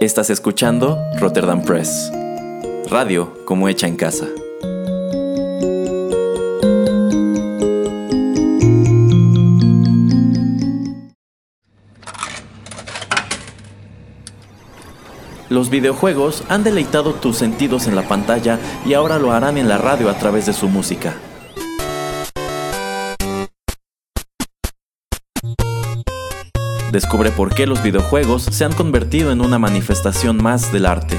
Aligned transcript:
Estás 0.00 0.30
escuchando 0.30 0.98
Rotterdam 1.18 1.62
Press. 1.62 2.10
Radio 2.88 3.44
como 3.44 3.68
hecha 3.68 3.86
en 3.86 3.96
casa. 3.96 4.28
Los 15.50 15.68
videojuegos 15.68 16.44
han 16.48 16.64
deleitado 16.64 17.12
tus 17.12 17.36
sentidos 17.36 17.86
en 17.86 17.94
la 17.94 18.08
pantalla 18.08 18.58
y 18.86 18.94
ahora 18.94 19.18
lo 19.18 19.32
harán 19.32 19.58
en 19.58 19.68
la 19.68 19.76
radio 19.76 20.08
a 20.08 20.16
través 20.16 20.46
de 20.46 20.54
su 20.54 20.70
música. 20.70 21.14
Descubre 26.90 27.30
por 27.30 27.54
qué 27.54 27.66
los 27.66 27.82
videojuegos 27.84 28.42
se 28.42 28.64
han 28.64 28.72
convertido 28.72 29.30
en 29.30 29.40
una 29.40 29.60
manifestación 29.60 30.42
más 30.42 30.72
del 30.72 30.86
arte. 30.86 31.16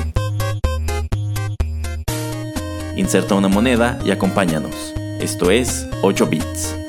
Inserta 2.97 3.35
una 3.35 3.47
moneda 3.47 3.97
y 4.03 4.11
acompáñanos. 4.11 4.93
Esto 5.21 5.49
es 5.49 5.87
8 6.01 6.27
bits. 6.27 6.80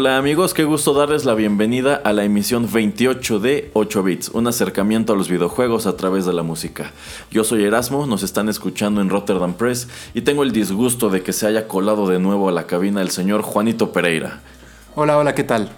Hola 0.00 0.16
amigos, 0.16 0.54
qué 0.54 0.64
gusto 0.64 0.94
darles 0.94 1.26
la 1.26 1.34
bienvenida 1.34 1.94
a 1.94 2.14
la 2.14 2.24
emisión 2.24 2.66
28 2.72 3.38
de 3.38 3.70
8 3.74 4.02
bits, 4.02 4.28
un 4.30 4.46
acercamiento 4.46 5.12
a 5.12 5.16
los 5.16 5.28
videojuegos 5.28 5.84
a 5.84 5.94
través 5.98 6.24
de 6.24 6.32
la 6.32 6.42
música. 6.42 6.92
Yo 7.30 7.44
soy 7.44 7.64
Erasmo, 7.64 8.06
nos 8.06 8.22
están 8.22 8.48
escuchando 8.48 9.02
en 9.02 9.10
Rotterdam 9.10 9.52
Press 9.52 9.88
y 10.14 10.22
tengo 10.22 10.42
el 10.42 10.52
disgusto 10.52 11.10
de 11.10 11.22
que 11.22 11.34
se 11.34 11.46
haya 11.46 11.68
colado 11.68 12.08
de 12.08 12.18
nuevo 12.18 12.48
a 12.48 12.52
la 12.52 12.66
cabina 12.66 13.02
el 13.02 13.10
señor 13.10 13.42
Juanito 13.42 13.92
Pereira. 13.92 14.40
Hola, 14.94 15.18
hola, 15.18 15.34
¿qué 15.34 15.44
tal? 15.44 15.68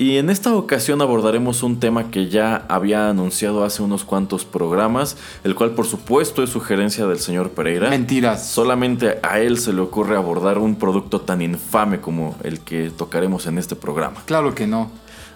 Y 0.00 0.16
en 0.16 0.30
esta 0.30 0.54
ocasión 0.54 1.02
abordaremos 1.02 1.62
un 1.62 1.78
tema 1.78 2.10
que 2.10 2.30
ya 2.30 2.64
había 2.70 3.10
anunciado 3.10 3.64
hace 3.64 3.82
unos 3.82 4.02
cuantos 4.02 4.46
programas, 4.46 5.18
el 5.44 5.54
cual 5.54 5.72
por 5.72 5.86
supuesto 5.86 6.42
es 6.42 6.48
sugerencia 6.48 7.06
del 7.06 7.18
señor 7.18 7.50
Pereira. 7.50 7.90
Mentiras. 7.90 8.48
Solamente 8.48 9.18
a 9.22 9.40
él 9.40 9.58
se 9.58 9.74
le 9.74 9.82
ocurre 9.82 10.16
abordar 10.16 10.56
un 10.56 10.76
producto 10.76 11.20
tan 11.20 11.42
infame 11.42 12.00
como 12.00 12.34
el 12.44 12.60
que 12.60 12.88
tocaremos 12.88 13.46
en 13.46 13.58
este 13.58 13.76
programa. 13.76 14.22
Claro 14.24 14.54
que 14.54 14.66
no. 14.66 14.90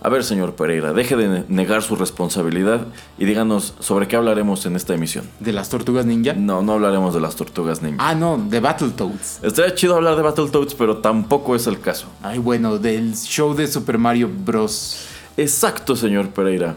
A 0.05 0.11
ver, 0.11 0.23
señor 0.23 0.55
Pereira, 0.55 0.93
deje 0.93 1.17
de 1.17 1.45
negar 1.49 1.81
su 1.83 1.97
responsabilidad 1.97 2.89
y 3.17 3.25
díganos 3.25 3.73
sobre 3.81 4.07
qué 4.07 4.17
hablaremos 4.17 4.67
en 4.67 4.77
esta 4.77 4.93
emisión. 4.93 5.25
¿De 5.41 5.51
las 5.51 5.71
tortugas 5.71 6.05
ninja? 6.05 6.35
No, 6.35 6.61
no 6.61 6.75
hablaremos 6.75 7.15
de 7.15 7.23
las 7.23 7.37
tortugas 7.37 7.81
ninja. 7.81 8.07
Ah, 8.07 8.15
no, 8.15 8.37
de 8.37 8.61
Battletoads. 8.61 9.39
Estaría 9.43 9.75
chido 9.75 9.97
hablar 9.97 10.17
de 10.17 10.21
Battletoads, 10.21 10.75
pero 10.75 10.99
tampoco 10.99 11.57
es 11.57 11.67
el 11.67 11.81
caso. 11.81 12.07
Ay, 12.23 12.39
bueno, 12.39 12.77
del 12.77 13.15
show 13.15 13.55
de 13.55 13.67
Super 13.67 13.97
Mario 13.97 14.29
Bros. 14.31 15.07
Exacto, 15.39 15.97
señor 15.97 16.29
Pereira. 16.29 16.77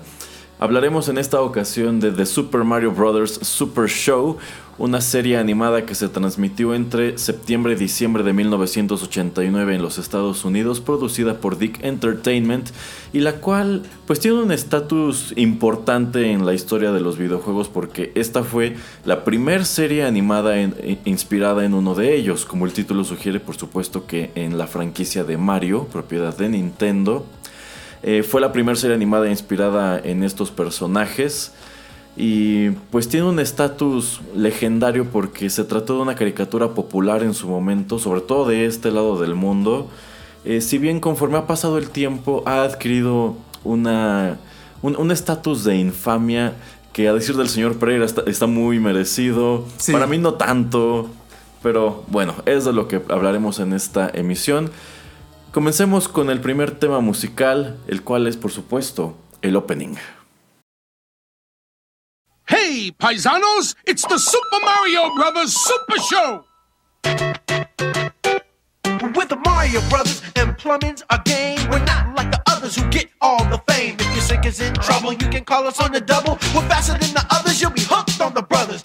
Hablaremos 0.59 1.07
en 1.07 1.19
esta 1.19 1.39
ocasión 1.41 1.99
de 1.99 2.11
The 2.11 2.25
Super 2.25 2.63
Mario 2.63 2.91
Bros. 2.91 3.39
Super 3.43 3.87
Show, 3.87 4.37
una 4.79 5.01
serie 5.01 5.37
animada 5.37 5.85
que 5.85 5.93
se 5.93 6.09
transmitió 6.09 6.73
entre 6.73 7.19
septiembre 7.19 7.73
y 7.73 7.75
diciembre 7.75 8.23
de 8.23 8.33
1989 8.33 9.75
en 9.75 9.83
los 9.83 9.99
Estados 9.99 10.45
Unidos, 10.45 10.81
producida 10.81 11.35
por 11.35 11.59
Dick 11.59 11.83
Entertainment 11.83 12.69
y 13.13 13.19
la 13.19 13.33
cual 13.33 13.83
pues 14.07 14.19
tiene 14.19 14.41
un 14.41 14.51
estatus 14.51 15.31
importante 15.35 16.31
en 16.31 16.43
la 16.43 16.55
historia 16.55 16.91
de 16.91 17.01
los 17.01 17.19
videojuegos 17.19 17.67
porque 17.69 18.11
esta 18.15 18.43
fue 18.43 18.77
la 19.05 19.23
primera 19.23 19.63
serie 19.63 20.05
animada 20.05 20.59
inspirada 21.05 21.65
en 21.65 21.75
uno 21.75 21.93
de 21.93 22.15
ellos, 22.15 22.45
como 22.45 22.65
el 22.65 22.73
título 22.73 23.03
sugiere 23.03 23.39
por 23.39 23.55
supuesto 23.57 24.07
que 24.07 24.31
en 24.33 24.57
la 24.57 24.65
franquicia 24.65 25.23
de 25.23 25.37
Mario, 25.37 25.85
propiedad 25.85 26.35
de 26.35 26.49
Nintendo. 26.49 27.27
Eh, 28.03 28.23
fue 28.23 28.41
la 28.41 28.51
primera 28.51 28.75
serie 28.75 28.95
animada 28.95 29.29
inspirada 29.29 29.99
en 29.99 30.23
estos 30.23 30.51
personajes. 30.51 31.53
Y 32.15 32.71
pues 32.91 33.07
tiene 33.09 33.27
un 33.27 33.39
estatus 33.39 34.21
legendario 34.35 35.05
porque 35.05 35.49
se 35.49 35.63
trató 35.63 35.97
de 35.97 36.01
una 36.01 36.15
caricatura 36.15 36.73
popular 36.73 37.21
en 37.21 37.35
su 37.35 37.47
momento, 37.47 37.99
sobre 37.99 38.21
todo 38.21 38.47
de 38.47 38.65
este 38.65 38.89
lado 38.89 39.19
del 39.19 39.35
mundo. 39.35 39.87
Eh, 40.43 40.61
si 40.61 40.79
bien 40.79 40.99
conforme 40.99 41.37
ha 41.37 41.45
pasado 41.45 41.77
el 41.77 41.89
tiempo 41.89 42.41
ha 42.45 42.63
adquirido 42.63 43.35
una, 43.63 44.39
un 44.81 45.11
estatus 45.11 45.63
de 45.63 45.75
infamia 45.75 46.53
que 46.97 47.07
a 47.07 47.13
decir 47.13 47.35
del 47.35 47.47
señor 47.47 47.77
Pereira 47.77 48.05
está, 48.05 48.47
muy 48.47 48.79
merecido. 48.79 49.65
Para 49.91 50.07
mí 50.07 50.17
no 50.17 50.33
tanto, 50.33 51.07
pero 51.61 52.03
bueno, 52.07 52.33
es 52.47 52.65
de 52.65 52.73
lo 52.73 52.87
que 52.87 53.03
hablaremos 53.09 53.59
en 53.59 53.73
esta 53.73 54.09
emisión. 54.11 54.71
Comencemos 55.57 56.07
con 56.07 56.29
el 56.29 56.39
primer 56.39 56.77
tema 56.77 56.99
musical, 56.99 57.79
el 57.87 58.03
cual 58.03 58.27
es 58.27 58.37
por 58.37 58.51
supuesto 58.51 59.17
el 59.41 59.55
opening. 59.55 59.95
Hey, 62.45 62.91
paisanos, 62.95 63.75
it's 63.83 64.03
the 64.03 64.19
Super 64.19 64.59
Mario 64.63 65.15
Brothers 65.15 65.55
Super 65.55 65.99
Show. 65.99 66.45
With 69.15 69.29
the 69.29 69.37
Mario 69.43 69.81
Brothers 69.89 70.21
and 70.35 70.55
plumbing's 70.59 71.03
a 71.09 71.19
game. 71.25 71.57
We're 71.71 71.83
not 71.85 72.15
like 72.15 72.29
the 72.29 72.43
others 72.45 72.75
who 72.75 72.87
get 72.91 73.09
all 73.19 73.43
the 73.49 73.59
fame. 73.67 73.95
If 73.97 74.13
your 74.13 74.21
sink 74.21 74.45
is 74.45 74.61
in 74.61 74.75
trouble, 74.75 75.13
you 75.13 75.27
can 75.27 75.43
call 75.43 75.65
us 75.65 75.79
on 75.81 75.91
the 75.91 76.01
double. 76.01 76.33
We're 76.53 76.69
faster 76.69 76.93
than 76.99 77.15
the 77.15 77.25
others, 77.31 77.59
you'll 77.59 77.71
be 77.71 77.81
hooked 77.81 78.21
on 78.21 78.35
the 78.35 78.43
brothers. 78.43 78.83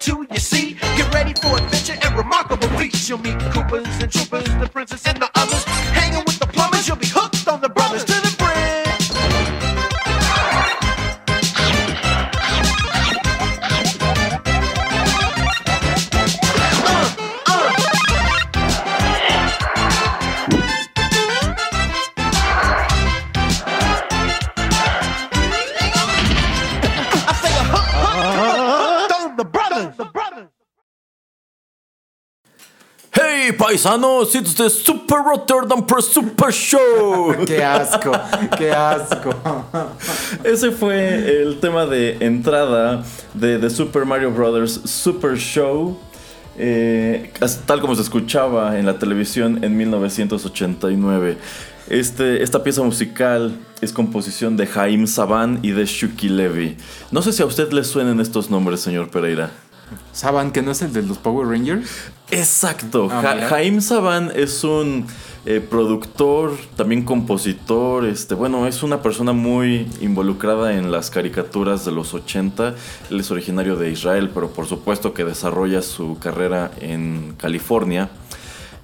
So 0.00 0.12
hang 0.12 0.20
on 0.20 0.26
to 0.26 0.34
your 0.34 0.40
seat. 0.40 0.80
Get 0.80 1.14
ready 1.14 1.34
for 1.34 1.56
adventure 1.58 1.98
and 2.02 2.16
remarkable 2.16 2.68
feats. 2.78 3.08
You'll 3.08 3.18
meet 3.18 3.38
Koopas 3.52 4.02
and 4.02 4.12
Troopers, 4.12 4.44
the 4.60 4.68
princess 4.72 5.06
and 5.06 5.20
the 5.20 5.33
Paisanos, 33.84 34.34
it's 34.34 34.54
the 34.54 34.70
Super 34.70 35.18
Rotterdam 35.18 35.86
Pro 35.86 36.00
Super 36.00 36.50
Show. 36.50 37.34
qué 37.46 37.62
asco, 37.62 38.12
qué 38.56 38.72
asco. 38.72 39.30
Ese 40.44 40.70
fue 40.70 41.42
el 41.42 41.60
tema 41.60 41.84
de 41.84 42.16
entrada 42.20 43.04
de 43.34 43.58
The 43.58 43.68
Super 43.68 44.06
Mario 44.06 44.30
Bros. 44.30 44.80
Super 44.84 45.36
Show. 45.36 45.98
Eh, 46.56 47.30
tal 47.66 47.82
como 47.82 47.94
se 47.94 48.00
escuchaba 48.00 48.78
en 48.78 48.86
la 48.86 48.98
televisión 48.98 49.62
en 49.62 49.76
1989. 49.76 51.36
Este, 51.90 52.42
esta 52.42 52.62
pieza 52.62 52.82
musical 52.82 53.54
es 53.82 53.92
composición 53.92 54.56
de 54.56 54.66
Jaime 54.66 55.06
Saban 55.06 55.58
y 55.60 55.72
de 55.72 55.84
Shuki 55.84 56.30
Levy. 56.30 56.78
No 57.10 57.20
sé 57.20 57.34
si 57.34 57.42
a 57.42 57.46
usted 57.46 57.70
le 57.72 57.84
suenen 57.84 58.20
estos 58.20 58.48
nombres, 58.48 58.80
señor 58.80 59.10
Pereira. 59.10 59.50
Saban, 60.12 60.52
que 60.52 60.62
no 60.62 60.70
es 60.70 60.82
el 60.82 60.92
de 60.92 61.02
los 61.02 61.18
Power 61.18 61.46
Rangers. 61.46 61.88
Exacto. 62.38 63.08
Ah, 63.10 63.36
Jaime 63.48 63.80
Saban 63.80 64.32
es 64.34 64.64
un 64.64 65.06
eh, 65.46 65.60
productor, 65.60 66.52
también 66.76 67.04
compositor. 67.04 68.06
Este, 68.06 68.34
bueno, 68.34 68.66
es 68.66 68.82
una 68.82 69.02
persona 69.02 69.32
muy 69.32 69.86
involucrada 70.00 70.74
en 70.74 70.90
las 70.90 71.10
caricaturas 71.10 71.84
de 71.84 71.92
los 71.92 72.14
80. 72.14 72.74
Él 73.10 73.20
es 73.20 73.30
originario 73.30 73.76
de 73.76 73.90
Israel, 73.90 74.30
pero 74.32 74.48
por 74.50 74.66
supuesto 74.66 75.12
que 75.12 75.24
desarrolla 75.24 75.82
su 75.82 76.18
carrera 76.18 76.70
en 76.80 77.34
California. 77.36 78.08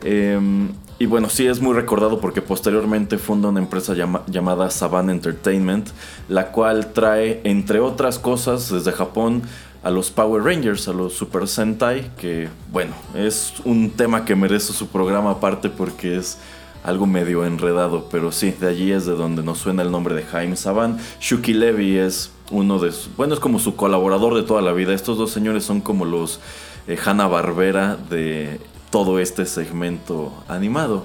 Em, 0.02 0.68
y 0.98 1.06
bueno, 1.06 1.30
sí 1.30 1.46
es 1.46 1.62
muy 1.62 1.74
recordado 1.74 2.20
porque 2.20 2.42
posteriormente 2.42 3.16
funda 3.16 3.48
una 3.48 3.60
empresa 3.60 3.94
llamada 3.94 4.70
Saban 4.70 5.08
Entertainment, 5.08 5.88
la 6.28 6.52
cual 6.52 6.92
trae, 6.92 7.40
entre 7.44 7.80
otras 7.80 8.18
cosas, 8.18 8.70
desde 8.70 8.92
Japón, 8.92 9.42
a 9.82 9.90
los 9.90 10.10
Power 10.10 10.42
Rangers, 10.42 10.88
a 10.88 10.92
los 10.92 11.14
Super 11.14 11.48
Sentai, 11.48 12.10
que 12.16 12.48
bueno, 12.70 12.94
es 13.14 13.54
un 13.64 13.90
tema 13.90 14.24
que 14.24 14.36
merece 14.36 14.72
su 14.72 14.88
programa 14.88 15.32
aparte 15.32 15.70
porque 15.70 16.16
es 16.16 16.38
algo 16.84 17.06
medio 17.06 17.44
enredado, 17.44 18.08
pero 18.10 18.32
sí, 18.32 18.52
de 18.52 18.68
allí 18.68 18.92
es 18.92 19.06
de 19.06 19.12
donde 19.12 19.42
nos 19.42 19.58
suena 19.58 19.82
el 19.82 19.90
nombre 19.90 20.14
de 20.14 20.22
Jaime 20.22 20.56
Saban. 20.56 20.98
Shuki 21.20 21.52
Levy 21.52 21.96
es 21.96 22.30
uno 22.50 22.78
de 22.78 22.92
sus, 22.92 23.14
bueno, 23.16 23.34
es 23.34 23.40
como 23.40 23.58
su 23.58 23.76
colaborador 23.76 24.34
de 24.34 24.42
toda 24.42 24.62
la 24.62 24.72
vida. 24.72 24.94
Estos 24.94 25.18
dos 25.18 25.30
señores 25.30 25.64
son 25.64 25.80
como 25.80 26.04
los 26.04 26.40
eh, 26.86 26.98
Hanna 27.02 27.26
Barbera 27.26 27.96
de 27.96 28.60
todo 28.90 29.18
este 29.18 29.46
segmento 29.46 30.32
animado. 30.48 31.04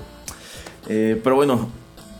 Eh, 0.87 1.19
pero 1.23 1.35
bueno, 1.35 1.69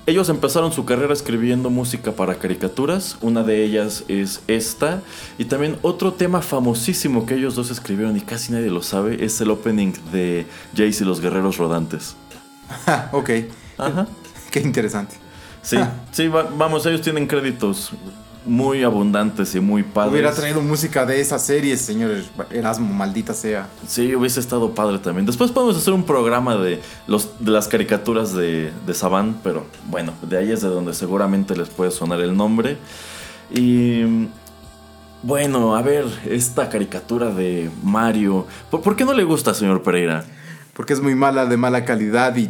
ellos 0.07 0.29
empezaron 0.29 0.71
su 0.71 0.85
carrera 0.85 1.13
escribiendo 1.13 1.69
música 1.69 2.11
para 2.11 2.35
caricaturas, 2.35 3.17
una 3.21 3.43
de 3.43 3.63
ellas 3.63 4.03
es 4.07 4.41
esta, 4.47 5.01
y 5.37 5.45
también 5.45 5.77
otro 5.81 6.13
tema 6.13 6.41
famosísimo 6.41 7.25
que 7.25 7.35
ellos 7.35 7.55
dos 7.55 7.71
escribieron 7.71 8.15
y 8.15 8.21
casi 8.21 8.51
nadie 8.51 8.69
lo 8.69 8.81
sabe 8.83 9.23
es 9.25 9.39
el 9.41 9.49
opening 9.51 9.93
de 10.11 10.45
Jace 10.75 11.03
y 11.03 11.07
los 11.07 11.21
Guerreros 11.21 11.57
Rodantes. 11.57 12.15
Ok. 13.11 13.29
Ajá. 13.77 14.07
Qué 14.51 14.59
interesante. 14.59 15.15
Sí, 15.61 15.77
sí, 16.11 16.27
va- 16.27 16.43
vamos, 16.55 16.85
ellos 16.85 17.01
tienen 17.01 17.25
créditos 17.27 17.91
muy 18.45 18.83
abundantes 18.83 19.55
y 19.55 19.59
muy 19.59 19.83
padres. 19.83 20.13
Hubiera 20.13 20.31
traído 20.33 20.61
música 20.61 21.05
de 21.05 21.19
esa 21.19 21.39
serie, 21.39 21.75
señor 21.77 22.11
Erasmo, 22.51 22.93
maldita 22.93 23.33
sea. 23.33 23.67
Sí, 23.87 24.15
hubiese 24.15 24.39
estado 24.39 24.73
padre 24.73 24.99
también. 24.99 25.25
Después 25.25 25.51
podemos 25.51 25.77
hacer 25.77 25.93
un 25.93 26.03
programa 26.03 26.55
de, 26.55 26.81
los, 27.07 27.31
de 27.39 27.51
las 27.51 27.67
caricaturas 27.67 28.33
de, 28.33 28.71
de 28.85 28.93
Saban, 28.93 29.39
pero 29.43 29.65
bueno, 29.89 30.13
de 30.21 30.37
ahí 30.37 30.51
es 30.51 30.61
de 30.61 30.69
donde 30.69 30.93
seguramente 30.93 31.55
les 31.55 31.69
puede 31.69 31.91
sonar 31.91 32.21
el 32.21 32.35
nombre. 32.35 32.77
Y 33.53 34.27
bueno, 35.23 35.75
a 35.75 35.81
ver, 35.81 36.05
esta 36.29 36.69
caricatura 36.69 37.31
de 37.31 37.69
Mario, 37.83 38.45
¿por, 38.69 38.81
por 38.81 38.95
qué 38.95 39.05
no 39.05 39.13
le 39.13 39.23
gusta, 39.23 39.53
señor 39.53 39.81
Pereira? 39.81 40.25
Porque 40.75 40.91
es 40.93 41.01
muy 41.01 41.15
mala, 41.15 41.45
de 41.45 41.55
mala 41.55 41.85
calidad 41.85 42.35
y 42.35 42.49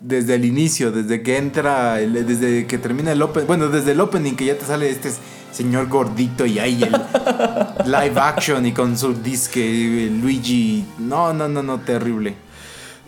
desde 0.00 0.34
el 0.34 0.44
inicio, 0.44 0.92
desde 0.92 1.22
que 1.22 1.38
entra, 1.38 2.00
el- 2.00 2.26
desde 2.26 2.66
que 2.66 2.76
termina 2.76 3.12
el 3.12 3.22
opening, 3.22 3.46
bueno, 3.46 3.68
desde 3.68 3.92
el 3.92 4.00
opening 4.00 4.34
que 4.34 4.44
ya 4.44 4.58
te 4.58 4.66
sale 4.66 4.90
este 4.90 5.10
señor 5.52 5.88
gordito 5.88 6.44
y 6.44 6.58
ahí 6.58 6.82
el 6.82 6.92
live 7.90 8.20
action 8.20 8.66
y 8.66 8.72
con 8.72 8.98
su 8.98 9.14
disque 9.14 10.10
Luigi, 10.20 10.84
no, 10.98 11.32
no, 11.32 11.48
no, 11.48 11.62
no, 11.62 11.80
terrible. 11.80 12.34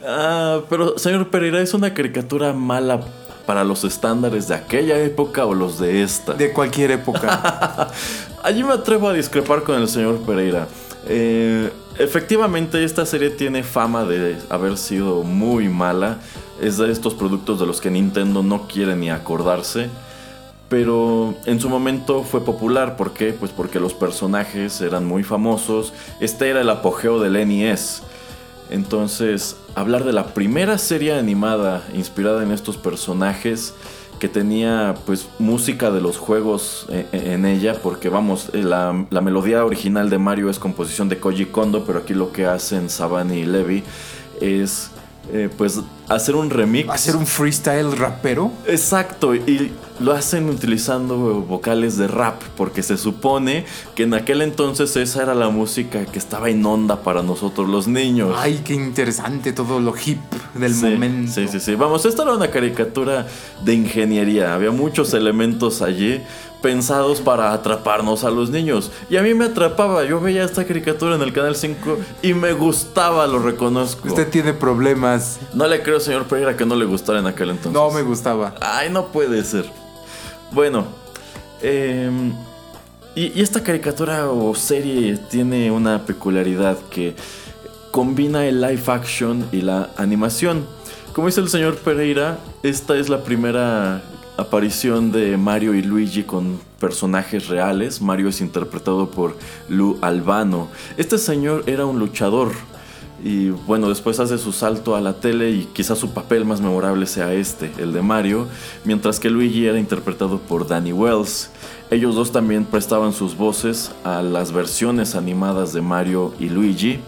Ah, 0.07 0.61
pero 0.71 0.97
señor 0.99 1.29
Pereira, 1.29 1.61
¿es 1.61 1.75
una 1.75 1.93
caricatura 1.93 2.53
mala 2.55 3.01
para 3.47 3.65
los 3.65 3.85
estándares 3.85 4.49
de 4.49 4.55
aquella 4.55 4.99
época 4.99 5.45
o 5.45 5.53
los 5.55 5.79
de 5.79 6.03
esta? 6.03 6.33
De 6.33 6.53
cualquier 6.53 6.91
época. 6.93 7.91
Allí 8.43 8.65
me 8.65 8.73
atrevo 8.73 9.09
a 9.11 9.13
discrepar 9.13 9.63
con 9.63 9.77
el 9.81 9.89
señor 9.89 10.21
Pereira. 10.21 10.69
Eh, 11.07 11.71
efectivamente, 11.99 12.85
esta 12.85 13.07
serie 13.07 13.31
tiene 13.31 13.63
fama 13.63 14.05
de 14.05 14.37
haber 14.49 14.77
sido 14.77 15.23
muy 15.23 15.69
mala. 15.69 16.19
Es 16.61 16.79
de 16.79 16.91
estos 16.91 17.15
productos 17.15 17.61
de 17.61 17.67
los 17.67 17.81
que 17.81 17.91
Nintendo 17.91 18.43
no 18.43 18.67
quiere 18.69 18.97
ni 18.97 19.11
acordarse. 19.11 19.89
Pero 20.69 21.35
en 21.45 21.61
su 21.61 21.69
momento 21.69 22.23
fue 22.23 22.45
popular. 22.45 22.97
¿Por 22.97 23.13
qué? 23.13 23.33
Pues 23.33 23.53
porque 23.53 23.81
los 23.81 23.95
personajes 23.95 24.81
eran 24.81 25.05
muy 25.05 25.23
famosos. 25.23 25.93
Este 26.21 26.49
era 26.49 26.61
el 26.61 26.71
apogeo 26.71 27.21
del 27.21 27.35
NES. 27.47 28.03
Entonces, 28.71 29.57
hablar 29.75 30.05
de 30.05 30.13
la 30.13 30.29
primera 30.29 30.79
serie 30.79 31.13
animada 31.13 31.87
inspirada 31.95 32.43
en 32.43 32.51
estos 32.51 32.77
personajes 32.77 33.75
que 34.25 34.29
tenía 34.31 34.95
pues 35.05 35.29
música 35.39 35.91
de 35.91 36.01
los 36.01 36.17
juegos 36.17 36.87
eh, 36.89 37.05
eh, 37.13 37.35
en 37.35 37.45
ella, 37.45 37.75
porque 37.83 38.09
vamos, 38.09 38.49
eh, 38.55 38.63
la, 38.63 39.05
la 39.11 39.21
melodía 39.21 39.63
original 39.67 40.09
de 40.09 40.17
Mario 40.17 40.49
es 40.49 40.59
composición 40.59 41.11
de 41.11 41.19
Koji 41.19 41.45
Kondo, 41.45 41.85
pero 41.85 41.99
aquí 41.99 42.15
lo 42.15 42.33
que 42.33 42.47
hacen 42.47 42.89
Saban 42.89 43.31
y 43.35 43.45
Levi 43.45 43.83
es 44.41 44.91
eh, 45.33 45.49
pues 45.57 45.81
hacer 46.09 46.37
un 46.37 46.51
remix. 46.51 46.89
Hacer 46.91 47.17
un 47.17 47.27
freestyle 47.27 47.97
rapero. 47.97 48.53
Exacto, 48.67 49.35
y 49.35 49.73
lo 50.01 50.13
hacen 50.13 50.49
utilizando 50.49 51.17
vocales 51.43 51.97
de 51.97 52.09
rap, 52.09 52.43
porque 52.57 52.83
se 52.83 52.97
supone 52.97 53.65
que 53.95 54.03
en 54.03 54.15
aquel 54.15 54.43
entonces 54.43 54.97
esa 54.97 55.23
era 55.23 55.35
la 55.35 55.49
música 55.51 56.05
que 56.05 56.19
estaba 56.19 56.51
en 56.51 56.65
onda 56.67 57.03
para 57.03 57.23
nosotros 57.23 57.69
los 57.69 57.87
niños. 57.87 58.35
Ay, 58.39 58.63
qué 58.65 58.75
interesante 58.75 59.53
todo 59.53 59.81
lo 59.81 59.95
hip 59.97 60.21
del 60.55 60.75
Sí, 60.75 60.85
momento. 60.87 61.33
Sí, 61.33 61.49
sí, 61.49 61.61
sí. 61.61 61.75
Vamos, 61.75 62.05
esta 62.05 62.23
era 62.23 62.35
una 62.35 62.51
caricatura 62.51 63.27
de 63.65 63.75
ingeniería. 63.75 64.55
Había 64.55 64.73
muchos 64.73 65.15
elementos 65.15 65.81
allí 65.81 66.21
pensados 66.65 67.21
para 67.21 67.53
atraparnos 67.53 68.25
a 68.25 68.31
los 68.31 68.49
niños. 68.49 68.91
Y 69.11 69.19
a 69.19 69.23
mí 69.23 69.35
me 69.35 69.45
atrapaba. 69.45 70.03
Yo 70.05 70.19
veía 70.19 70.45
esta 70.45 70.65
caricatura 70.65 71.15
en 71.15 71.21
el 71.21 71.31
Canal 71.31 71.57
5 71.57 71.99
y 72.23 72.33
me 72.33 72.55
gustaba, 72.55 73.27
lo 73.27 73.39
reconozco. 73.39 74.09
Usted 74.09 74.31
tiene 74.31 74.55
problemas. 74.55 75.41
No 75.53 75.67
le 75.67 75.83
creo, 75.83 76.01
señor 76.01 76.25
Pereira, 76.25 76.57
que 76.57 76.65
no 76.65 76.75
le 76.75 76.87
gustara 76.87 77.19
en 77.19 77.27
aquel 77.27 77.51
entonces. 77.51 77.75
No 77.75 77.91
me 77.91 78.01
gustaba. 78.01 78.55
Ay, 78.63 78.89
no 78.89 79.09
puede 79.09 79.45
ser. 79.45 79.67
Bueno, 80.53 80.87
em, 81.61 82.33
y, 83.15 83.39
y 83.39 83.43
esta 83.43 83.63
caricatura 83.63 84.31
o 84.31 84.55
serie 84.55 85.19
tiene 85.19 85.71
una 85.71 86.07
peculiaridad 86.07 86.79
que 86.91 87.15
combina 87.91 88.47
el 88.47 88.63
live 88.63 88.85
action 88.87 89.47
y 89.53 89.61
la 89.61 89.91
animación. 89.99 90.65
Como 91.13 91.27
dice 91.27 91.43
el 91.43 91.51
señor 91.51 91.77
Pereira, 91.77 92.39
esta 92.63 92.97
es 92.97 93.11
la 93.11 93.23
primera 93.23 94.03
aparición 94.37 95.13
de 95.13 95.37
Mario 95.37 95.75
y 95.75 95.83
Luigi 95.83 96.25
con 96.25 96.59
personajes 96.81 97.49
reales. 97.49 98.01
Mario 98.01 98.29
es 98.29 98.41
interpretado 98.41 99.11
por 99.11 99.37
Lou 99.69 99.99
Albano. 100.01 100.69
Este 100.97 101.19
señor 101.19 101.65
era 101.67 101.87
un 101.87 101.99
luchador. 101.99 102.53
Y 103.23 103.49
bueno, 103.51 103.89
después 103.89 104.21
hace 104.21 104.37
su 104.37 104.53
salto 104.53 104.97
a 104.97 105.01
la 105.01 105.15
tele 105.15 105.51
y 105.51 105.65
quizás 105.73 105.99
su 105.99 106.11
papel 106.11 106.45
más 106.45 106.61
memorable 106.61 107.07
sea 107.07 107.33
este, 107.33 107.73
el 107.79 107.95
de 107.95 108.03
Mario, 108.03 108.47
mientras 108.85 109.19
que 109.19 109.31
Luigi 109.31 109.67
era 109.67 109.79
interpretado 109.79 110.39
por 110.39 110.67
Danny 110.69 110.93
Wells. 110.93 111.51
Ellos 111.91 112.17
dos 112.17 112.33
también 112.33 112.67
prestaban 112.67 113.13
sus 113.13 113.37
voces 113.37 113.93
a 114.05 114.21
las 114.21 114.53
versiones 114.53 115.15
animadas 115.15 115.73
de 115.73 115.81
Mario 115.81 116.35
y 116.39 116.51
Luigi. 116.51 116.99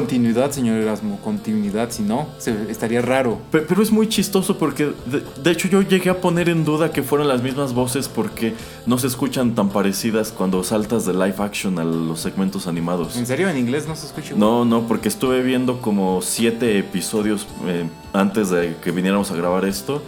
Continuidad, 0.00 0.50
señor 0.50 0.76
Erasmo, 0.76 1.18
continuidad, 1.24 1.90
si 1.90 2.02
no, 2.02 2.26
se- 2.36 2.70
estaría 2.70 3.00
raro. 3.00 3.38
Pe- 3.50 3.60
Pero 3.60 3.82
es 3.82 3.90
muy 3.90 4.10
chistoso 4.10 4.58
porque 4.58 4.92
de, 5.06 5.22
de 5.42 5.50
hecho 5.50 5.68
yo 5.68 5.80
llegué 5.80 6.10
a 6.10 6.20
poner 6.20 6.50
en 6.50 6.66
duda 6.66 6.90
que 6.92 7.02
fueran 7.02 7.28
las 7.28 7.42
mismas 7.42 7.72
voces 7.72 8.06
porque 8.06 8.52
no 8.84 8.98
se 8.98 9.06
escuchan 9.06 9.54
tan 9.54 9.70
parecidas 9.70 10.32
cuando 10.32 10.62
saltas 10.64 11.06
de 11.06 11.14
live 11.14 11.36
action 11.38 11.78
a 11.78 11.84
los 11.84 12.20
segmentos 12.20 12.66
animados. 12.66 13.16
¿En 13.16 13.24
serio? 13.26 13.48
¿En 13.48 13.56
inglés 13.56 13.88
no 13.88 13.96
se 13.96 14.04
escucha 14.04 14.34
igual? 14.34 14.40
No, 14.40 14.64
no, 14.66 14.86
porque 14.86 15.08
estuve 15.08 15.40
viendo 15.42 15.80
como 15.80 16.20
siete 16.20 16.78
episodios 16.78 17.46
eh, 17.66 17.88
antes 18.12 18.50
de 18.50 18.76
que 18.84 18.90
viniéramos 18.90 19.30
a 19.30 19.34
grabar 19.36 19.64
esto. 19.64 20.02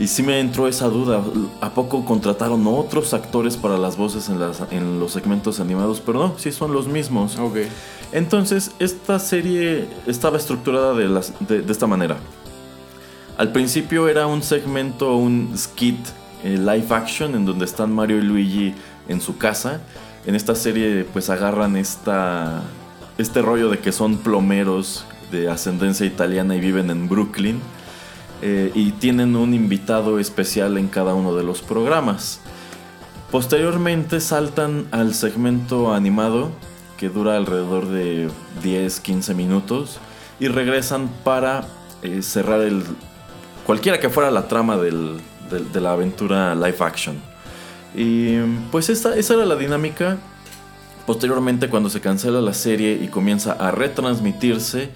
Y 0.00 0.06
sí 0.06 0.22
me 0.22 0.38
entró 0.38 0.68
esa 0.68 0.86
duda. 0.88 1.22
¿A 1.60 1.70
poco 1.70 2.04
contrataron 2.04 2.64
otros 2.68 3.14
actores 3.14 3.56
para 3.56 3.78
las 3.78 3.96
voces 3.96 4.28
en, 4.28 4.38
las, 4.38 4.62
en 4.70 5.00
los 5.00 5.12
segmentos 5.12 5.58
animados? 5.58 6.00
Pero 6.04 6.20
no, 6.20 6.34
sí 6.38 6.52
son 6.52 6.72
los 6.72 6.86
mismos. 6.86 7.36
Ok. 7.36 7.56
Entonces, 8.12 8.72
esta 8.78 9.18
serie 9.18 9.86
estaba 10.06 10.38
estructurada 10.38 10.94
de, 10.94 11.64
esta 11.68 11.86
manera. 11.86 12.16
Al 13.36 13.52
principio 13.52 14.08
era 14.08 14.26
un 14.26 14.42
segmento, 14.42 15.16
un 15.16 15.52
skit 15.56 15.98
eh, 16.42 16.56
live 16.56 16.86
action 16.90 17.34
en 17.34 17.44
donde 17.44 17.64
están 17.64 17.92
Mario 17.92 18.18
y 18.18 18.22
Luigi 18.22 18.74
en 19.08 19.20
su 19.20 19.36
casa. 19.36 19.80
En 20.26 20.34
esta 20.34 20.54
serie 20.54 21.06
pues 21.12 21.30
agarran 21.30 21.76
este 21.76 23.42
rollo 23.42 23.70
de 23.70 23.78
que 23.78 23.92
son 23.92 24.18
plomeros 24.18 25.04
de 25.30 25.48
ascendencia 25.50 26.06
italiana 26.06 26.56
y 26.56 26.60
viven 26.60 26.90
en 26.90 27.08
Brooklyn. 27.08 27.60
eh, 28.40 28.70
y 28.72 28.92
tienen 28.92 29.34
un 29.34 29.52
invitado 29.52 30.20
especial 30.20 30.78
en 30.78 30.86
cada 30.86 31.12
uno 31.12 31.34
de 31.34 31.42
los 31.42 31.60
programas. 31.60 32.40
Posteriormente 33.32 34.20
saltan 34.20 34.86
al 34.92 35.12
segmento 35.12 35.92
animado 35.92 36.52
que 36.98 37.08
dura 37.08 37.36
alrededor 37.36 37.86
de 37.86 38.28
10-15 38.62 39.34
minutos 39.34 39.98
y 40.40 40.48
regresan 40.48 41.08
para 41.24 41.66
eh, 42.02 42.22
cerrar 42.22 42.60
el 42.60 42.82
cualquiera 43.64 44.00
que 44.00 44.08
fuera 44.08 44.30
la 44.30 44.48
trama 44.48 44.76
de 44.76 45.80
la 45.80 45.92
aventura 45.92 46.54
live 46.54 46.76
action. 46.80 47.16
Y 47.94 48.38
pues 48.70 48.88
esta, 48.88 49.16
esa 49.16 49.34
era 49.34 49.46
la 49.46 49.56
dinámica. 49.56 50.18
Posteriormente 51.06 51.70
cuando 51.70 51.88
se 51.88 52.00
cancela 52.00 52.40
la 52.40 52.52
serie 52.52 53.00
y 53.02 53.08
comienza 53.08 53.52
a 53.52 53.70
retransmitirse, 53.70 54.90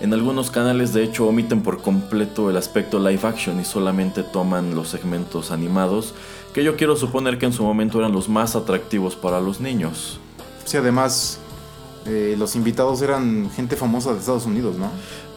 en 0.00 0.14
algunos 0.14 0.50
canales 0.50 0.94
de 0.94 1.02
hecho 1.02 1.26
omiten 1.26 1.62
por 1.62 1.82
completo 1.82 2.50
el 2.50 2.56
aspecto 2.56 2.98
live 2.98 3.20
action 3.24 3.60
y 3.60 3.64
solamente 3.64 4.22
toman 4.22 4.74
los 4.74 4.88
segmentos 4.88 5.50
animados, 5.50 6.14
que 6.54 6.64
yo 6.64 6.76
quiero 6.76 6.96
suponer 6.96 7.38
que 7.38 7.46
en 7.46 7.52
su 7.52 7.64
momento 7.64 7.98
eran 7.98 8.12
los 8.12 8.28
más 8.28 8.56
atractivos 8.56 9.16
para 9.16 9.40
los 9.40 9.60
niños. 9.60 10.20
Sí, 10.64 10.76
además, 10.76 11.40
eh, 12.08 12.34
los 12.38 12.56
invitados 12.56 13.02
eran 13.02 13.50
gente 13.54 13.76
famosa 13.76 14.12
de 14.12 14.18
Estados 14.18 14.46
Unidos, 14.46 14.76
¿no? 14.76 14.90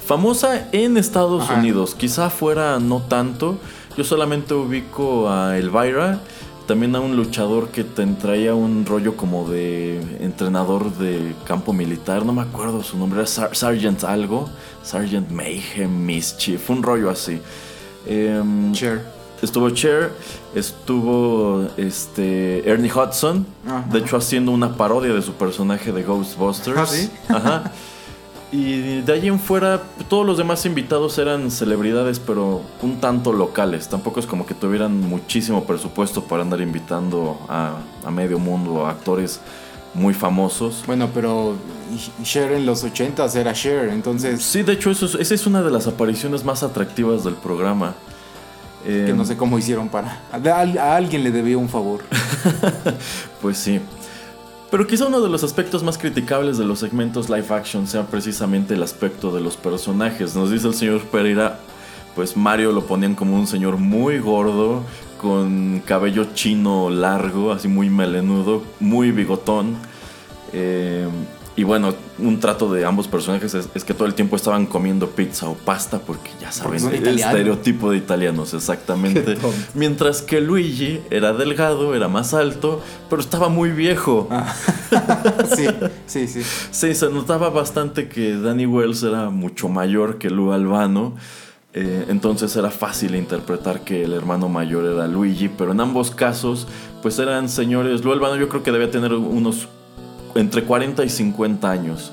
Famosa 0.06 0.68
en 0.72 0.98
Estados 0.98 1.44
Ajá. 1.44 1.56
Unidos, 1.60 1.94
quizá 1.96 2.30
fuera 2.30 2.80
no 2.80 3.02
tanto. 3.02 3.58
Yo 3.98 4.04
solamente 4.04 4.54
ubico 4.54 5.30
a 5.30 5.58
Elvira, 5.58 6.22
también 6.66 6.96
a 6.96 7.00
un 7.02 7.16
luchador 7.18 7.70
que 7.70 7.84
te 7.84 8.06
traía 8.08 8.56
un 8.56 8.86
rollo 8.86 9.18
como 9.18 9.48
de 9.50 10.00
entrenador 10.22 10.94
de 10.96 11.34
campo 11.46 11.74
militar, 11.74 12.26
no 12.26 12.32
me 12.34 12.42
acuerdo 12.42 12.82
su 12.84 12.98
nombre, 12.98 13.20
era 13.20 13.28
Sar- 13.28 13.56
Sergeant 13.56 14.04
algo, 14.06 14.50
Sergeant 14.82 15.30
Mayhem 15.30 16.06
Mischief, 16.06 16.70
un 16.70 16.82
rollo 16.84 17.10
así. 17.10 17.40
Cher. 18.74 19.02
Estuvo 19.42 19.70
Cher, 19.72 20.12
estuvo 20.54 21.68
este 21.78 22.70
Ernie 22.70 22.92
Hudson, 22.92 23.46
Ajá. 23.68 23.86
de 23.92 24.00
hecho 24.00 24.18
haciendo 24.18 24.52
una 24.52 24.76
parodia 24.78 25.14
de 25.14 25.22
su 25.22 25.34
personaje 25.34 25.92
de 25.92 26.04
Ghostbusters. 26.04 26.78
¿Ah, 26.78 26.86
sí? 26.86 27.10
Ajá. 27.30 27.72
Y 28.52 29.00
de 29.02 29.14
ahí 29.14 29.28
en 29.30 29.40
fuera, 29.40 29.82
todos 30.10 30.26
los 30.26 30.38
demás 30.38 30.66
invitados 30.66 31.18
eran 31.18 31.50
celebridades, 31.52 32.20
pero 32.20 32.62
un 32.82 33.00
tanto 33.00 33.32
locales. 33.32 33.88
Tampoco 33.88 34.20
es 34.20 34.26
como 34.26 34.46
que 34.46 34.54
tuvieran 34.54 35.00
muchísimo 35.00 35.64
presupuesto 35.64 36.24
para 36.26 36.44
andar 36.44 36.60
invitando 36.60 37.40
a, 37.48 37.78
a 38.06 38.12
medio 38.12 38.40
mundo, 38.40 38.86
a 38.86 38.92
actores 38.92 39.40
muy 39.94 40.14
famosos. 40.14 40.84
Bueno, 40.86 41.10
pero 41.14 41.56
Cher 42.24 42.52
en 42.52 42.66
los 42.66 42.84
80 42.84 43.26
era 43.36 43.54
Cher, 43.54 43.90
entonces 43.90 44.42
Sí, 44.44 44.64
de 44.64 44.74
hecho, 44.74 44.92
eso 44.92 45.06
es- 45.06 45.16
esa 45.16 45.34
es 45.34 45.48
una 45.48 45.62
de 45.62 45.72
las 45.72 45.88
apariciones 45.88 46.44
más 46.44 46.62
atractivas 46.62 47.24
del 47.24 47.36
programa. 47.36 47.96
Que 48.84 49.10
Eh, 49.10 49.14
no 49.16 49.26
sé 49.26 49.38
cómo 49.38 49.58
hicieron 49.58 49.90
para... 49.90 50.22
A, 50.32 50.38
a 50.38 50.96
alguien 50.96 51.24
le 51.24 51.32
debía 51.32 51.58
un 51.58 51.70
favor. 51.70 52.02
Pues 53.42 53.58
sí. 53.58 53.80
Pero 54.70 54.88
quizá 54.88 55.08
uno 55.08 55.20
de 55.20 55.30
los 55.30 55.44
aspectos 55.44 55.84
más 55.84 55.98
criticables 55.98 56.58
de 56.58 56.64
los 56.64 56.80
segmentos 56.80 57.30
live 57.30 57.48
action 57.50 57.88
sea 57.88 58.04
precisamente 58.06 58.76
el 58.76 58.84
aspecto 58.84 59.34
de 59.34 59.42
los 59.42 59.58
personajes. 59.58 60.36
Nos 60.36 60.50
dice 60.52 60.68
el 60.68 60.74
señor 60.76 61.02
Pereira, 61.02 61.60
pues 62.16 62.38
Mario 62.38 62.72
lo 62.72 62.86
ponían 62.86 63.16
como 63.16 63.36
un 63.36 63.48
señor 63.48 63.78
muy 63.78 64.20
gordo, 64.20 64.84
con 65.20 65.82
cabello 65.86 66.28
chino 66.34 66.90
largo, 66.90 67.52
así 67.52 67.68
muy 67.68 67.90
melenudo, 67.90 68.64
muy 68.80 69.12
bigotón. 69.12 69.76
Eh, 70.54 71.08
y 71.56 71.64
bueno, 71.64 71.94
un 72.18 72.40
trato 72.40 72.72
de 72.72 72.86
ambos 72.86 73.10
personajes 73.10 73.54
es, 73.54 73.68
es 73.76 73.84
que 73.84 73.94
todo 73.94 74.08
el 74.08 74.14
tiempo 74.14 74.38
estaban 74.38 74.66
comiendo 74.66 75.10
pizza 75.10 75.50
o 75.50 75.56
pasta 75.56 76.00
porque 76.00 76.30
ya 76.40 76.50
saben, 76.50 76.82
el 76.94 77.20
estereotipo 77.20 77.92
de 77.92 77.98
italianos, 77.98 78.54
exactamente. 78.54 79.38
Mientras 79.74 80.22
que 80.22 80.40
Luigi 80.40 81.02
era 81.10 81.34
delgado, 81.34 81.94
era 81.94 82.08
más 82.08 82.34
alto, 82.34 82.82
pero 83.10 83.22
estaba 83.22 83.50
muy 83.50 83.72
viejo. 83.72 84.30
Ah. 84.32 84.56
sí, 85.56 85.68
sí, 86.06 86.28
sí. 86.28 86.42
Sí, 86.72 86.96
se 86.96 87.10
notaba 87.10 87.50
bastante 87.50 88.08
que 88.08 88.38
Danny 88.38 88.66
Wells 88.66 89.04
era 89.04 89.30
mucho 89.30 89.68
mayor 89.68 90.20
que 90.20 90.30
Lou 90.30 90.54
Albano. 90.54 91.16
eh, 91.74 92.06
entonces 92.08 92.56
era 92.56 92.70
fácil 92.70 93.16
interpretar 93.16 93.82
que 93.82 94.04
el 94.04 94.14
hermano 94.14 94.48
mayor 94.48 94.86
era 94.86 95.06
Luigi, 95.08 95.50
pero 95.50 95.74
en 95.74 95.82
ambos 95.82 96.12
casos, 96.12 96.68
pues 97.02 97.20
eran 97.20 97.50
señores. 97.50 98.06
Lou 98.06 98.14
Albano 98.14 98.38
yo 98.38 98.48
creo 98.48 98.64
que 98.64 98.72
debía 98.72 98.90
tener 98.90 99.14
unos 99.14 99.68
entre 100.36 100.64
40 100.64 101.04
y 101.04 101.10
50 101.10 101.70
años. 101.70 102.12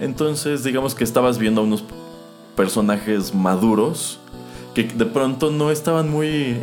Entonces, 0.00 0.64
digamos 0.64 0.94
que 0.94 1.04
estabas 1.04 1.38
viendo 1.38 1.60
a 1.60 1.64
unos 1.64 1.84
personajes 2.56 3.34
maduros 3.34 4.18
que 4.74 4.84
de 4.84 5.06
pronto 5.06 5.50
no 5.50 5.70
estaban 5.70 6.10
muy 6.10 6.56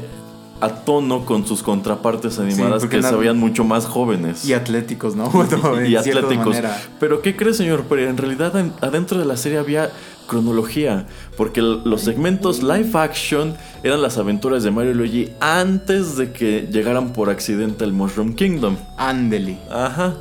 a 0.59 0.69
tono 0.69 1.25
con 1.25 1.47
sus 1.47 1.63
contrapartes 1.63 2.37
animadas 2.37 2.81
porque 2.81 2.97
que 2.97 3.03
se 3.03 3.15
veían 3.15 3.39
mucho 3.39 3.63
más 3.63 3.85
jóvenes 3.87 4.45
Y 4.45 4.53
atléticos, 4.53 5.15
¿no? 5.15 5.27
Bueno, 5.29 5.81
y 5.85 5.95
atléticos. 5.97 6.45
manera. 6.47 6.79
Pero 6.99 7.21
¿qué 7.21 7.35
crees, 7.35 7.57
señor? 7.57 7.85
Pero 7.89 8.07
en 8.07 8.17
realidad 8.17 8.55
en- 8.59 8.71
adentro 8.81 9.17
de 9.17 9.25
la 9.25 9.37
serie 9.37 9.57
había 9.57 9.89
cronología, 10.27 11.07
porque 11.35 11.61
los 11.61 12.01
segmentos 12.01 12.61
live 12.63 12.91
action 12.93 13.55
eran 13.83 14.01
las 14.01 14.17
aventuras 14.17 14.63
de 14.63 14.71
Mario 14.71 14.91
y 14.91 14.93
Luigi 14.93 15.29
antes 15.41 16.15
de 16.15 16.31
que 16.31 16.67
llegaran 16.71 17.11
por 17.11 17.29
accidente 17.29 17.83
al 17.83 17.91
Mushroom 17.91 18.33
Kingdom. 18.35 18.77
Ándele. 18.97 19.57
Ajá. 19.69 20.13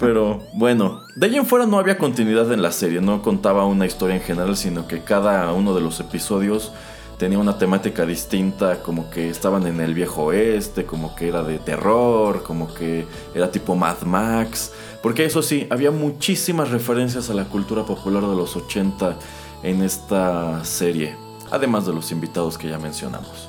Pero 0.00 0.40
bueno, 0.52 1.02
de 1.14 1.26
ahí 1.26 1.36
en 1.36 1.46
fuera 1.46 1.66
no 1.66 1.78
había 1.78 1.98
continuidad 1.98 2.52
en 2.52 2.62
la 2.62 2.72
serie, 2.72 3.00
no 3.00 3.22
contaba 3.22 3.66
una 3.66 3.86
historia 3.86 4.16
en 4.16 4.22
general, 4.22 4.56
sino 4.56 4.88
que 4.88 5.02
cada 5.02 5.52
uno 5.52 5.74
de 5.74 5.80
los 5.80 6.00
episodios 6.00 6.72
tenía 7.18 7.38
una 7.38 7.56
temática 7.56 8.04
distinta, 8.04 8.82
como 8.82 9.08
que 9.08 9.28
estaban 9.28 9.64
en 9.68 9.80
el 9.80 9.94
viejo 9.94 10.24
oeste, 10.24 10.84
como 10.84 11.14
que 11.14 11.28
era 11.28 11.44
de 11.44 11.58
terror, 11.58 12.42
como 12.42 12.74
que 12.74 13.06
era 13.32 13.50
tipo 13.50 13.76
Mad 13.76 14.02
Max. 14.02 14.72
Porque 15.02 15.24
eso 15.24 15.40
sí, 15.40 15.68
había 15.70 15.92
muchísimas 15.92 16.70
referencias 16.70 17.30
a 17.30 17.34
la 17.34 17.44
cultura 17.44 17.84
popular 17.84 18.26
de 18.26 18.34
los 18.34 18.56
80 18.56 19.16
en 19.62 19.82
esta 19.82 20.64
serie, 20.64 21.14
además 21.52 21.86
de 21.86 21.92
los 21.92 22.10
invitados 22.10 22.58
que 22.58 22.68
ya 22.68 22.78
mencionamos. 22.78 23.48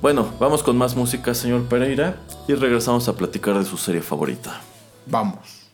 Bueno, 0.00 0.30
vamos 0.40 0.62
con 0.62 0.78
más 0.78 0.96
música, 0.96 1.34
señor 1.34 1.64
Pereira, 1.64 2.16
y 2.48 2.54
regresamos 2.54 3.06
a 3.08 3.12
platicar 3.12 3.58
de 3.58 3.66
su 3.66 3.76
serie 3.76 4.00
favorita. 4.00 4.62
Vamos. 5.06 5.68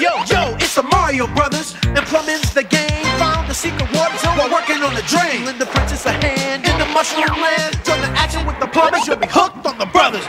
Yo, 0.00 0.24
yo, 0.24 0.56
it's 0.56 0.74
the 0.74 0.82
Mario 0.82 1.26
Brothers, 1.26 1.74
and 1.84 1.98
plumbing's 2.06 2.54
the 2.54 2.62
game. 2.64 3.04
Found 3.18 3.48
the 3.48 3.54
secret 3.54 3.92
water 3.92 4.16
zone 4.18 4.38
while 4.38 4.50
working 4.50 4.82
on 4.82 4.94
the 4.94 5.02
drain. 5.02 5.44
Lend 5.44 5.60
the 5.60 5.66
princess 5.66 6.06
a 6.06 6.12
hand 6.12 6.64
in 6.64 6.78
the 6.78 6.86
mushroom 6.86 7.40
land. 7.40 7.78
Join 7.84 8.00
the 8.00 8.08
action 8.16 8.46
with 8.46 8.58
the 8.60 8.66
plumbers, 8.66 9.06
you'll 9.06 9.16
be 9.16 9.26
hooked 9.28 9.66
on 9.66 9.76
the 9.78 9.86
brothers. 9.86 10.24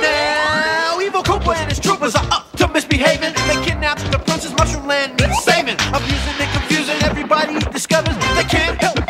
Now, 0.00 1.00
Evil 1.00 1.22
Koopa 1.22 1.56
and 1.56 1.68
his 1.68 1.80
troopers 1.80 2.14
are 2.14 2.26
up 2.30 2.52
to 2.56 2.68
misbehaving. 2.68 3.34
They 3.48 3.64
kidnapped 3.64 4.10
the 4.12 4.18
princess, 4.18 4.52
mushroom 4.56 4.86
land 4.86 5.18
needs 5.18 5.42
saving. 5.42 5.76
Abusing 5.90 6.36
and 6.38 6.50
confusing, 6.52 7.02
everybody 7.02 7.58
discovers 7.72 8.16
they 8.36 8.44
can't 8.44 8.80
help 8.80 9.01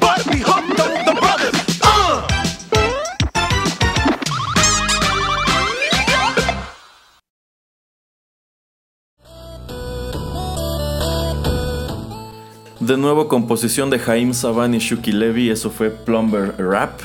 De 12.82 12.96
nuevo, 12.96 13.28
composición 13.28 13.90
de 13.90 14.00
Jaime 14.00 14.34
Saban 14.34 14.74
y 14.74 14.80
Shuki 14.80 15.12
Levy, 15.12 15.50
eso 15.50 15.70
fue 15.70 15.88
Plumber 15.88 16.56
Rap. 16.58 16.98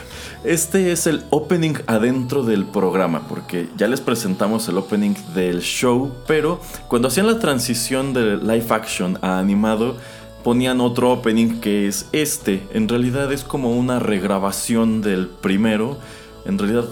Este 0.43 0.91
es 0.91 1.05
el 1.05 1.23
opening 1.29 1.75
adentro 1.85 2.41
del 2.41 2.65
programa, 2.65 3.27
porque 3.27 3.69
ya 3.77 3.87
les 3.87 4.01
presentamos 4.01 4.67
el 4.69 4.79
opening 4.79 5.13
del 5.35 5.59
show, 5.61 6.11
pero 6.25 6.59
cuando 6.87 7.09
hacían 7.09 7.27
la 7.27 7.37
transición 7.37 8.11
de 8.15 8.37
live 8.37 8.65
action 8.71 9.19
a 9.21 9.37
animado, 9.37 9.97
ponían 10.43 10.81
otro 10.81 11.11
opening 11.11 11.61
que 11.61 11.87
es 11.87 12.07
este. 12.11 12.67
En 12.73 12.89
realidad 12.89 13.31
es 13.31 13.43
como 13.43 13.69
una 13.69 13.99
regrabación 13.99 15.03
del 15.03 15.27
primero. 15.27 15.99
En 16.45 16.57
realidad 16.57 16.85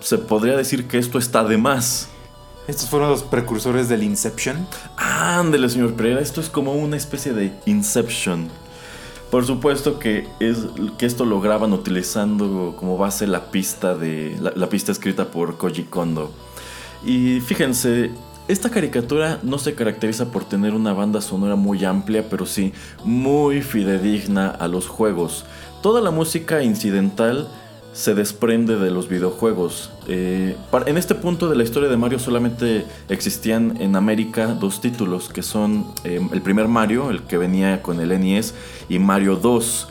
se 0.00 0.16
podría 0.16 0.56
decir 0.56 0.88
que 0.88 0.96
esto 0.96 1.18
está 1.18 1.44
de 1.44 1.58
más. 1.58 2.08
Estos 2.66 2.88
fueron 2.88 3.10
los 3.10 3.22
precursores 3.22 3.90
del 3.90 4.02
Inception. 4.02 4.66
Ándele, 4.96 5.68
señor 5.68 5.94
Pereira, 5.94 6.20
esto 6.20 6.40
es 6.40 6.48
como 6.48 6.72
una 6.72 6.96
especie 6.96 7.34
de 7.34 7.52
Inception. 7.66 8.48
Por 9.30 9.44
supuesto 9.44 9.98
que, 9.98 10.26
es, 10.40 10.58
que 10.96 11.04
esto 11.04 11.26
lo 11.26 11.42
graban 11.42 11.74
utilizando 11.74 12.74
como 12.78 12.96
base 12.96 13.26
la 13.26 13.50
pista, 13.50 13.94
de, 13.94 14.36
la, 14.40 14.52
la 14.56 14.68
pista 14.70 14.92
escrita 14.92 15.26
por 15.26 15.58
Koji 15.58 15.84
Kondo. 15.84 16.32
Y 17.04 17.40
fíjense, 17.40 18.12
esta 18.48 18.70
caricatura 18.70 19.40
no 19.42 19.58
se 19.58 19.74
caracteriza 19.74 20.30
por 20.30 20.44
tener 20.44 20.72
una 20.72 20.94
banda 20.94 21.20
sonora 21.20 21.56
muy 21.56 21.84
amplia, 21.84 22.28
pero 22.30 22.46
sí 22.46 22.72
muy 23.04 23.60
fidedigna 23.60 24.48
a 24.48 24.68
los 24.68 24.86
juegos. 24.86 25.44
Toda 25.82 26.00
la 26.00 26.10
música 26.10 26.62
incidental 26.62 27.48
se 27.94 28.14
desprende 28.14 28.76
de 28.76 28.90
los 28.90 29.08
videojuegos. 29.08 29.90
Eh, 30.08 30.56
en 30.84 30.98
este 30.98 31.14
punto 31.14 31.48
de 31.48 31.56
la 31.56 31.62
historia 31.62 31.88
de 31.88 31.96
Mario 31.96 32.18
solamente 32.18 32.84
existían 33.08 33.80
en 33.80 33.94
América 33.94 34.48
dos 34.48 34.80
títulos, 34.80 35.28
que 35.28 35.42
son 35.42 35.86
eh, 36.02 36.20
el 36.32 36.42
primer 36.42 36.66
Mario, 36.66 37.10
el 37.10 37.22
que 37.22 37.38
venía 37.38 37.82
con 37.82 38.00
el 38.00 38.08
NES, 38.20 38.54
y 38.88 38.98
Mario 38.98 39.36
2, 39.36 39.88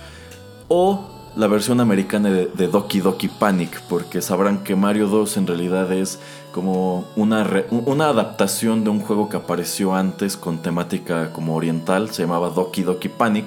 o 0.67 1.09
la 1.35 1.47
versión 1.47 1.79
americana 1.79 2.29
de, 2.29 2.67
Doki 2.67 2.99
Doki 2.99 3.29
Panic, 3.29 3.81
porque 3.87 4.21
sabrán 4.21 4.63
que 4.63 4.75
Mario 4.75 5.07
2 5.07 5.37
en 5.37 5.47
realidad 5.47 5.91
es 5.91 6.19
como 6.51 7.05
una, 7.15 7.49
una 7.71 8.09
adaptación 8.09 8.83
de 8.83 8.89
un 8.89 8.99
juego 8.99 9.29
que 9.29 9.37
apareció 9.37 9.95
antes 9.95 10.37
con 10.37 10.61
temática 10.61 11.31
como 11.31 11.55
oriental, 11.55 12.11
se 12.11 12.23
llamaba 12.23 12.49
Doki 12.49 12.83
Doki 12.83 13.09
Panic. 13.09 13.45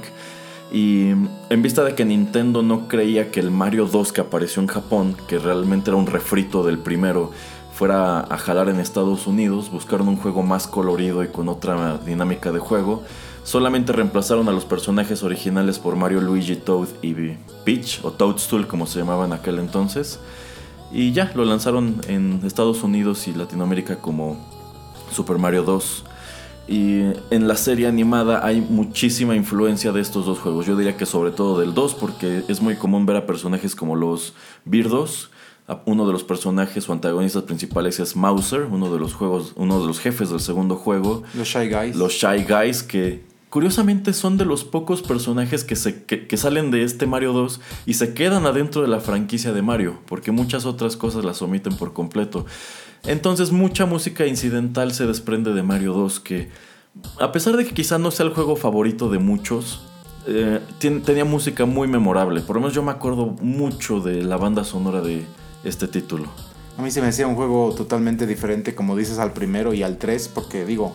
Y 0.73 1.11
en 1.11 1.62
vista 1.62 1.85
de 1.85 1.94
que 1.94 2.04
Nintendo 2.04 2.62
no 2.62 2.88
creía 2.88 3.30
que 3.30 3.40
el 3.40 3.50
Mario 3.50 3.87
2 3.87 4.12
que 4.12 4.20
apareció 4.20 4.61
en 4.61 4.68
Japón, 4.68 5.16
que 5.28 5.38
realmente 5.38 5.90
era 5.90 5.96
un 5.96 6.06
refrito 6.06 6.64
del 6.64 6.78
primero, 6.78 7.30
fuera 7.73 8.20
a 8.20 8.38
jalar 8.38 8.68
en 8.68 8.80
Estados 8.80 9.26
Unidos, 9.26 9.70
buscaron 9.70 10.08
un 10.08 10.16
juego 10.16 10.42
más 10.42 10.66
colorido 10.66 11.23
y 11.23 11.28
con 11.28 11.49
otra 11.49 11.99
dinámica 11.99 12.50
de 12.50 12.58
juego. 12.58 13.02
Solamente 13.44 13.92
reemplazaron 13.92 14.49
a 14.49 14.52
los 14.52 14.64
personajes 14.64 15.23
originales 15.23 15.78
por 15.78 15.94
Mario, 15.94 16.20
Luigi, 16.20 16.56
Toad 16.56 16.88
y 17.02 17.14
Peach, 17.64 18.00
o 18.02 18.11
Toadstool 18.11 18.66
como 18.66 18.87
se 18.87 18.99
llamaba 18.99 19.25
en 19.25 19.35
aquel 19.35 19.58
entonces. 19.61 20.18
Y 20.90 21.12
ya, 21.12 21.30
lo 21.35 21.44
lanzaron 21.44 22.00
en 22.08 22.40
Estados 22.44 22.82
Unidos 22.82 23.28
y 23.28 23.35
Latinoamérica 23.35 23.96
como 23.96 24.37
Super 25.12 25.38
Mario 25.38 25.62
2. 25.62 26.04
Y 26.68 27.12
en 27.30 27.46
la 27.46 27.56
serie 27.56 27.87
animada 27.87 28.44
hay 28.44 28.61
muchísima 28.61 29.37
influencia 29.37 29.92
de 29.92 30.00
estos 30.00 30.26
dos 30.26 30.40
juegos. 30.40 30.66
Yo 30.66 30.76
diría 30.76 30.96
que 30.96 31.06
sobre 31.06 31.30
todo 31.30 31.61
del 31.61 31.75
2 31.75 31.94
porque 31.94 32.42
es 32.49 32.61
muy 32.61 32.75
común 32.76 33.06
ver 33.06 33.16
a 33.16 33.26
personajes 33.26 33.75
como 33.75 33.94
los 33.94 34.35
Birdos. 34.64 35.30
Uno 35.85 36.06
de 36.06 36.12
los 36.12 36.25
personajes 36.25 36.88
o 36.88 36.92
antagonistas 36.92 37.42
principales 37.44 37.99
es 37.99 38.14
Mauser, 38.16 38.62
uno 38.62 38.92
de 38.92 39.00
los 39.00 39.14
juegos, 39.14 39.52
uno 39.56 39.80
de 39.80 39.87
los 39.87 39.99
jefes 39.99 40.30
del 40.30 40.40
segundo 40.40 40.76
juego. 40.76 41.23
Los 41.35 41.49
Shy 41.49 41.68
Guys. 41.68 41.96
Los 41.96 42.12
Shy 42.12 42.44
Guys 42.44 42.82
que 42.82 43.25
curiosamente 43.49 44.12
son 44.12 44.37
de 44.37 44.44
los 44.44 44.64
pocos 44.64 45.02
personajes 45.02 45.64
que, 45.64 45.76
se, 45.76 46.04
que, 46.04 46.26
que 46.26 46.37
salen 46.37 46.70
de 46.70 46.82
este 46.82 47.06
Mario 47.06 47.32
2 47.32 47.61
y 47.87 47.94
se 47.94 48.12
quedan 48.12 48.44
adentro 48.44 48.82
de 48.82 48.88
la 48.88 49.00
franquicia 49.00 49.52
de 49.52 49.62
Mario, 49.62 49.99
porque 50.06 50.30
muchas 50.30 50.66
otras 50.66 50.96
cosas 50.96 51.25
las 51.25 51.40
omiten 51.42 51.76
por 51.76 51.92
completo. 51.92 52.44
Entonces 53.06 53.52
mucha 53.52 53.86
música 53.86 54.26
incidental 54.26 54.92
se 54.92 55.06
desprende 55.06 55.52
de 55.52 55.62
Mario 55.62 55.92
2 55.92 56.20
que 56.20 56.48
a 57.20 57.32
pesar 57.32 57.56
de 57.56 57.64
que 57.64 57.75
quizá 57.75 57.98
no 57.98 58.10
sea 58.10 58.26
el 58.26 58.32
juego 58.32 58.56
favorito 58.56 59.08
de 59.10 59.18
muchos, 59.18 59.82
eh, 60.26 60.60
tenía 60.78 61.25
música 61.25 61.66
muy 61.66 61.88
memorable. 61.88 62.40
Por 62.40 62.56
lo 62.56 62.62
menos 62.62 62.75
yo 62.75 62.82
me 62.82 62.90
acuerdo 62.90 63.36
mucho 63.40 64.00
de 64.00 64.25
la 64.25 64.36
banda 64.36 64.64
sonora 64.64 65.00
de 65.00 65.25
este 65.64 65.88
título. 65.88 66.28
A 66.78 66.82
mí 66.82 66.90
se 66.90 67.00
me 67.00 67.08
hacía 67.08 67.26
un 67.26 67.36
juego 67.36 67.75
totalmente 67.75 68.26
diferente, 68.26 68.75
como 68.75 68.96
dices, 68.96 69.18
al 69.18 69.32
primero 69.32 69.72
y 69.72 69.82
al 69.82 69.98
3, 69.98 70.28
porque 70.28 70.64
digo, 70.66 70.94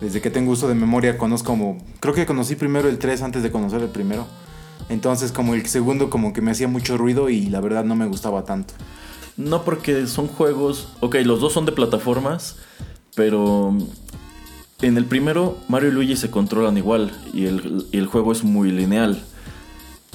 desde 0.00 0.20
que 0.20 0.30
tengo 0.30 0.52
uso 0.52 0.68
de 0.68 0.74
memoria 0.74 1.18
conozco 1.18 1.48
como... 1.48 1.78
Creo 2.00 2.14
que 2.14 2.26
conocí 2.26 2.54
primero 2.56 2.88
el 2.88 2.98
3 2.98 3.22
antes 3.22 3.42
de 3.42 3.50
conocer 3.50 3.82
el 3.82 3.88
primero. 3.88 4.26
Entonces 4.88 5.32
como 5.32 5.54
el 5.54 5.66
segundo 5.66 6.08
como 6.08 6.32
que 6.32 6.40
me 6.40 6.50
hacía 6.50 6.68
mucho 6.68 6.96
ruido 6.96 7.30
y 7.30 7.46
la 7.46 7.60
verdad 7.60 7.84
no 7.84 7.96
me 7.96 8.06
gustaba 8.06 8.44
tanto. 8.44 8.74
No 9.38 9.64
porque 9.64 10.06
son 10.06 10.26
juegos... 10.26 10.88
Ok, 11.00 11.14
los 11.24 11.40
dos 11.40 11.54
son 11.54 11.64
de 11.64 11.72
plataformas, 11.72 12.56
pero 13.14 13.74
en 14.82 14.96
el 14.98 15.06
primero 15.06 15.56
Mario 15.68 15.88
y 15.88 15.92
Luigi 15.92 16.16
se 16.16 16.30
controlan 16.30 16.76
igual 16.76 17.12
y 17.32 17.46
el, 17.46 17.86
y 17.90 17.98
el 17.98 18.06
juego 18.06 18.32
es 18.32 18.44
muy 18.44 18.70
lineal. 18.70 19.24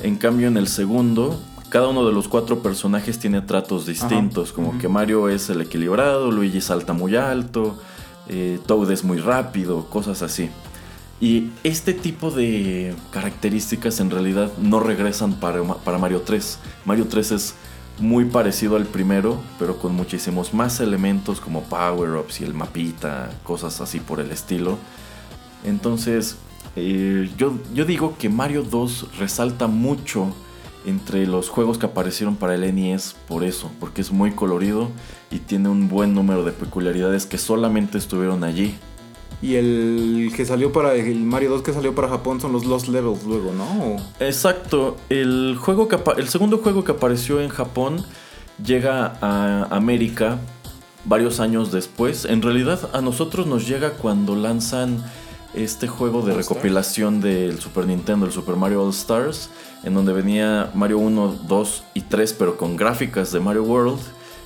En 0.03 0.17
cambio 0.17 0.47
en 0.47 0.57
el 0.57 0.67
segundo, 0.67 1.39
cada 1.69 1.87
uno 1.87 2.05
de 2.05 2.13
los 2.13 2.27
cuatro 2.27 2.59
personajes 2.61 3.17
tiene 3.17 3.41
tratos 3.41 3.85
distintos, 3.85 4.51
como 4.51 4.77
que 4.77 4.87
Mario 4.87 5.29
es 5.29 5.49
el 5.49 5.61
equilibrado, 5.61 6.29
Luigi 6.29 6.61
salta 6.61 6.93
muy 6.93 7.15
alto, 7.15 7.79
eh, 8.27 8.59
Toad 8.65 8.91
es 8.91 9.03
muy 9.03 9.19
rápido, 9.19 9.89
cosas 9.89 10.21
así. 10.21 10.49
Y 11.19 11.49
este 11.63 11.93
tipo 11.93 12.31
de 12.31 12.93
características 13.11 13.99
en 14.01 14.11
realidad 14.11 14.51
no 14.57 14.81
regresan 14.81 15.39
para, 15.39 15.63
para 15.63 15.97
Mario 15.97 16.21
3. 16.21 16.59
Mario 16.85 17.07
3 17.07 17.31
es 17.31 17.55
muy 17.99 18.25
parecido 18.25 18.75
al 18.75 18.85
primero, 18.85 19.39
pero 19.59 19.77
con 19.77 19.95
muchísimos 19.95 20.53
más 20.53 20.79
elementos 20.79 21.39
como 21.39 21.63
power-ups 21.63 22.41
y 22.41 22.43
el 22.43 22.53
mapita, 22.53 23.29
cosas 23.43 23.81
así 23.81 23.99
por 23.99 24.19
el 24.19 24.31
estilo. 24.31 24.77
Entonces, 25.63 26.37
eh, 26.75 27.31
yo, 27.37 27.57
yo 27.73 27.85
digo 27.85 28.17
que 28.17 28.29
Mario 28.29 28.63
2 28.63 29.17
resalta 29.19 29.67
mucho 29.67 30.33
entre 30.85 31.25
los 31.27 31.49
juegos 31.49 31.77
que 31.77 31.85
aparecieron 31.85 32.35
para 32.35 32.55
el 32.55 32.75
NES 32.75 33.15
por 33.27 33.43
eso, 33.43 33.71
porque 33.79 34.01
es 34.01 34.11
muy 34.11 34.31
colorido 34.31 34.89
y 35.31 35.39
tiene 35.39 35.69
un 35.69 35.87
buen 35.87 36.13
número 36.13 36.43
de 36.43 36.51
peculiaridades 36.51 37.25
que 37.25 37.37
solamente 37.37 37.97
estuvieron 37.97 38.43
allí. 38.43 38.75
Y 39.43 39.55
el 39.55 40.31
que 40.35 40.45
salió 40.45 40.71
para 40.71 40.95
el 40.95 41.19
Mario 41.19 41.49
2 41.49 41.63
que 41.63 41.73
salió 41.73 41.93
para 41.93 42.07
Japón 42.07 42.39
son 42.39 42.53
los 42.53 42.63
Lost 42.65 42.87
Levels 42.87 43.25
luego, 43.25 43.51
¿no? 43.51 43.97
Exacto, 44.21 44.95
el, 45.09 45.57
juego 45.59 45.89
que 45.89 45.95
apa- 45.95 46.13
el 46.17 46.29
segundo 46.29 46.59
juego 46.59 46.85
que 46.85 46.93
apareció 46.93 47.41
en 47.41 47.49
Japón 47.49 48.05
llega 48.65 49.17
a 49.21 49.65
América 49.69 50.39
varios 51.03 51.41
años 51.41 51.73
después. 51.73 52.23
En 52.23 52.41
realidad 52.41 52.89
a 52.93 53.01
nosotros 53.01 53.45
nos 53.45 53.67
llega 53.67 53.91
cuando 53.91 54.35
lanzan 54.37 55.03
este 55.53 55.89
juego 55.89 56.21
de 56.21 56.31
All 56.33 56.39
Stars. 56.39 56.47
recopilación 56.49 57.19
del 57.19 57.59
Super 57.59 57.85
Nintendo, 57.85 58.25
el 58.25 58.31
Super 58.31 58.55
Mario 58.55 58.81
All 58.83 58.91
Stars, 58.91 59.49
en 59.83 59.93
donde 59.93 60.13
venía 60.13 60.71
Mario 60.73 60.99
1, 60.99 61.35
2 61.49 61.83
y 61.95 62.01
3, 62.01 62.33
pero 62.39 62.55
con 62.55 62.77
gráficas 62.77 63.33
de 63.33 63.41
Mario 63.41 63.63
World, 63.63 63.99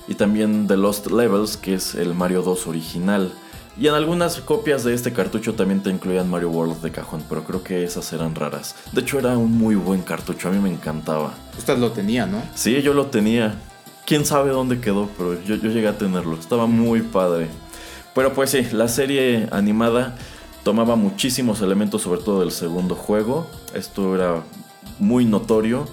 y 0.08 0.16
también 0.16 0.66
The 0.66 0.76
Lost 0.76 1.06
Levels, 1.12 1.56
que 1.56 1.74
es 1.74 1.94
el 1.94 2.14
Mario 2.14 2.42
2 2.42 2.66
original. 2.66 3.32
Y 3.80 3.86
en 3.86 3.94
algunas 3.94 4.40
copias 4.40 4.82
de 4.82 4.92
este 4.92 5.12
cartucho 5.12 5.54
también 5.54 5.82
te 5.82 5.90
incluían 5.90 6.28
Mario 6.28 6.50
World 6.50 6.82
de 6.82 6.90
cajón, 6.90 7.22
pero 7.28 7.44
creo 7.44 7.62
que 7.62 7.84
esas 7.84 8.12
eran 8.12 8.34
raras. 8.34 8.74
De 8.92 9.02
hecho 9.02 9.20
era 9.20 9.38
un 9.38 9.56
muy 9.56 9.76
buen 9.76 10.02
cartucho, 10.02 10.48
a 10.48 10.50
mí 10.50 10.58
me 10.58 10.68
encantaba. 10.68 11.34
Usted 11.56 11.78
lo 11.78 11.92
tenía, 11.92 12.26
¿no? 12.26 12.42
Sí, 12.56 12.82
yo 12.82 12.92
lo 12.92 13.06
tenía. 13.06 13.54
Quién 14.04 14.26
sabe 14.26 14.50
dónde 14.50 14.80
quedó, 14.80 15.08
pero 15.16 15.40
yo, 15.44 15.54
yo 15.54 15.70
llegué 15.70 15.86
a 15.86 15.96
tenerlo. 15.96 16.34
Estaba 16.34 16.66
muy 16.66 17.02
padre. 17.02 17.46
Pero 18.16 18.32
pues 18.32 18.50
sí, 18.50 18.66
la 18.72 18.88
serie 18.88 19.46
animada 19.52 20.16
tomaba 20.64 20.96
muchísimos 20.96 21.62
elementos, 21.62 22.02
sobre 22.02 22.20
todo 22.20 22.40
del 22.40 22.50
segundo 22.50 22.96
juego. 22.96 23.46
Esto 23.74 24.16
era 24.16 24.42
muy 24.98 25.24
notorio 25.24 25.86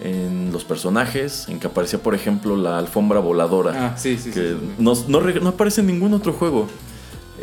en 0.00 0.50
los 0.52 0.64
personajes, 0.64 1.48
en 1.48 1.60
que 1.60 1.68
aparecía, 1.68 2.00
por 2.00 2.16
ejemplo, 2.16 2.56
la 2.56 2.78
alfombra 2.78 3.20
voladora 3.20 3.90
Ah, 3.92 3.96
sí, 3.96 4.18
sí, 4.18 4.30
que 4.30 4.50
sí. 4.50 4.56
No, 4.78 4.94
no 5.06 5.20
no 5.20 5.48
aparece 5.50 5.82
en 5.82 5.86
ningún 5.86 6.14
otro 6.14 6.32
juego. 6.32 6.68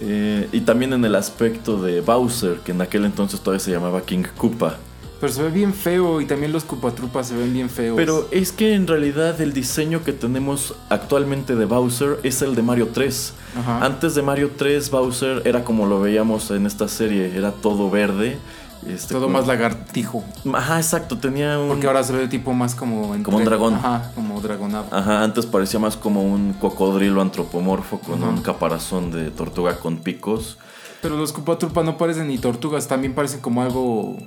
Eh, 0.01 0.47
y 0.51 0.61
también 0.61 0.93
en 0.93 1.05
el 1.05 1.15
aspecto 1.15 1.81
de 1.81 2.01
Bowser, 2.01 2.59
que 2.59 2.71
en 2.71 2.81
aquel 2.81 3.05
entonces 3.05 3.39
todavía 3.39 3.63
se 3.63 3.71
llamaba 3.71 4.01
King 4.01 4.23
Koopa. 4.37 4.77
Pero 5.19 5.31
se 5.31 5.43
ve 5.43 5.49
bien 5.49 5.73
feo 5.73 6.19
y 6.19 6.25
también 6.25 6.51
los 6.51 6.65
Cupatrupas 6.65 7.27
se 7.27 7.37
ven 7.37 7.53
bien 7.53 7.69
feos. 7.69 7.95
Pero 7.95 8.27
es 8.31 8.51
que 8.51 8.73
en 8.73 8.85
realidad 8.85 9.39
el 9.39 9.53
diseño 9.53 10.03
que 10.03 10.11
tenemos 10.11 10.75
actualmente 10.89 11.55
de 11.55 11.65
Bowser 11.65 12.19
es 12.23 12.41
el 12.41 12.53
de 12.53 12.61
Mario 12.61 12.89
3. 12.93 13.33
Ajá. 13.57 13.85
Antes 13.85 14.13
de 14.13 14.21
Mario 14.21 14.51
3, 14.57 14.91
Bowser 14.91 15.41
era 15.45 15.63
como 15.63 15.85
lo 15.85 16.01
veíamos 16.01 16.51
en 16.51 16.65
esta 16.65 16.87
serie, 16.89 17.35
era 17.35 17.51
todo 17.53 17.89
verde. 17.89 18.37
Este, 18.87 19.13
todo 19.13 19.29
más 19.29 19.47
lagartijo. 19.47 20.23
Ajá, 20.53 20.77
exacto, 20.77 21.17
tenía 21.17 21.57
un... 21.59 21.67
Porque 21.69 21.87
ahora 21.87 22.03
se 22.03 22.13
ve 22.13 22.27
tipo 22.27 22.53
más 22.53 22.75
como... 22.75 23.15
Como 23.23 23.37
un 23.37 23.45
dragón. 23.45 23.73
Ajá, 23.75 24.11
como 24.15 24.39
dragonado. 24.41 24.85
Ajá, 24.91 25.23
antes 25.23 25.45
parecía 25.45 25.79
más 25.79 25.97
como 25.97 26.23
un 26.23 26.53
cocodrilo 26.53 27.21
antropomorfo 27.21 27.99
con 27.99 28.23
un 28.23 28.41
caparazón 28.41 29.11
de 29.11 29.31
tortuga 29.31 29.77
con 29.79 29.97
picos. 29.97 30.57
Pero 31.01 31.17
los 31.17 31.33
Cupatrupas 31.33 31.85
no 31.85 31.97
parecen 31.97 32.27
ni 32.27 32.37
tortugas, 32.37 32.87
también 32.87 33.13
parecen 33.13 33.39
como 33.41 33.61
algo 33.61 34.17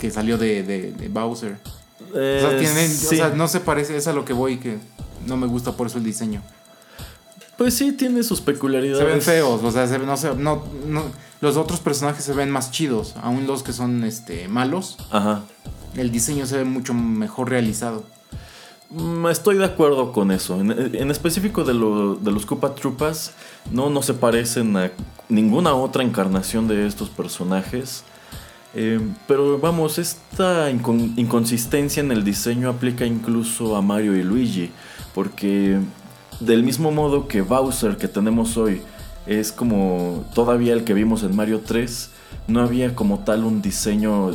que 0.00 0.10
salió 0.10 0.36
de, 0.38 0.62
de- 0.62 0.92
de 0.92 1.08
Bowser. 1.08 1.58
o 2.10 2.12
sea, 2.12 2.52
Eh, 2.52 2.56
tienen, 2.58 2.90
sí. 2.90 3.06
o 3.06 3.18
sea, 3.18 3.28
no 3.30 3.46
se 3.48 3.60
parece, 3.60 3.96
es 3.96 4.06
a 4.08 4.12
lo 4.12 4.24
que 4.24 4.32
voy, 4.32 4.58
que 4.58 4.78
no 5.26 5.36
me 5.36 5.46
gusta 5.46 5.72
por 5.72 5.86
eso 5.86 5.98
el 5.98 6.04
diseño. 6.04 6.42
Pues 7.56 7.74
sí, 7.74 7.92
tiene 7.92 8.22
sus 8.22 8.40
peculiaridades. 8.40 8.98
Se 8.98 9.04
ven 9.04 9.22
feos, 9.22 9.62
o 9.62 9.70
sea, 9.70 9.86
se, 9.86 9.98
no, 9.98 10.16
se- 10.16 10.34
no, 10.34 10.64
no- 10.88 11.04
los 11.40 11.56
otros 11.56 11.80
personajes 11.80 12.24
se 12.24 12.32
ven 12.32 12.50
más 12.50 12.70
chidos, 12.70 13.14
aún 13.22 13.46
los 13.46 13.62
que 13.62 13.72
son 13.72 14.02
este, 14.04 14.48
malos, 14.48 14.96
Ajá. 15.10 15.42
el 15.96 16.10
diseño 16.10 16.46
se 16.46 16.56
ve 16.58 16.64
mucho 16.64 16.94
mejor 16.94 17.50
realizado. 17.50 18.04
Mm, 18.90 19.26
Estoy 19.28 19.56
de 19.58 19.64
acuerdo 19.64 20.12
con 20.12 20.30
eso. 20.30 20.60
En, 20.60 20.70
en 20.94 21.10
específico 21.10 21.64
de, 21.64 21.74
lo- 21.74 22.14
de 22.16 22.30
los 22.32 22.44
Koopa 22.46 22.74
Troopas, 22.74 23.32
no, 23.70 23.88
no 23.90 24.02
se 24.02 24.14
parecen 24.14 24.76
a 24.76 24.90
ninguna 25.28 25.74
otra 25.74 26.02
encarnación 26.02 26.66
de 26.68 26.86
estos 26.86 27.08
personajes. 27.10 28.04
Eh, 28.76 29.00
pero 29.28 29.58
vamos, 29.58 29.98
esta 29.98 30.70
incon- 30.72 31.12
inconsistencia 31.16 32.00
en 32.02 32.10
el 32.10 32.24
diseño 32.24 32.68
aplica 32.68 33.06
incluso 33.06 33.76
a 33.76 33.82
Mario 33.82 34.16
y 34.16 34.22
Luigi. 34.24 34.70
Porque 35.14 35.78
del 36.40 36.62
mismo 36.62 36.90
modo 36.90 37.28
que 37.28 37.42
Bowser 37.42 37.96
que 37.96 38.08
tenemos 38.08 38.56
hoy 38.56 38.82
es 39.26 39.52
como 39.52 40.24
todavía 40.34 40.72
el 40.74 40.84
que 40.84 40.94
vimos 40.94 41.22
en 41.22 41.34
Mario 41.34 41.62
3, 41.66 42.10
no 42.48 42.60
había 42.60 42.94
como 42.94 43.20
tal 43.20 43.44
un 43.44 43.62
diseño, 43.62 44.32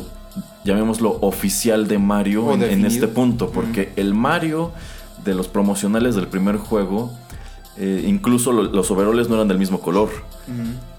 llamémoslo 0.64 1.18
oficial 1.20 1.86
de 1.86 1.98
Mario 1.98 2.52
en, 2.54 2.62
este 2.86 3.06
punto. 3.08 3.50
Porque 3.50 3.92
el 3.96 4.14
Mario 4.14 4.72
de 5.24 5.34
los 5.34 5.46
promocionales 5.48 6.14
del 6.16 6.26
primer 6.26 6.56
juego, 6.56 7.12
eh, 7.76 8.04
incluso 8.06 8.52
lo- 8.52 8.64
los 8.64 8.90
overoles 8.90 9.28
no 9.28 9.36
eran 9.36 9.48
del 9.48 9.58
mismo 9.58 9.80
color. 9.80 10.08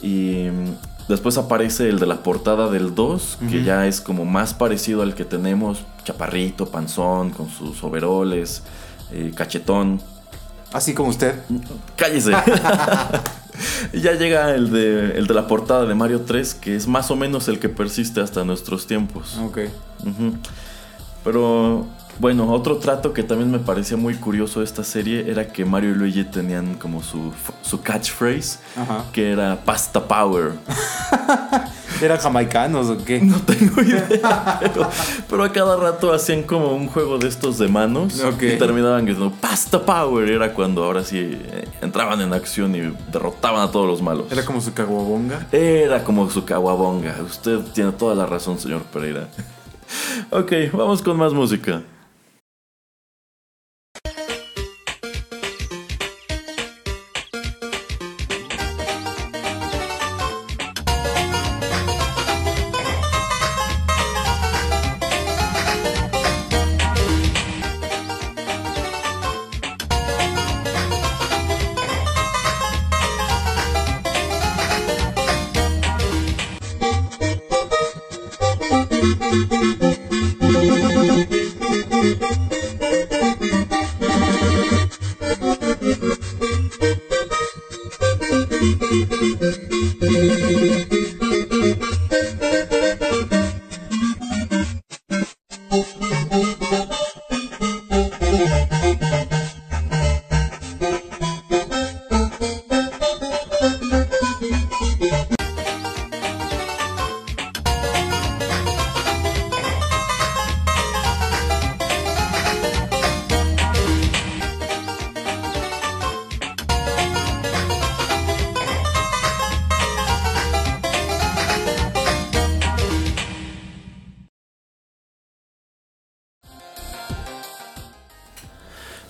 Y 0.02 0.48
mm, 0.50 1.10
después 1.10 1.38
aparece 1.38 1.90
el 1.90 2.00
de 2.00 2.06
la 2.06 2.24
portada 2.24 2.70
del 2.70 2.96
2, 2.96 3.40
que 3.50 3.64
ya 3.64 3.88
es 3.88 4.00
como 4.00 4.24
más 4.26 4.54
parecido 4.54 5.02
al 5.02 5.16
que 5.16 5.26
tenemos, 5.26 5.80
chaparrito, 6.06 6.68
panzón, 6.68 7.32
con 7.32 7.50
sus 7.50 7.84
overoles, 7.84 8.64
eh, 9.12 9.32
cachetón. 9.36 10.02
Así 10.74 10.94
como 10.94 11.10
usted. 11.10 11.36
Cállese. 11.96 12.32
Y 13.94 14.02
ya 14.02 14.14
llega 14.14 14.56
el 14.56 14.72
de, 14.72 15.18
el 15.18 15.28
de 15.28 15.34
la 15.34 15.46
portada 15.46 15.86
de 15.86 15.94
Mario 15.94 16.22
3, 16.22 16.56
que 16.56 16.76
es 16.76 16.88
más 16.88 17.12
o 17.12 17.16
menos 17.16 17.48
el 17.48 17.60
que 17.60 17.70
persiste 17.70 18.20
hasta 18.22 18.44
nuestros 18.44 18.88
tiempos. 18.88 19.38
Ok. 19.38 19.60
Pero 21.24 21.86
bueno, 22.20 22.52
otro 22.52 22.78
trato 22.78 23.14
que 23.14 23.24
también 23.24 23.52
me 23.52 23.60
parecía 23.60 23.98
muy 23.98 24.16
curioso 24.16 24.60
de 24.60 24.66
esta 24.66 24.84
serie 24.84 25.30
era 25.30 25.48
que 25.48 25.66
Mario 25.66 25.92
y 25.92 25.96
Luigi 25.96 26.24
tenían 26.24 26.76
como 26.76 27.04
su, 27.04 27.32
su 27.62 27.82
catchphrase, 27.82 28.60
Ajá. 28.76 29.06
que 29.12 29.32
era 29.32 29.60
pasta 29.64 30.08
power. 30.08 30.54
¿Eran 32.02 32.18
jamaicanos 32.18 32.90
o 32.90 32.98
qué? 33.04 33.22
No 33.22 33.40
tengo 33.42 33.82
idea, 33.82 34.60
pero, 34.62 34.90
pero 35.30 35.44
a 35.44 35.52
cada 35.52 35.78
rato 35.78 36.12
hacían 36.12 36.44
como 36.44 36.74
un 36.74 36.88
juego 36.88 37.18
de 37.18 37.28
estos 37.28 37.58
de 37.58 37.68
manos 37.68 38.22
y 38.42 38.58
terminaban 38.58 39.06
gritando 39.06 39.32
pasta 39.32 39.84
power. 39.86 40.30
Era 40.30 40.54
cuando 40.54 40.84
ahora 40.84 41.04
sí 41.04 41.18
eh, 41.20 41.68
entraban 41.82 42.20
en 42.22 42.34
acción 42.34 42.76
y 42.76 42.82
derrotaban 43.12 43.62
a 43.62 43.72
todos 43.72 43.88
los 43.88 44.02
malos. 44.02 44.32
Era 44.32 44.44
como 44.44 44.62
su 44.62 44.74
caguabonga. 44.74 45.48
Era 45.52 46.04
como 46.04 46.30
su 46.30 46.44
caguabonga. 46.44 47.16
Usted 47.24 47.60
tiene 47.74 47.92
toda 47.92 48.16
la 48.16 48.26
razón, 48.26 48.58
señor 48.60 48.82
Pereira. 48.84 49.28
ok, 50.32 50.52
vamos 50.74 51.02
con 51.02 51.18
más 51.18 51.34
música. 51.34 51.82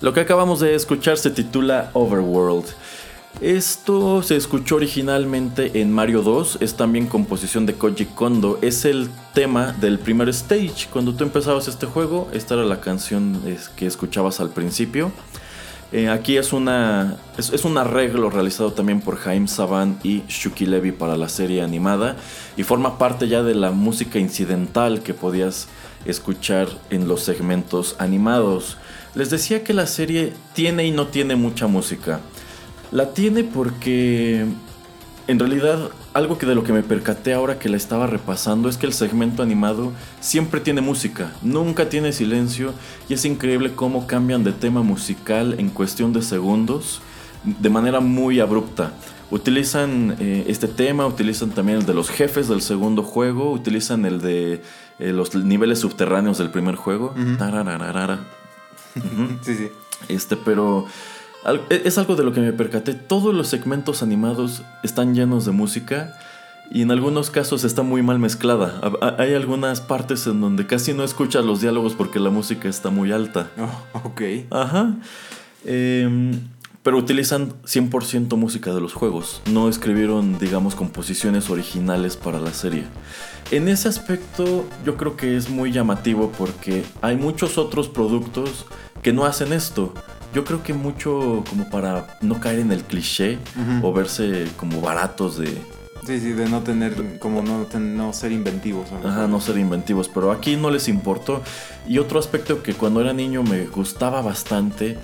Lo 0.02 0.12
que 0.12 0.18
acabamos 0.18 0.58
de 0.58 0.74
escuchar 0.74 1.16
se 1.16 1.30
titula 1.30 1.90
Overworld. 1.92 2.64
Esto 3.40 4.20
se 4.22 4.34
escuchó 4.34 4.74
originalmente 4.74 5.80
en 5.80 5.92
Mario 5.92 6.22
2, 6.22 6.58
es 6.60 6.74
también 6.74 7.06
composición 7.06 7.66
de 7.66 7.74
Koji 7.74 8.06
Kondo, 8.06 8.58
es 8.62 8.84
el 8.84 9.08
tema 9.32 9.70
del 9.80 10.00
primer 10.00 10.28
stage. 10.30 10.88
Cuando 10.92 11.14
tú 11.14 11.22
empezabas 11.22 11.68
este 11.68 11.86
juego, 11.86 12.28
esta 12.32 12.54
era 12.54 12.64
la 12.64 12.80
canción 12.80 13.40
que 13.76 13.86
escuchabas 13.86 14.40
al 14.40 14.50
principio. 14.50 15.12
Eh, 15.92 16.08
aquí 16.08 16.36
es, 16.36 16.52
una, 16.52 17.18
es 17.38 17.64
un 17.64 17.78
arreglo 17.78 18.28
realizado 18.28 18.72
también 18.72 19.02
por 19.02 19.18
Jaime 19.18 19.46
Saban 19.46 20.00
y 20.02 20.24
Shuki 20.26 20.66
Levy 20.66 20.90
para 20.90 21.16
la 21.16 21.28
serie 21.28 21.62
animada 21.62 22.16
y 22.56 22.64
forma 22.64 22.98
parte 22.98 23.28
ya 23.28 23.44
de 23.44 23.54
la 23.54 23.70
música 23.70 24.18
incidental 24.18 25.02
que 25.02 25.14
podías 25.14 25.68
escuchar 26.06 26.66
en 26.90 27.06
los 27.06 27.22
segmentos 27.22 27.94
animados. 28.00 28.78
Les 29.14 29.30
decía 29.30 29.62
que 29.62 29.74
la 29.74 29.86
serie 29.86 30.32
tiene 30.54 30.86
y 30.86 30.90
no 30.90 31.06
tiene 31.08 31.36
mucha 31.36 31.66
música. 31.66 32.20
La 32.90 33.12
tiene 33.12 33.44
porque 33.44 34.46
en 35.26 35.38
realidad 35.38 35.90
algo 36.14 36.38
que 36.38 36.46
de 36.46 36.54
lo 36.54 36.64
que 36.64 36.72
me 36.72 36.82
percaté 36.82 37.32
ahora 37.32 37.58
que 37.58 37.68
la 37.68 37.76
estaba 37.76 38.06
repasando 38.06 38.68
es 38.68 38.76
que 38.76 38.86
el 38.86 38.92
segmento 38.92 39.42
animado 39.42 39.92
siempre 40.20 40.60
tiene 40.60 40.80
música, 40.80 41.32
nunca 41.42 41.88
tiene 41.88 42.12
silencio 42.12 42.74
y 43.08 43.14
es 43.14 43.24
increíble 43.24 43.72
cómo 43.74 44.06
cambian 44.06 44.44
de 44.44 44.52
tema 44.52 44.82
musical 44.82 45.56
en 45.58 45.70
cuestión 45.70 46.12
de 46.12 46.22
segundos 46.22 47.00
de 47.44 47.70
manera 47.70 48.00
muy 48.00 48.40
abrupta. 48.40 48.92
Utilizan 49.30 50.16
eh, 50.20 50.44
este 50.48 50.68
tema, 50.68 51.06
utilizan 51.06 51.50
también 51.50 51.78
el 51.78 51.86
de 51.86 51.94
los 51.94 52.10
jefes 52.10 52.48
del 52.48 52.60
segundo 52.60 53.02
juego, 53.02 53.50
utilizan 53.50 54.04
el 54.04 54.20
de 54.20 54.62
eh, 54.98 55.12
los 55.12 55.34
niveles 55.34 55.80
subterráneos 55.80 56.36
del 56.36 56.50
primer 56.50 56.76
juego. 56.76 57.14
Sí, 59.42 59.54
sí. 59.54 59.68
Este, 60.08 60.36
pero 60.36 60.86
e- 61.70 61.82
es 61.84 61.98
algo 61.98 62.16
de 62.16 62.24
lo 62.24 62.32
que 62.32 62.40
me 62.40 62.52
percaté. 62.52 62.94
Todos 62.94 63.34
los 63.34 63.48
segmentos 63.48 64.02
animados 64.02 64.62
están 64.82 65.14
llenos 65.14 65.44
de 65.44 65.52
música 65.52 66.12
y 66.70 66.82
en 66.82 66.90
algunos 66.90 67.30
casos 67.30 67.64
está 67.64 67.82
muy 67.82 68.02
mal 68.02 68.18
mezclada. 68.18 68.80
Ha- 68.82 69.06
ha- 69.06 69.22
Hay 69.22 69.34
algunas 69.34 69.80
partes 69.80 70.26
en 70.26 70.40
donde 70.40 70.66
casi 70.66 70.92
no 70.94 71.04
escuchas 71.04 71.44
los 71.44 71.60
diálogos 71.60 71.94
porque 71.94 72.18
la 72.20 72.30
música 72.30 72.68
está 72.68 72.90
muy 72.90 73.12
alta. 73.12 73.50
Oh, 73.58 73.98
ok. 74.08 74.22
Ajá. 74.50 74.94
Em, 75.64 76.40
pero 76.82 76.96
utilizan 76.98 77.52
100% 77.64 78.36
música 78.36 78.74
de 78.74 78.80
los 78.80 78.92
juegos. 78.92 79.40
No 79.50 79.68
escribieron, 79.68 80.38
digamos, 80.38 80.74
composiciones 80.74 81.48
originales 81.48 82.16
para 82.16 82.40
la 82.40 82.52
serie. 82.52 82.84
En 83.52 83.68
ese 83.68 83.86
aspecto 83.88 84.64
yo 84.84 84.96
creo 84.96 85.16
que 85.16 85.36
es 85.36 85.48
muy 85.48 85.70
llamativo 85.70 86.32
porque 86.36 86.82
hay 87.02 87.16
muchos 87.16 87.58
otros 87.58 87.88
productos 87.88 88.66
que 89.02 89.12
no 89.12 89.24
hacen 89.24 89.52
esto. 89.52 89.92
Yo 90.32 90.44
creo 90.44 90.62
que 90.62 90.72
mucho 90.72 91.44
como 91.50 91.68
para 91.68 92.16
no 92.22 92.40
caer 92.40 92.60
en 92.60 92.72
el 92.72 92.84
cliché 92.84 93.38
o 93.82 93.92
verse 93.92 94.46
como 94.56 94.80
baratos 94.80 95.36
de, 95.36 95.58
Sí, 96.06 96.18
sí, 96.18 96.32
de 96.32 96.48
no 96.48 96.62
tener, 96.62 97.18
como 97.20 97.42
no, 97.42 97.64
ten- 97.66 97.96
no 97.96 98.12
ser 98.12 98.32
inventivos. 98.32 98.88
Ajá, 99.04 99.28
no 99.28 99.40
ser 99.40 99.58
inventivos, 99.58 100.08
pero 100.08 100.32
aquí 100.32 100.56
no 100.56 100.68
les 100.70 100.88
importó. 100.88 101.42
Y 101.86 101.98
otro 101.98 102.18
aspecto 102.18 102.62
que 102.62 102.74
cuando 102.74 103.00
era 103.00 103.12
niño 103.12 103.44
me 103.44 103.66
gustaba 103.66 104.20
bastante 104.20 104.98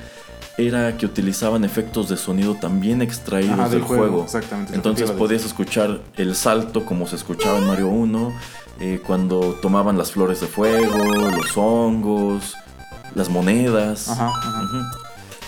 era 0.56 0.96
que 0.96 1.06
utilizaban 1.06 1.62
efectos 1.62 2.08
de 2.08 2.16
sonido 2.16 2.54
también 2.56 3.00
extraídos 3.00 3.60
Ajá, 3.60 3.68
del, 3.68 3.82
juego. 3.82 4.24
Exactamente. 4.24 4.74
Entonces 4.74 5.10
podías 5.12 5.44
escuchar 5.44 6.00
el 6.16 6.34
salto 6.34 6.84
como 6.84 7.06
se 7.06 7.14
escuchaba 7.14 7.58
en 7.58 7.66
Mario 7.68 7.88
1, 7.88 8.32
eh, 8.80 9.00
cuando 9.06 9.56
tomaban 9.62 9.96
las 9.96 10.10
flores 10.10 10.40
de 10.40 10.48
fuego, 10.48 10.98
los 11.30 11.56
hongos, 11.56 12.56
las 13.18 13.28
monedas. 13.28 14.08
Ajá. 14.08 14.32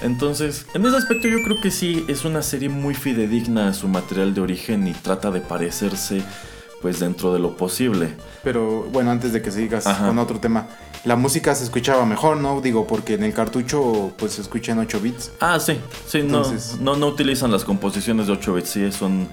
Entonces, 0.02 0.66
en 0.74 0.86
ese 0.86 0.96
aspecto 0.96 1.28
yo 1.28 1.42
creo 1.42 1.60
que 1.60 1.70
sí 1.70 2.04
es 2.08 2.24
una 2.24 2.42
serie 2.42 2.68
muy 2.70 2.94
fidedigna 2.94 3.68
a 3.68 3.74
su 3.74 3.86
material 3.88 4.32
de 4.34 4.40
origen 4.40 4.86
y 4.88 4.92
trata 4.92 5.30
de 5.30 5.40
parecerse 5.40 6.22
pues 6.80 6.98
dentro 6.98 7.34
de 7.34 7.38
lo 7.38 7.56
posible. 7.58 8.14
Pero 8.42 8.84
bueno, 8.84 9.10
antes 9.10 9.34
de 9.34 9.42
que 9.42 9.50
sigas 9.50 9.86
Ajá. 9.86 10.06
con 10.06 10.18
otro 10.18 10.40
tema, 10.40 10.66
la 11.04 11.16
música 11.16 11.54
se 11.54 11.64
escuchaba 11.64 12.06
mejor, 12.06 12.38
¿no? 12.38 12.62
Digo, 12.62 12.86
porque 12.86 13.14
en 13.14 13.24
el 13.24 13.34
cartucho 13.34 14.12
pues 14.16 14.32
se 14.32 14.40
escucha 14.40 14.72
en 14.72 14.78
8 14.78 15.00
bits, 15.00 15.32
Ah, 15.40 15.60
sí, 15.60 15.78
sí, 16.06 16.22
no, 16.22 16.42
no, 16.80 16.96
no 16.96 17.06
utilizan 17.06 17.52
las 17.52 17.64
composiciones 17.64 18.26
de 18.26 18.32
8 18.32 18.54
bits, 18.54 18.68
sí, 18.70 18.92
son... 18.92 19.28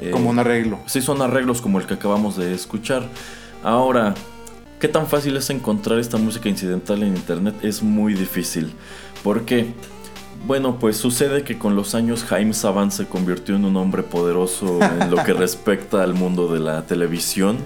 eh, 0.00 0.10
como 0.12 0.30
un 0.30 0.38
arreglo. 0.38 0.78
Sí, 0.86 1.00
son 1.02 1.20
arreglos 1.22 1.60
como 1.60 1.80
el 1.80 1.86
que 1.86 1.94
acabamos 1.94 2.36
de 2.36 2.54
escuchar. 2.54 3.08
Ahora, 3.64 4.14
¿qué 4.82 4.88
tan 4.88 5.06
fácil 5.06 5.36
es 5.36 5.48
encontrar 5.48 5.98
esta 6.00 6.18
música 6.18 6.48
incidental 6.50 7.02
en 7.04 7.16
internet? 7.16 7.54
Es 7.62 7.82
muy 7.82 8.14
difícil. 8.14 8.72
¿Por 9.22 9.44
qué? 9.46 9.72
Bueno, 10.44 10.78
pues 10.80 10.96
sucede 10.96 11.44
que 11.44 11.56
con 11.56 11.76
los 11.76 11.94
años 11.94 12.24
Jaime 12.24 12.52
Saban 12.52 12.90
se 12.90 13.06
convirtió 13.06 13.54
en 13.54 13.64
un 13.64 13.76
hombre 13.76 14.02
poderoso 14.02 14.80
en 14.82 15.08
lo 15.10 15.22
que 15.22 15.32
respecta 15.44 16.02
al 16.02 16.14
mundo 16.14 16.52
de 16.52 16.58
la 16.58 16.82
televisión. 16.84 17.58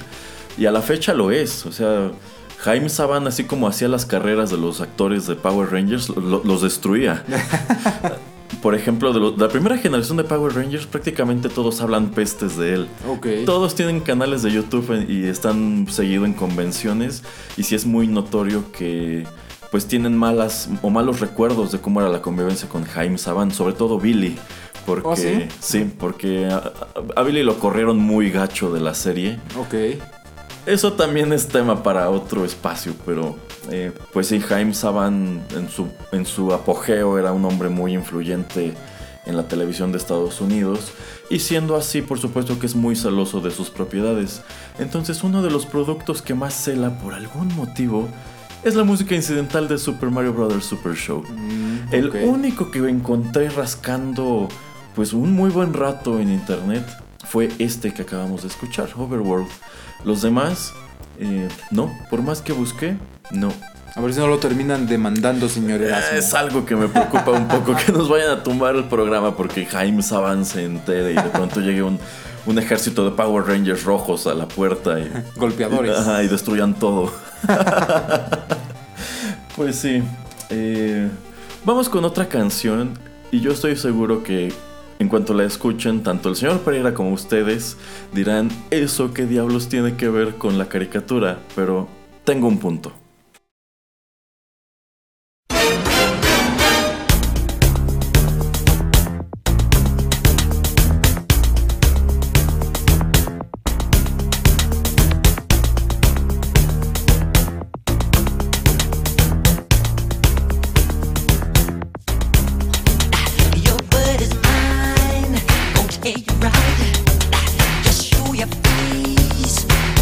Y 0.59 0.67
a 0.67 0.71
la 0.71 0.83
fecha 0.83 1.15
lo 1.15 1.31
es. 1.31 1.65
O 1.65 1.73
sea, 1.73 2.11
Jaime 2.59 2.91
Saban, 2.91 3.27
así 3.27 3.45
como 3.45 3.67
hacía 3.67 3.89
las 3.89 4.05
carreras 4.05 4.51
de 4.51 4.59
los 4.59 4.83
actores 4.83 5.27
de 5.27 5.37
Power 5.37 5.71
Rangers, 5.73 6.11
lo- 6.11 6.43
los 6.45 6.61
destruía. 6.61 7.25
Por 8.63 8.75
ejemplo, 8.75 9.13
de, 9.13 9.21
lo- 9.21 9.31
de 9.33 9.45
la 9.45 9.49
primera 9.49 9.77
generación 9.79 10.17
de 10.17 10.25
Power 10.25 10.55
Rangers, 10.55 10.87
prácticamente 10.87 11.49
todos 11.49 11.81
hablan 11.81 12.09
pestes 12.11 12.57
de 12.57 12.75
él. 12.75 12.89
Ok. 13.09 13.27
Todos 13.45 13.75
tienen 13.75 14.01
canales 14.01 14.43
de 14.43 14.51
YouTube 14.53 14.91
en- 14.93 15.11
y 15.11 15.27
están 15.29 15.87
seguidos 15.91 16.27
en 16.27 16.33
convenciones 16.35 17.23
y 17.57 17.63
sí 17.65 17.75
es 17.75 17.87
muy 17.87 18.07
notorio 18.09 18.71
que 18.73 19.25
pues 19.71 19.87
tienen 19.87 20.17
malas 20.17 20.69
o 20.83 20.91
malos 20.91 21.21
recuerdos 21.21 21.73
de 21.73 21.81
cómo 21.81 22.01
era 22.01 22.09
la 22.09 22.23
convivencia 22.23 22.69
con 22.69 22.85
Jaime 22.85 23.19
Saban, 23.19 23.51
sobre 23.51 23.75
todo 23.75 23.99
Billy, 23.99 24.37
porque 24.87 25.07
¿Oh, 25.09 25.17
sí? 25.61 25.93
porque 25.99 26.47
a- 26.47 26.73
a 27.17 27.23
Billy 27.25 27.43
lo 27.43 27.59
corrieron 27.59 27.99
muy 27.99 28.31
gacho 28.31 28.73
de 28.73 28.81
la 28.81 28.95
serie. 28.95 29.39
Ok. 29.59 29.99
Eso 30.67 30.93
también 30.95 31.33
es 31.33 31.49
tema 31.49 31.83
para 31.83 32.11
otro 32.11 32.45
espacio, 32.45 32.95
pero 33.05 33.37
eh, 33.71 33.93
pues 34.13 34.29
sí, 34.29 34.41
Jaime 34.41 34.75
Saban 34.75 35.43
en 35.55 35.69
su, 35.69 35.89
en 36.13 36.25
su 36.27 36.53
apogeo 36.53 37.19
era 37.19 37.33
un 37.33 37.45
hombre 37.45 37.69
muy 37.69 37.95
influyente 37.95 38.75
en 39.27 39.37
la 39.37 39.49
televisión 39.49 39.91
de 39.93 39.99
Estados 39.99 40.41
Unidos 40.41 40.93
y 41.31 41.41
siendo 41.41 41.75
así 41.75 42.01
por 42.01 42.19
supuesto 42.19 42.59
que 42.61 42.67
es 42.67 42.77
muy 42.77 42.95
celoso 42.95 43.41
de 43.41 43.51
sus 43.51 43.71
propiedades. 43.71 44.43
Entonces 44.79 45.23
uno 45.25 45.43
de 45.43 45.51
los 45.51 45.67
productos 45.67 46.23
que 46.23 46.35
más 46.35 46.55
cela 46.55 46.99
por 46.99 47.15
algún 47.15 47.55
motivo 47.57 48.09
es 48.63 48.75
la 48.75 48.85
música 48.85 49.15
incidental 49.15 49.69
de 49.69 49.79
Super 49.79 50.11
Mario 50.11 50.33
Bros. 50.33 50.65
Super 50.65 50.95
Show. 50.95 51.23
Mm, 51.23 51.93
El 51.95 52.11
único 52.25 52.71
que 52.71 52.79
encontré 52.89 53.49
rascando 53.49 54.49
pues 54.95 55.13
un 55.13 55.33
muy 55.33 55.51
buen 55.51 55.75
rato 55.75 56.19
en 56.19 56.33
internet 56.33 56.85
fue 57.27 57.51
este 57.59 57.93
que 57.93 58.03
acabamos 58.03 58.43
de 58.43 58.49
escuchar, 58.49 58.89
Overworld. 58.97 59.49
Los 60.05 60.23
demás, 60.23 60.73
eh, 61.19 61.49
no, 61.71 61.93
por 62.09 62.23
más 62.23 62.41
que 62.41 62.53
busqué, 62.53 62.97
no. 63.31 63.53
A 63.97 64.01
ver 64.03 64.13
si 64.13 64.21
no 64.21 64.27
lo 64.27 64.39
terminan 64.39 64.87
demandando, 64.87 65.49
señor 65.49 65.83
eh, 65.83 65.91
Es 66.13 66.35
algo 66.35 66.67
que 66.67 66.77
me 66.77 66.87
preocupa 66.87 67.31
un 67.31 67.49
poco, 67.49 67.75
que 67.75 67.93
nos 67.93 68.11
vayan 68.11 68.29
a 68.29 68.43
tumbar 68.43 68.77
el 68.77 68.85
programa 68.85 69.37
porque 69.37 69.65
Jaime 69.65 70.03
Saban 70.03 70.45
se 70.45 70.65
entere 70.65 71.13
y 71.13 71.15
de 71.15 71.23
pronto 71.23 71.61
llegue 71.61 71.83
un, 71.83 71.99
un 72.45 72.59
ejército 72.59 73.07
de 73.07 73.13
Power 73.13 73.47
Rangers 73.47 73.85
rojos 73.85 74.27
a 74.27 74.35
la 74.35 74.47
puerta 74.47 75.01
y... 75.01 75.11
Golpeadores. 75.37 75.97
Ajá, 75.97 76.23
y 76.23 76.29
destruyan 76.29 76.75
todo. 76.75 77.11
pues 79.57 79.77
sí. 79.77 80.03
Eh, 80.51 81.09
vamos 81.65 81.89
con 81.89 82.05
otra 82.05 82.29
canción 82.29 82.99
y 83.33 83.41
yo 83.41 83.53
estoy 83.53 83.77
seguro 83.77 84.23
que 84.23 84.53
en 84.99 85.09
cuanto 85.09 85.33
la 85.33 85.45
escuchen, 85.45 86.03
tanto 86.03 86.29
el 86.29 86.37
señor 86.37 86.61
Pereira 86.61 86.93
como 86.93 87.13
ustedes 87.13 87.79
dirán, 88.13 88.51
¿eso 88.71 89.15
qué 89.15 89.25
diablos 89.25 89.71
tiene 89.71 89.97
que 89.97 90.11
ver 90.11 90.37
con 90.37 90.59
la 90.59 90.69
caricatura? 90.69 91.39
Pero 91.55 91.89
tengo 92.25 92.47
un 92.47 92.59
punto. 92.59 92.93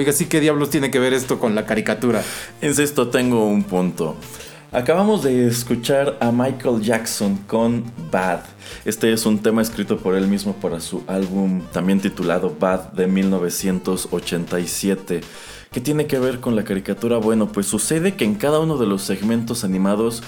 Oiga, 0.00 0.12
sí, 0.12 0.24
¿qué 0.24 0.40
diablos 0.40 0.70
tiene 0.70 0.90
que 0.90 0.98
ver 0.98 1.12
esto 1.12 1.38
con 1.38 1.54
la 1.54 1.66
caricatura? 1.66 2.22
En 2.62 2.70
esto 2.70 3.08
tengo 3.08 3.46
un 3.46 3.64
punto. 3.64 4.16
Acabamos 4.72 5.22
de 5.22 5.46
escuchar 5.46 6.16
a 6.20 6.32
Michael 6.32 6.80
Jackson 6.80 7.36
con 7.46 7.84
Bad. 8.10 8.40
Este 8.86 9.12
es 9.12 9.26
un 9.26 9.40
tema 9.40 9.60
escrito 9.60 9.98
por 9.98 10.14
él 10.14 10.26
mismo 10.26 10.54
para 10.54 10.80
su 10.80 11.02
álbum 11.06 11.60
también 11.70 12.00
titulado 12.00 12.56
Bad 12.58 12.92
de 12.92 13.08
1987. 13.08 15.20
¿Qué 15.70 15.80
tiene 15.82 16.06
que 16.06 16.18
ver 16.18 16.40
con 16.40 16.56
la 16.56 16.64
caricatura? 16.64 17.18
Bueno, 17.18 17.52
pues 17.52 17.66
sucede 17.66 18.14
que 18.14 18.24
en 18.24 18.36
cada 18.36 18.58
uno 18.58 18.78
de 18.78 18.86
los 18.86 19.02
segmentos 19.02 19.64
animados 19.64 20.22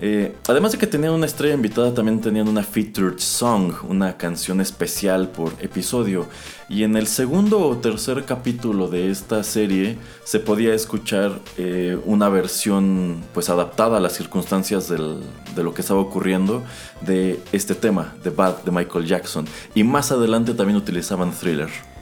eh, 0.00 0.34
además 0.48 0.72
de 0.72 0.78
que 0.78 0.86
tenían 0.86 1.12
una 1.12 1.26
estrella 1.26 1.54
invitada, 1.54 1.94
también 1.94 2.20
tenían 2.20 2.48
una 2.48 2.62
featured 2.62 3.18
song, 3.18 3.72
una 3.88 4.16
canción 4.16 4.60
especial 4.60 5.28
por 5.28 5.52
episodio. 5.60 6.26
Y 6.68 6.82
en 6.82 6.96
el 6.96 7.06
segundo 7.06 7.60
o 7.60 7.76
tercer 7.76 8.24
capítulo 8.24 8.88
de 8.88 9.10
esta 9.10 9.44
serie 9.44 9.98
se 10.24 10.40
podía 10.40 10.74
escuchar 10.74 11.40
eh, 11.58 11.98
una 12.04 12.28
versión 12.28 13.22
pues 13.32 13.50
adaptada 13.50 13.98
a 13.98 14.00
las 14.00 14.14
circunstancias 14.14 14.88
de 14.88 15.62
lo 15.62 15.74
que 15.74 15.82
estaba 15.82 16.00
ocurriendo 16.00 16.64
de 17.02 17.40
este 17.52 17.74
tema, 17.74 18.14
The 18.22 18.30
Bad 18.30 18.64
de 18.64 18.70
Michael 18.70 19.06
Jackson. 19.06 19.46
Y 19.74 19.84
más 19.84 20.10
adelante 20.10 20.54
también 20.54 20.76
utilizaban 20.76 21.32
Thriller. 21.32 21.93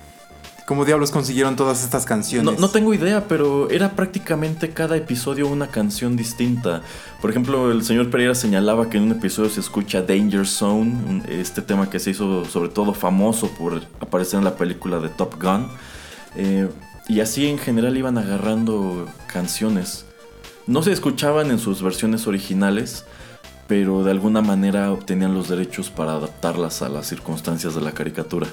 ¿Cómo 0.66 0.84
diablos 0.84 1.10
consiguieron 1.10 1.56
todas 1.56 1.82
estas 1.82 2.04
canciones? 2.04 2.54
No, 2.54 2.60
no 2.60 2.68
tengo 2.70 2.94
idea, 2.94 3.26
pero 3.26 3.68
era 3.70 3.92
prácticamente 3.92 4.70
cada 4.70 4.96
episodio 4.96 5.48
una 5.48 5.66
canción 5.66 6.16
distinta. 6.16 6.82
Por 7.20 7.30
ejemplo, 7.30 7.72
el 7.72 7.82
señor 7.84 8.10
Pereira 8.10 8.34
señalaba 8.34 8.88
que 8.88 8.96
en 8.98 9.04
un 9.04 9.12
episodio 9.12 9.50
se 9.50 9.60
escucha 9.60 10.02
Danger 10.02 10.46
Zone, 10.46 11.24
este 11.28 11.62
tema 11.62 11.90
que 11.90 11.98
se 11.98 12.10
hizo 12.10 12.44
sobre 12.44 12.68
todo 12.68 12.94
famoso 12.94 13.48
por 13.50 13.82
aparecer 14.00 14.38
en 14.38 14.44
la 14.44 14.56
película 14.56 15.00
de 15.00 15.08
Top 15.08 15.42
Gun. 15.42 15.66
Eh, 16.36 16.68
y 17.08 17.20
así 17.20 17.48
en 17.48 17.58
general 17.58 17.96
iban 17.96 18.16
agarrando 18.16 19.08
canciones. 19.32 20.06
No 20.68 20.84
se 20.84 20.92
escuchaban 20.92 21.50
en 21.50 21.58
sus 21.58 21.82
versiones 21.82 22.28
originales, 22.28 23.04
pero 23.66 24.04
de 24.04 24.12
alguna 24.12 24.42
manera 24.42 24.92
obtenían 24.92 25.34
los 25.34 25.48
derechos 25.48 25.90
para 25.90 26.12
adaptarlas 26.12 26.82
a 26.82 26.88
las 26.88 27.08
circunstancias 27.08 27.74
de 27.74 27.80
la 27.80 27.92
caricatura. 27.92 28.46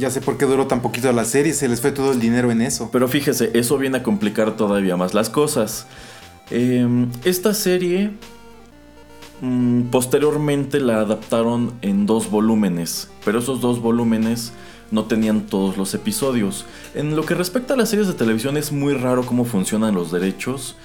Ya 0.00 0.08
sé 0.08 0.22
por 0.22 0.38
qué 0.38 0.46
duró 0.46 0.66
tan 0.66 0.80
poquito 0.80 1.12
la 1.12 1.26
serie, 1.26 1.52
se 1.52 1.68
les 1.68 1.82
fue 1.82 1.92
todo 1.92 2.12
el 2.12 2.20
dinero 2.20 2.50
en 2.50 2.62
eso. 2.62 2.88
Pero 2.90 3.06
fíjese, 3.06 3.50
eso 3.52 3.76
viene 3.76 3.98
a 3.98 4.02
complicar 4.02 4.56
todavía 4.56 4.96
más 4.96 5.12
las 5.12 5.28
cosas. 5.28 5.86
Eh, 6.50 7.06
esta 7.24 7.52
serie 7.52 8.10
mm, 9.42 9.90
posteriormente 9.90 10.80
la 10.80 11.00
adaptaron 11.00 11.74
en 11.82 12.06
dos 12.06 12.30
volúmenes, 12.30 13.10
pero 13.26 13.40
esos 13.40 13.60
dos 13.60 13.82
volúmenes 13.82 14.54
no 14.90 15.04
tenían 15.04 15.42
todos 15.42 15.76
los 15.76 15.92
episodios. 15.92 16.64
En 16.94 17.14
lo 17.14 17.26
que 17.26 17.34
respecta 17.34 17.74
a 17.74 17.76
las 17.76 17.90
series 17.90 18.08
de 18.08 18.14
televisión 18.14 18.56
es 18.56 18.72
muy 18.72 18.94
raro 18.94 19.26
cómo 19.26 19.44
funcionan 19.44 19.94
los 19.94 20.10
derechos. 20.10 20.76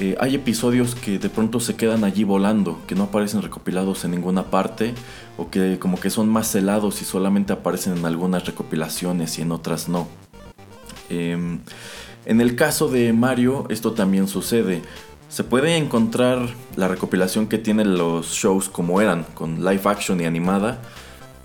Eh, 0.00 0.16
hay 0.18 0.34
episodios 0.34 0.96
que 0.96 1.20
de 1.20 1.28
pronto 1.28 1.60
se 1.60 1.76
quedan 1.76 2.02
allí 2.02 2.24
volando, 2.24 2.80
que 2.88 2.96
no 2.96 3.04
aparecen 3.04 3.42
recopilados 3.42 4.04
en 4.04 4.10
ninguna 4.10 4.44
parte, 4.44 4.92
o 5.36 5.50
que 5.50 5.78
como 5.78 6.00
que 6.00 6.10
son 6.10 6.28
más 6.28 6.52
helados 6.54 7.00
y 7.00 7.04
solamente 7.04 7.52
aparecen 7.52 7.98
en 7.98 8.04
algunas 8.04 8.44
recopilaciones 8.44 9.38
y 9.38 9.42
en 9.42 9.52
otras 9.52 9.88
no. 9.88 10.08
Em, 11.10 11.60
en 12.26 12.40
el 12.40 12.56
caso 12.56 12.88
de 12.88 13.12
Mario, 13.12 13.66
esto 13.68 13.92
también 13.92 14.26
sucede. 14.26 14.82
Se 15.28 15.44
puede 15.44 15.76
encontrar 15.76 16.48
la 16.74 16.88
recopilación 16.88 17.46
que 17.46 17.58
tienen 17.58 17.96
los 17.96 18.32
shows 18.32 18.68
como 18.68 19.00
eran, 19.00 19.24
con 19.34 19.64
live 19.64 19.82
action 19.84 20.20
y 20.20 20.24
animada, 20.24 20.80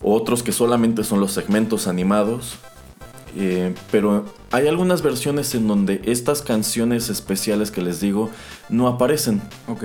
o 0.01 0.15
otros 0.15 0.41
que 0.41 0.51
solamente 0.51 1.03
son 1.03 1.19
los 1.19 1.33
segmentos 1.33 1.87
animados. 1.87 2.57
Eh, 3.35 3.73
pero 3.91 4.25
hay 4.51 4.67
algunas 4.67 5.01
versiones 5.01 5.53
en 5.55 5.67
donde 5.67 6.01
estas 6.05 6.41
canciones 6.41 7.09
especiales 7.09 7.69
que 7.71 7.81
les 7.81 7.99
digo 7.99 8.29
no 8.69 8.87
aparecen, 8.87 9.41
Ok. 9.67 9.83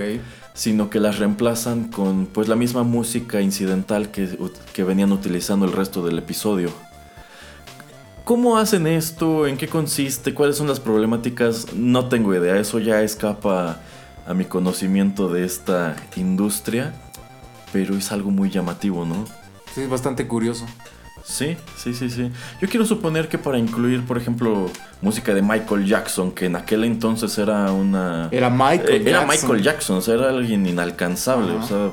sino 0.53 0.89
que 0.89 0.99
las 0.99 1.19
reemplazan 1.19 1.91
con 1.91 2.25
pues 2.25 2.47
la 2.47 2.55
misma 2.55 2.83
música 2.83 3.41
incidental 3.41 4.09
que, 4.11 4.37
que 4.73 4.83
venían 4.83 5.11
utilizando 5.11 5.65
el 5.65 5.73
resto 5.73 6.03
del 6.05 6.17
episodio. 6.17 6.69
¿Cómo 8.23 8.57
hacen 8.57 8.87
esto? 8.87 9.45
¿En 9.45 9.55
qué 9.57 9.67
consiste? 9.67 10.33
¿Cuáles 10.33 10.57
son 10.57 10.67
las 10.67 10.79
problemáticas? 10.79 11.73
No 11.75 12.09
tengo 12.09 12.33
idea. 12.33 12.57
Eso 12.57 12.79
ya 12.79 13.03
escapa 13.03 13.79
a 14.25 14.33
mi 14.33 14.45
conocimiento 14.45 15.29
de 15.29 15.45
esta 15.45 15.95
industria. 16.15 16.93
Pero 17.71 17.95
es 17.95 18.11
algo 18.11 18.31
muy 18.31 18.49
llamativo, 18.49 19.05
¿no? 19.05 19.25
Sí, 19.75 19.81
es 19.81 19.89
bastante 19.89 20.27
curioso. 20.27 20.65
Sí, 21.27 21.57
sí, 21.75 21.93
sí, 21.93 22.09
sí. 22.09 22.29
Yo 22.61 22.69
quiero 22.69 22.85
suponer 22.85 23.27
que 23.27 23.37
para 23.39 23.57
incluir, 23.57 24.03
por 24.05 24.17
ejemplo, 24.17 24.69
música 25.01 25.33
de 25.33 25.41
Michael 25.41 25.85
Jackson, 25.85 26.31
que 26.31 26.45
en 26.45 26.55
aquel 26.55 26.83
entonces 26.83 27.35
era 27.39 27.71
una... 27.71 28.29
Era 28.31 28.49
Michael 28.51 29.07
Eh, 29.07 29.09
Era 29.09 29.21
Jackson. 29.25 29.27
Michael 29.49 29.63
Jackson, 29.63 29.97
o 29.97 30.01
sea, 30.01 30.13
era 30.13 30.29
alguien 30.29 30.65
inalcanzable. 30.67 31.53
O 31.53 31.63
sea, 31.63 31.89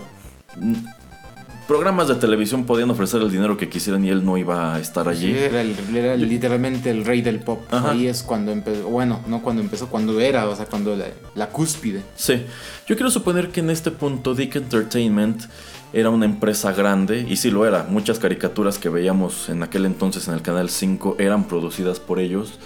programas 1.66 2.08
de 2.08 2.16
televisión 2.16 2.64
podían 2.64 2.90
ofrecer 2.90 3.22
el 3.22 3.30
dinero 3.30 3.56
que 3.56 3.68
quisieran 3.68 4.04
y 4.04 4.10
él 4.10 4.24
no 4.24 4.36
iba 4.36 4.74
a 4.74 4.80
estar 4.80 5.08
allí. 5.08 5.32
Sí, 5.32 5.38
era, 5.38 5.62
el- 5.62 5.96
era 5.96 6.16
literalmente 6.16 6.90
el 6.90 7.04
rey 7.04 7.22
del 7.22 7.40
pop. 7.40 7.62
Ajá. 7.70 7.92
Ahí 7.92 8.06
es 8.08 8.22
cuando 8.22 8.52
empezó, 8.52 8.88
bueno, 8.88 9.20
no 9.26 9.40
cuando 9.42 9.62
empezó, 9.62 9.88
cuando 9.88 10.20
era, 10.20 10.48
o 10.48 10.54
sea, 10.56 10.66
cuando 10.66 10.94
la, 10.96 11.06
la 11.34 11.48
cúspide. 11.48 12.02
Sí, 12.16 12.44
yo 12.86 12.96
quiero 12.96 13.10
suponer 13.10 13.48
que 13.48 13.60
en 13.60 13.70
este 13.70 13.90
punto 13.90 14.34
Dick 14.34 14.56
Entertainment 14.56 15.44
era 15.92 16.10
una 16.10 16.24
empresa 16.24 16.72
grande, 16.72 17.26
y 17.28 17.36
sí 17.36 17.50
lo 17.50 17.66
era. 17.66 17.84
Muchas 17.88 18.18
caricaturas 18.18 18.78
que 18.78 18.88
veíamos 18.88 19.48
en 19.48 19.62
aquel 19.62 19.84
entonces 19.86 20.26
en 20.28 20.34
el 20.34 20.42
Canal 20.42 20.70
5 20.70 21.16
eran 21.18 21.44
producidas 21.44 22.00
por 22.00 22.18
ellos. 22.18 22.58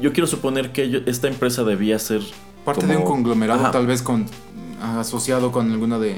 Yo 0.00 0.12
quiero 0.12 0.26
suponer 0.26 0.72
que 0.72 1.02
esta 1.06 1.28
empresa 1.28 1.64
debía 1.64 1.98
ser... 1.98 2.22
Parte 2.64 2.82
como- 2.82 2.92
de 2.92 2.98
un 2.98 3.04
conglomerado, 3.04 3.60
Ajá. 3.60 3.70
tal 3.70 3.86
vez 3.86 4.02
con 4.02 4.26
asociado 4.82 5.52
con 5.52 5.70
alguno 5.72 5.98
de. 6.00 6.16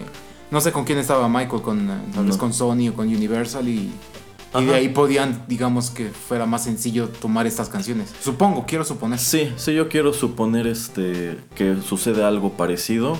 No 0.51 0.61
sé 0.61 0.73
con 0.73 0.85
quién 0.85 0.99
estaba 0.99 1.29
Michael, 1.29 1.63
con 1.63 1.89
eh, 1.91 1.95
tal 2.15 2.25
vez 2.27 2.35
No. 2.37 2.41
con 2.41 2.53
Sony 2.53 2.89
o 2.91 2.95
con 2.95 3.09
Universal 3.09 3.69
y. 3.69 3.91
Y 4.55 4.65
de 4.67 4.75
ahí 4.75 4.89
podían, 4.91 5.45
digamos, 5.49 5.89
que 5.89 6.11
fuera 6.11 6.45
más 6.45 6.65
sencillo 6.65 7.09
tomar 7.09 7.47
estas 7.47 7.71
canciones. 7.71 8.13
Supongo, 8.23 8.67
quiero 8.67 8.85
suponer. 8.85 9.19
Sí, 9.19 9.51
sí, 9.57 9.73
yo 9.73 9.89
quiero 9.89 10.13
suponer 10.13 10.67
este, 10.67 11.39
que 11.55 11.77
sucede 11.81 12.23
algo 12.23 12.51
parecido. 12.53 13.17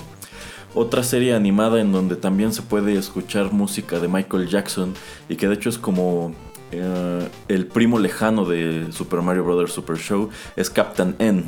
Otra 0.75 1.03
serie 1.03 1.35
animada 1.35 1.79
en 1.81 1.91
donde 1.91 2.15
también 2.15 2.51
se 2.51 2.63
puede 2.63 2.95
escuchar 2.97 3.51
música 3.51 3.99
de 3.99 4.07
Michael 4.07 4.47
Jackson 4.47 4.93
y 5.29 5.35
que 5.35 5.47
de 5.47 5.53
hecho 5.53 5.69
es 5.69 5.77
como 5.77 6.33
eh, 6.71 7.29
el 7.47 7.67
primo 7.67 7.99
lejano 7.99 8.45
de 8.45 8.87
Super 8.91 9.21
Mario 9.21 9.43
Bros. 9.43 9.71
Super 9.71 9.97
Show 9.97 10.29
es 10.55 10.69
Captain 10.69 11.15
N. 11.19 11.43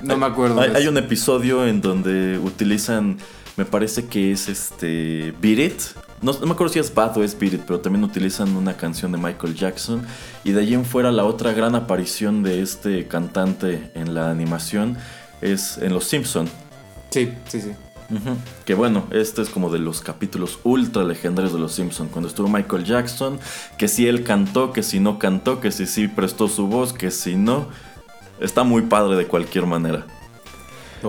No 0.00 0.16
me 0.16 0.26
acuerdo. 0.26 0.60
Hay, 0.60 0.86
un 0.86 0.96
episodio 0.96 1.66
en 1.66 1.80
donde 1.80 2.38
utilizan, 2.38 3.18
me 3.56 3.64
parece 3.64 4.06
que 4.06 4.32
es 4.32 4.48
este 4.48 5.34
Beat 5.40 5.58
It. 5.58 5.82
No, 6.22 6.32
no 6.32 6.46
me 6.46 6.52
acuerdo 6.52 6.72
si 6.72 6.78
es 6.78 6.92
Bad 6.92 7.18
o 7.18 7.24
es 7.24 7.38
Beat 7.38 7.54
It, 7.54 7.60
pero 7.66 7.80
también 7.80 8.04
utilizan 8.04 8.56
una 8.56 8.76
canción 8.76 9.12
de 9.12 9.18
Michael 9.18 9.54
Jackson. 9.54 10.02
Y 10.42 10.52
de 10.52 10.60
allí 10.62 10.74
en 10.74 10.86
fuera 10.86 11.12
la 11.12 11.24
otra 11.24 11.52
gran 11.52 11.74
aparición 11.74 12.42
de 12.42 12.62
este 12.62 13.06
cantante 13.06 13.90
en 13.94 14.14
la 14.14 14.30
animación 14.30 14.96
es 15.42 15.76
en 15.78 15.92
Los 15.92 16.04
Simpson. 16.04 16.48
Sí, 17.10 17.32
sí, 17.48 17.60
sí. 17.60 17.72
Que 18.64 18.74
bueno, 18.74 19.04
este 19.10 19.42
es 19.42 19.48
como 19.48 19.70
de 19.70 19.78
los 19.78 20.00
capítulos 20.00 20.58
ultra 20.62 21.02
legendarios 21.04 21.52
de 21.52 21.58
Los 21.58 21.72
Simpson. 21.72 22.08
Cuando 22.08 22.28
estuvo 22.28 22.48
Michael 22.48 22.84
Jackson, 22.84 23.38
que 23.78 23.88
si 23.88 24.06
él 24.06 24.24
cantó, 24.24 24.72
que 24.72 24.82
si 24.82 25.00
no 25.00 25.18
cantó, 25.18 25.60
que 25.60 25.70
si 25.72 25.86
sí 25.86 26.08
prestó 26.08 26.48
su 26.48 26.66
voz, 26.66 26.92
que 26.92 27.10
si 27.10 27.34
no. 27.36 27.66
Está 28.40 28.64
muy 28.64 28.82
padre 28.82 29.16
de 29.16 29.26
cualquier 29.26 29.66
manera. 29.66 30.06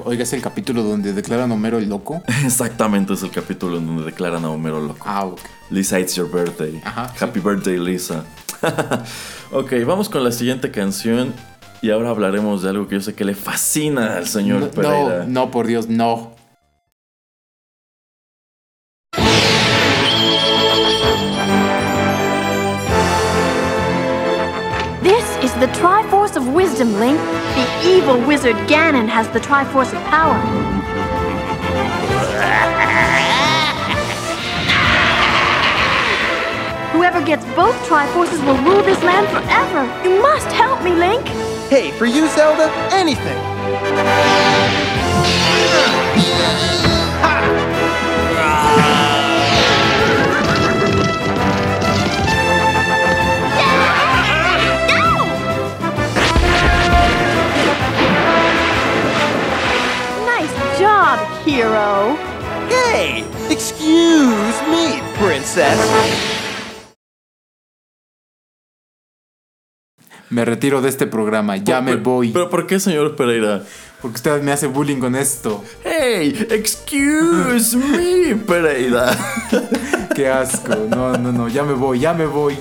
Oiga, 0.03 0.23
es 0.23 0.33
el 0.33 0.41
capítulo 0.41 0.83
donde 0.83 1.13
declaran 1.13 1.51
a 1.51 1.53
Homero 1.53 1.77
el 1.77 1.87
loco. 1.89 2.21
Exactamente, 2.45 3.13
es 3.13 3.23
el 3.23 3.31
capítulo 3.31 3.79
donde 3.79 4.03
declaran 4.03 4.43
a 4.43 4.49
Homero 4.49 4.81
loco. 4.81 5.05
Ah, 5.05 5.25
ok. 5.25 5.39
Lisa, 5.69 5.99
it's 5.99 6.15
your 6.15 6.29
birthday. 6.29 6.81
Ajá, 6.83 7.13
Happy 7.19 7.39
birthday, 7.39 7.77
Lisa. 7.77 8.23
ok, 9.51 9.73
vamos 9.85 10.09
con 10.09 10.23
la 10.23 10.31
siguiente 10.31 10.69
canción. 10.71 11.33
Y 11.81 11.91
ahora 11.91 12.09
hablaremos 12.09 12.63
de 12.63 12.69
algo 12.69 12.87
que 12.87 12.95
yo 12.95 13.01
sé 13.01 13.13
que 13.13 13.25
le 13.25 13.35
fascina 13.35 14.17
al 14.17 14.27
señor 14.27 14.61
No, 14.61 14.71
Pereira. 14.71 15.25
no, 15.25 15.45
no, 15.45 15.51
por 15.51 15.67
Dios, 15.67 15.87
no. 15.87 16.34
Wisdom, 26.77 26.99
Link. 26.99 27.17
The 27.55 27.87
evil 27.87 28.19
wizard 28.27 28.57
Ganon 28.67 29.07
has 29.07 29.29
the 29.29 29.39
Triforce 29.39 29.93
of 29.95 30.03
Power. 30.09 30.35
Whoever 36.91 37.23
gets 37.23 37.45
both 37.55 37.75
Triforces 37.87 38.45
will 38.45 38.57
rule 38.69 38.83
this 38.83 39.01
land 39.03 39.25
forever. 39.29 39.85
You 40.03 40.21
must 40.21 40.47
help 40.47 40.83
me, 40.83 40.91
Link. 40.91 41.25
Hey, 41.69 41.91
for 41.91 42.07
you, 42.07 42.27
Zelda, 42.27 42.69
anything. 42.91 43.39
Hero. 61.45 62.17
Hey, 62.69 63.23
excuse 63.49 64.61
me, 64.69 65.01
princess. 65.19 65.79
Me 70.29 70.43
retiro 70.43 70.81
de 70.81 70.89
este 70.89 71.05
programa, 71.07 71.57
ya 71.57 71.81
me 71.81 71.95
voy. 71.95 72.31
Pero 72.31 72.49
¿por 72.49 72.65
qué, 72.65 72.79
señor 72.79 73.15
Pereira? 73.15 73.63
Porque 74.01 74.15
usted 74.15 74.41
me 74.41 74.51
hace 74.51 74.67
bullying 74.67 74.97
con 74.99 75.15
esto. 75.15 75.63
Hey, 75.83 76.47
excuse 76.49 77.75
me, 77.77 78.35
Pereira. 78.35 79.15
Qué 80.15 80.27
asco. 80.27 80.75
No, 80.89 81.13
no, 81.17 81.31
no. 81.31 81.47
Ya 81.47 81.63
me 81.63 81.73
voy, 81.73 81.99
ya 81.99 82.13
me 82.13 82.25
voy. 82.25 82.57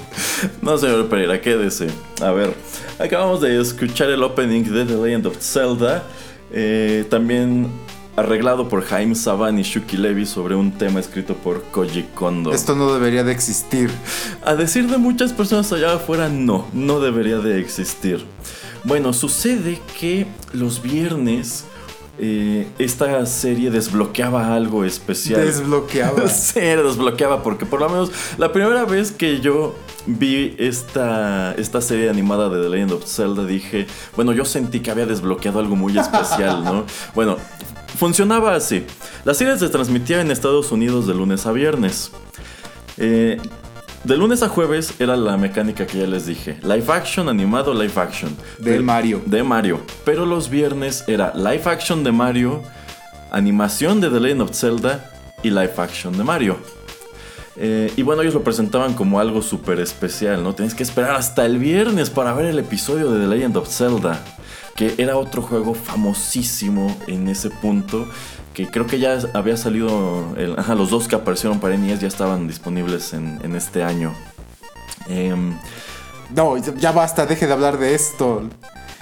No, 0.60 0.76
señor 0.76 1.08
Pereira, 1.08 1.40
quédese. 1.40 1.88
A 2.22 2.30
ver, 2.32 2.52
acabamos 2.98 3.40
de 3.40 3.60
escuchar 3.60 4.10
el 4.10 4.22
opening 4.22 4.64
de 4.64 4.84
The 4.84 4.94
Legend 4.96 5.26
of 5.26 5.38
Zelda. 5.40 6.04
eh, 6.52 7.04
también 7.08 7.68
arreglado 8.16 8.68
por 8.68 8.82
Jaime 8.82 9.14
Saban 9.14 9.58
y 9.58 9.62
Shuki 9.62 9.96
Levy 9.96 10.26
sobre 10.26 10.54
un 10.54 10.72
tema 10.72 11.00
escrito 11.00 11.34
por 11.34 11.62
Koji 11.64 12.04
Kondo. 12.14 12.52
Esto 12.52 12.74
no 12.74 12.92
debería 12.92 13.24
de 13.24 13.32
existir. 13.32 13.90
A 14.44 14.54
decir 14.54 14.88
de 14.88 14.98
muchas 14.98 15.32
personas 15.32 15.72
allá 15.72 15.94
afuera, 15.94 16.28
no, 16.28 16.66
no 16.72 17.00
debería 17.00 17.38
de 17.38 17.60
existir. 17.60 18.24
Bueno, 18.84 19.12
sucede 19.12 19.80
que 19.98 20.26
los 20.52 20.82
viernes 20.82 21.64
eh, 22.18 22.68
esta 22.78 23.26
serie 23.26 23.70
desbloqueaba 23.70 24.54
algo 24.54 24.84
especial. 24.84 25.40
Desbloqueaba. 25.44 26.28
Sí, 26.28 26.60
desbloqueaba 26.60 27.42
porque 27.42 27.66
por 27.66 27.80
lo 27.80 27.88
menos 27.88 28.12
la 28.38 28.52
primera 28.52 28.84
vez 28.84 29.10
que 29.10 29.40
yo 29.40 29.74
vi 30.06 30.54
esta, 30.58 31.54
esta 31.54 31.80
serie 31.80 32.10
animada 32.10 32.48
de 32.48 32.62
The 32.62 32.68
Legend 32.68 32.92
of 32.92 33.06
Zelda 33.06 33.44
dije, 33.44 33.86
bueno, 34.14 34.32
yo 34.32 34.44
sentí 34.44 34.80
que 34.80 34.90
había 34.90 35.06
desbloqueado 35.06 35.58
algo 35.58 35.74
muy 35.74 35.98
especial, 35.98 36.62
¿no? 36.62 36.84
Bueno, 37.14 37.36
funcionaba 37.96 38.54
así. 38.54 38.84
La 39.24 39.34
serie 39.34 39.58
se 39.58 39.68
transmitía 39.68 40.20
en 40.20 40.30
Estados 40.30 40.72
Unidos 40.72 41.06
de 41.06 41.14
lunes 41.14 41.46
a 41.46 41.52
viernes. 41.52 42.10
Eh, 42.96 43.40
de 44.04 44.16
lunes 44.16 44.42
a 44.42 44.48
jueves 44.48 44.94
era 44.98 45.16
la 45.16 45.36
mecánica 45.36 45.86
que 45.86 45.98
ya 45.98 46.06
les 46.06 46.26
dije. 46.26 46.58
Live 46.62 46.84
action, 46.92 47.28
animado, 47.28 47.72
live 47.72 47.92
action. 47.96 48.36
De 48.58 48.72
Pero- 48.72 48.82
Mario. 48.82 49.22
De 49.24 49.42
Mario. 49.42 49.80
Pero 50.04 50.26
los 50.26 50.50
viernes 50.50 51.04
era 51.08 51.32
live 51.34 51.62
action 51.64 52.04
de 52.04 52.12
Mario, 52.12 52.62
animación 53.30 54.00
de 54.00 54.10
The 54.10 54.20
Legend 54.20 54.42
of 54.42 54.54
Zelda 54.54 55.10
y 55.42 55.50
live 55.50 55.72
action 55.78 56.16
de 56.16 56.24
Mario. 56.24 56.56
Eh, 57.56 57.92
y 57.96 58.02
bueno, 58.02 58.22
ellos 58.22 58.34
lo 58.34 58.42
presentaban 58.42 58.94
como 58.94 59.20
algo 59.20 59.40
súper 59.40 59.78
especial, 59.78 60.42
¿no? 60.42 60.54
Tienes 60.54 60.74
que 60.74 60.82
esperar 60.82 61.14
hasta 61.14 61.46
el 61.46 61.58
viernes 61.58 62.10
para 62.10 62.34
ver 62.34 62.46
el 62.46 62.58
episodio 62.58 63.10
de 63.12 63.20
The 63.20 63.26
Legend 63.28 63.56
of 63.56 63.68
Zelda, 63.68 64.20
que 64.74 64.94
era 64.98 65.16
otro 65.16 65.42
juego 65.42 65.74
famosísimo 65.74 66.96
en 67.06 67.28
ese 67.28 67.50
punto, 67.50 68.08
que 68.52 68.68
creo 68.70 68.86
que 68.86 68.98
ya 68.98 69.18
había 69.32 69.56
salido, 69.56 70.34
ajá, 70.56 70.74
los 70.74 70.90
dos 70.90 71.08
que 71.08 71.16
aparecieron 71.16 71.60
para 71.60 71.76
NES 71.76 72.00
ya 72.00 72.08
estaban 72.08 72.46
disponibles 72.48 73.12
en, 73.12 73.40
en 73.42 73.54
este 73.56 73.82
año. 73.82 74.12
Em, 75.08 75.54
No, 76.34 76.56
ya 76.56 76.90
basta, 76.92 77.26
deje 77.26 77.46
de 77.46 77.52
hablar 77.52 77.78
de 77.78 77.94
esto. 77.94 78.48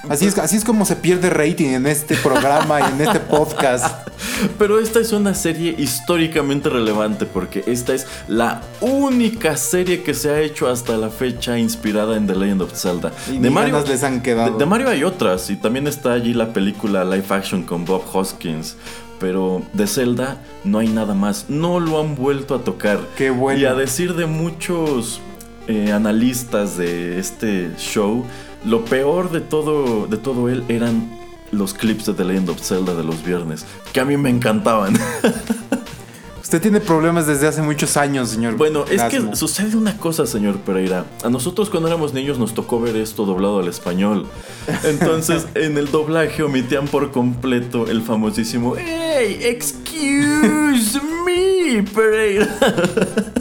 Así 0.09 0.27
es, 0.27 0.37
así 0.39 0.57
es 0.57 0.65
como 0.65 0.85
se 0.85 0.97
pierde 0.97 1.31
rating 1.31 1.69
en 1.69 1.87
este 1.87 2.17
programa 2.17 2.81
y 2.81 2.93
en 2.93 3.01
este 3.01 3.21
podcast. 3.21 4.09
Pero 4.59 4.81
esta 4.81 5.01
es 5.01 5.13
una 5.13 5.35
serie 5.35 5.75
históricamente 5.79 6.69
relevante 6.69 7.25
porque 7.27 7.63
esta 7.67 7.95
es 7.95 8.07
la 8.29 8.63
única 8.81 9.57
serie 9.57 10.03
que 10.03 10.15
se 10.15 10.31
ha 10.31 10.41
hecho 10.41 10.69
hasta 10.69 10.97
la 10.97 11.09
fecha 11.09 11.59
inspirada 11.59 12.17
en 12.17 12.27
The 12.27 12.35
Legend 12.35 12.63
of 12.63 12.73
Zelda. 12.75 13.13
Y 13.31 13.39
ni 13.39 13.53
ganas 13.53 13.89
les 13.89 14.03
han 14.03 14.23
quedado. 14.23 14.53
De, 14.53 14.59
de 14.59 14.67
Mario 14.67 14.89
hay 14.89 15.05
otras 15.05 15.51
y 15.51 15.57
también 15.57 15.87
está 15.87 16.13
allí 16.13 16.35
la 16.35 16.53
película 16.53 17.05
live 17.05 17.27
action 17.31 17.63
con 17.63 17.85
Bob 17.85 18.03
Hoskins. 18.13 18.77
Pero 19.21 19.63
de 19.73 19.87
Zelda 19.87 20.39
no 20.65 20.79
hay 20.79 20.89
nada 20.89 21.15
más. 21.15 21.47
No 21.49 21.79
lo 21.79 22.01
han 22.01 22.17
vuelto 22.17 22.57
a 22.57 22.65
tocar. 22.65 22.99
Qué 23.17 23.31
bueno. 23.31 23.61
Y 23.61 23.67
a 23.67 23.75
decir 23.75 24.15
de 24.15 24.27
muchos 24.27 25.21
eh, 25.69 25.93
analistas 25.93 26.77
de 26.77 27.21
este 27.21 27.71
show, 27.79 28.25
lo 28.65 28.85
peor 28.85 29.31
de 29.31 29.41
todo, 29.41 30.07
de 30.07 30.17
todo 30.17 30.49
él 30.49 30.65
eran 30.69 31.11
los 31.51 31.75
clips 31.75 32.07
de 32.07 32.15
The 32.15 32.25
Legend 32.25 32.51
of 32.51 32.61
Zelda 32.61 32.95
de 32.95 33.05
los 33.05 33.25
viernes, 33.25 33.65
que 33.93 34.01
a 34.01 34.05
mí 34.05 34.17
me 34.17 34.31
encantaban. 34.31 34.95
Usted 36.43 36.61
tiene 36.61 36.81
problemas 36.81 37.27
desde 37.27 37.49
hace 37.49 37.63
muchos 37.63 37.97
años, 37.97 38.29
señor. 38.29 38.57
bueno, 38.57 38.85
es 38.91 39.03
que 39.05 39.35
sucede 39.35 39.75
una 39.75 39.97
cosa, 39.97 40.27
señor 40.27 40.59
Pereira. 40.59 41.07
A 41.25 41.31
nosotros 41.31 41.71
cuando 41.71 41.89
éramos 41.89 42.13
niños 42.13 42.39
nos 42.39 42.53
tocó 42.53 42.79
ver 42.79 42.97
esto 42.97 43.25
doblado 43.25 43.61
al 43.61 43.69
español. 43.69 44.27
Entonces, 44.85 45.47
en 45.55 45.79
el 45.79 45.91
doblaje 45.91 46.43
omitían 46.43 46.89
por 46.89 47.11
completo 47.11 47.87
el 47.87 48.03
famosísimo 48.03 48.75
¡Hey! 48.77 49.39
¡Excuse 49.41 51.01
me, 51.25 51.83
Pereira! 51.85 52.49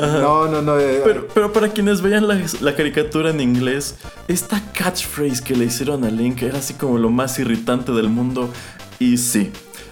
No, 0.20 0.46
no, 0.48 0.62
no. 0.62 0.78
eh, 0.78 1.00
Pero, 1.04 1.26
pero 1.32 1.52
para 1.52 1.68
quienes 1.68 2.00
veían 2.02 2.26
la, 2.28 2.40
la 2.60 2.74
caricatura 2.76 3.30
en 3.30 3.40
inglés, 3.40 3.96
esta 4.28 4.60
catchphrase 4.72 5.42
que 5.42 5.54
le 5.54 5.66
hicieron 5.66 6.04
a 6.04 6.10
Link 6.10 6.42
era 6.42 6.58
así 6.58 6.74
como 6.74 6.98
lo 6.98 7.10
más 7.10 7.38
irritante 7.38 7.92
del 7.92 8.08
mundo. 8.08 8.48
Y 8.98 9.16
sí, 9.18 9.50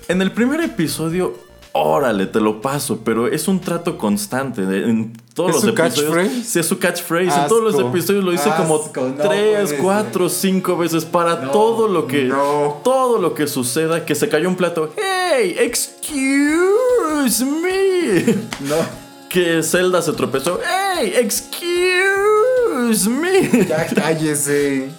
en 0.09 0.21
el 0.23 0.33
primer 0.33 0.61
episodio, 0.61 1.35
órale, 1.73 2.27
te 2.27 2.41
lo 2.41 2.61
paso, 2.61 3.01
pero 3.05 3.29
es 3.29 3.47
un 3.49 3.61
trato 3.61 3.97
constante. 3.99 4.67
de- 4.67 4.85
En 4.91 5.13
todos 5.35 5.51
¿Es 5.51 5.55
los 5.57 5.63
su 5.63 5.69
episodios. 5.71 6.15
catchphrase? 6.15 6.43
Sí, 6.45 6.59
es 6.59 6.67
su 6.67 6.79
catchphrase. 6.79 7.41
En 7.43 7.49
todos 7.49 7.63
los 7.63 7.79
episodios 7.81 8.25
lo 8.25 8.31
dice 8.33 8.51
como 8.57 8.79
no 8.97 9.15
tres, 9.29 9.75
cuatro, 9.81 10.29
cinco 10.29 10.77
veces 10.77 11.05
para 11.05 11.51
todo 11.53 11.87
lo 11.89 12.07
que. 12.07 12.25
no. 12.25 12.81
Todo 12.83 13.19
lo 13.19 13.35
que 13.35 13.47
suceda, 13.47 14.05
que 14.05 14.15
se 14.15 14.29
cayó 14.29 14.49
un 14.49 14.57
plato. 14.57 14.93
¡Hey! 14.97 15.55
¡Excuse 15.59 17.45
me! 17.45 18.25
no. 18.69 18.98
Que 19.29 19.63
Zelda 19.63 20.03
se 20.03 20.13
tropezó. 20.13 20.61
¡Hey! 20.65 21.13
¡Excuse 21.17 23.09
me! 23.09 23.67
Ya 23.67 23.87
cállese. 23.87 24.91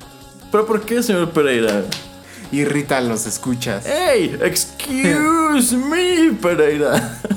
¿Pero 0.51 0.65
por 0.65 0.81
qué, 0.81 1.01
señor 1.03 1.29
Pereira? 1.31 1.83
Irrita 2.51 2.99
los 3.01 3.25
escuchas. 3.25 3.85
¡Hey! 3.85 4.37
¡Excuse 4.41 5.75
me, 5.75 6.33
Pereira! 6.41 7.19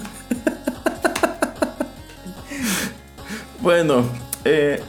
bueno, 3.60 4.04
eh, 4.44 4.82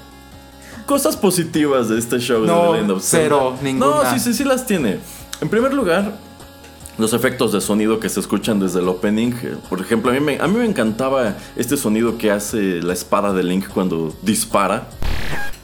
cosas 0.85 1.17
positivas 1.17 1.89
de 1.89 1.99
este 1.99 2.19
show 2.19 2.45
No, 2.45 2.55
de 2.55 2.61
The 2.67 2.71
Legend 2.73 2.91
of 2.91 3.03
Zelda. 3.03 3.23
cero, 3.25 3.57
ninguna. 3.61 4.03
No, 4.03 4.13
sí, 4.13 4.19
sí, 4.19 4.33
sí 4.33 4.43
las 4.43 4.65
tiene. 4.65 4.99
En 5.41 5.49
primer 5.49 5.73
lugar, 5.73 6.13
los 6.97 7.13
efectos 7.13 7.51
de 7.51 7.61
sonido 7.61 7.99
que 7.99 8.09
se 8.09 8.19
escuchan 8.19 8.59
desde 8.59 8.79
el 8.79 8.87
opening. 8.87 9.31
eh, 9.43 9.55
Por 9.69 9.81
ejemplo, 9.81 10.11
a 10.11 10.13
mí, 10.13 10.19
me, 10.19 10.37
a 10.39 10.47
mí 10.47 10.57
me 10.57 10.65
encantaba 10.65 11.35
este 11.55 11.75
sonido 11.77 12.17
que 12.17 12.31
hace 12.31 12.81
la 12.81 12.93
espada 12.93 13.33
de 13.33 13.43
Link 13.43 13.67
cuando 13.73 14.15
dispara. 14.21 14.89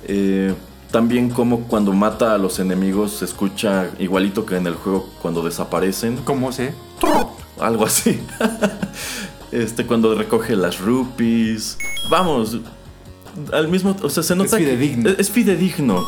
Eh, 0.07 0.53
también 0.91 1.30
como 1.30 1.61
cuando 1.67 1.93
mata 1.93 2.34
a 2.34 2.38
los 2.39 2.57
enemigos 2.57 3.11
se 3.11 3.25
escucha 3.25 3.91
igualito 3.99 4.43
que 4.45 4.55
en 4.57 4.65
el 4.65 4.73
juego 4.73 5.07
cuando 5.21 5.43
desaparecen. 5.43 6.17
¿Cómo 6.23 6.51
sé? 6.51 6.73
Algo 7.59 7.86
así. 7.86 8.19
este, 9.51 9.86
cuando 9.86 10.15
recoge 10.15 10.55
las 10.55 10.80
rupees. 10.80 11.77
Vamos. 12.09 12.57
Al 13.53 13.67
mismo. 13.67 13.95
O 14.01 14.09
sea, 14.09 14.23
se 14.23 14.36
nota. 14.36 14.57
que- 14.57 14.63
fidedigno. 14.65 15.09
es, 15.09 15.19
es 15.19 15.30
fidedigno. 15.30 16.05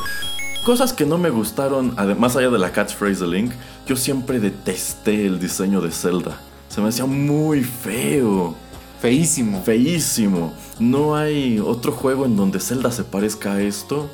Cosas 0.64 0.94
que 0.94 1.06
no 1.08 1.18
me 1.18 1.32
gustaron, 1.32 1.96
más 2.20 2.36
allá 2.36 2.50
de 2.52 2.60
la 2.60 2.72
catchphrase 2.72 3.22
de 3.22 3.28
Link, 3.28 3.52
yo 3.88 3.96
siempre 3.96 4.40
detesté 4.40 5.26
el 5.26 5.40
diseño 5.40 5.82
de 5.82 5.90
Zelda. 5.92 6.38
Se 6.70 6.82
me 6.82 6.90
hacía 6.90 7.06
muy 7.06 7.64
feo, 7.64 8.56
Feísimo. 9.02 9.64
feísimo. 9.64 10.54
No 10.80 11.16
hay 11.16 11.60
otro 11.60 11.92
juego 11.92 12.26
en 12.26 12.36
donde 12.38 12.60
Zelda 12.60 12.92
se 12.92 13.04
parezca 13.04 13.54
a 13.54 13.62
esto. 13.62 14.08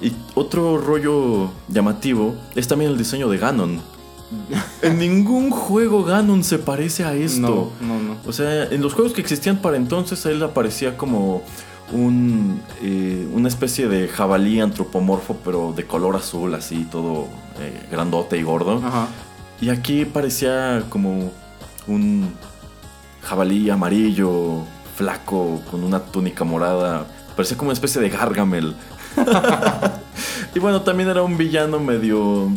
Y 0.00 0.12
otro 0.34 0.78
rollo 0.78 1.50
llamativo 1.68 2.34
es 2.56 2.66
también 2.66 2.90
el 2.92 2.98
diseño 2.98 3.28
de 3.28 3.36
Ganon. 3.38 3.80
En 4.82 4.98
ningún 4.98 5.50
juego 5.50 6.02
Ganon 6.04 6.42
se 6.42 6.58
parece 6.58 7.04
a 7.04 7.14
esto. 7.14 7.70
No, 7.82 7.86
no, 7.86 8.00
no. 8.00 8.16
O 8.26 8.32
sea, 8.32 8.64
en 8.64 8.80
los 8.80 8.94
juegos 8.94 9.12
que 9.12 9.20
existían 9.20 9.58
para 9.58 9.76
entonces, 9.76 10.24
él 10.24 10.42
aparecía 10.42 10.96
como 10.96 11.42
un, 11.92 12.62
eh, 12.82 13.28
una 13.32 13.48
especie 13.48 13.88
de 13.88 14.08
jabalí 14.08 14.60
antropomorfo, 14.60 15.36
pero 15.44 15.72
de 15.72 15.86
color 15.86 16.16
azul, 16.16 16.54
así, 16.54 16.86
todo 16.90 17.26
eh, 17.60 17.86
grandote 17.90 18.38
y 18.38 18.42
gordo. 18.42 18.80
Ajá. 18.84 19.08
Y 19.60 19.70
aquí 19.70 20.04
parecía 20.04 20.84
como 20.88 21.30
un 21.86 22.34
jabalí 23.22 23.70
amarillo, 23.70 24.64
flaco, 24.96 25.62
con 25.70 25.84
una 25.84 26.00
túnica 26.00 26.44
morada. 26.44 27.06
Parecía 27.36 27.56
como 27.56 27.68
una 27.68 27.74
especie 27.74 28.00
de 28.00 28.08
Gargamel. 28.08 28.74
y 30.54 30.58
bueno, 30.58 30.82
también 30.82 31.08
era 31.08 31.22
un 31.22 31.36
villano 31.36 31.78
medio. 31.78 32.50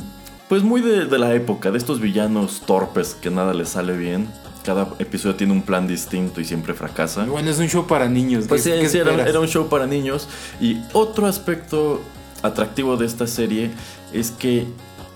Pues 0.49 0.63
muy 0.63 0.81
de, 0.81 1.05
de 1.05 1.19
la 1.19 1.33
época, 1.33 1.71
de 1.71 1.77
estos 1.77 1.99
villanos 1.99 2.61
torpes 2.61 3.15
que 3.15 3.29
nada 3.29 3.53
les 3.53 3.69
sale 3.69 3.97
bien. 3.97 4.27
Cada 4.65 4.87
episodio 4.99 5.35
tiene 5.35 5.53
un 5.53 5.61
plan 5.61 5.87
distinto 5.87 6.41
y 6.41 6.45
siempre 6.45 6.73
fracasa. 6.73 7.25
Bueno, 7.25 7.49
es 7.51 7.59
un 7.59 7.67
show 7.67 7.85
para 7.85 8.09
niños. 8.09 8.45
Pues 8.47 8.63
sí, 8.63 8.71
¿Qué- 8.71 8.79
qué 8.81 8.89
sí, 8.89 8.97
era, 8.97 9.27
era 9.27 9.39
un 9.39 9.47
show 9.47 9.69
para 9.69 9.85
niños. 9.85 10.27
Y 10.59 10.81
otro 10.93 11.27
aspecto 11.27 12.01
atractivo 12.41 12.97
de 12.97 13.05
esta 13.05 13.27
serie 13.27 13.69
es 14.13 14.31
que 14.31 14.65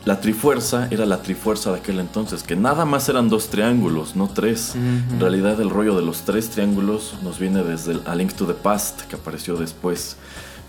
la 0.06 0.22
Trifuerza 0.22 0.88
era 0.92 1.06
la 1.06 1.22
Trifuerza 1.22 1.72
de 1.72 1.80
aquel 1.80 2.00
entonces, 2.00 2.44
que 2.44 2.56
nada 2.56 2.86
más 2.86 3.10
eran 3.10 3.28
dos 3.30 3.50
triángulos, 3.50 4.16
no 4.16 4.30
tres. 4.30 4.74
En 4.76 5.20
realidad 5.20 5.60
el 5.60 5.70
rollo 5.70 5.96
de 5.96 6.02
los 6.04 6.22
tres 6.22 6.50
triángulos 6.50 7.16
nos 7.22 7.38
viene 7.40 7.64
desde 7.64 7.94
el 7.94 8.02
A 8.06 8.16
Link 8.16 8.34
to 8.34 8.46
the 8.46 8.54
Past, 8.54 9.02
que 9.02 9.16
apareció 9.16 9.58
después. 9.58 10.16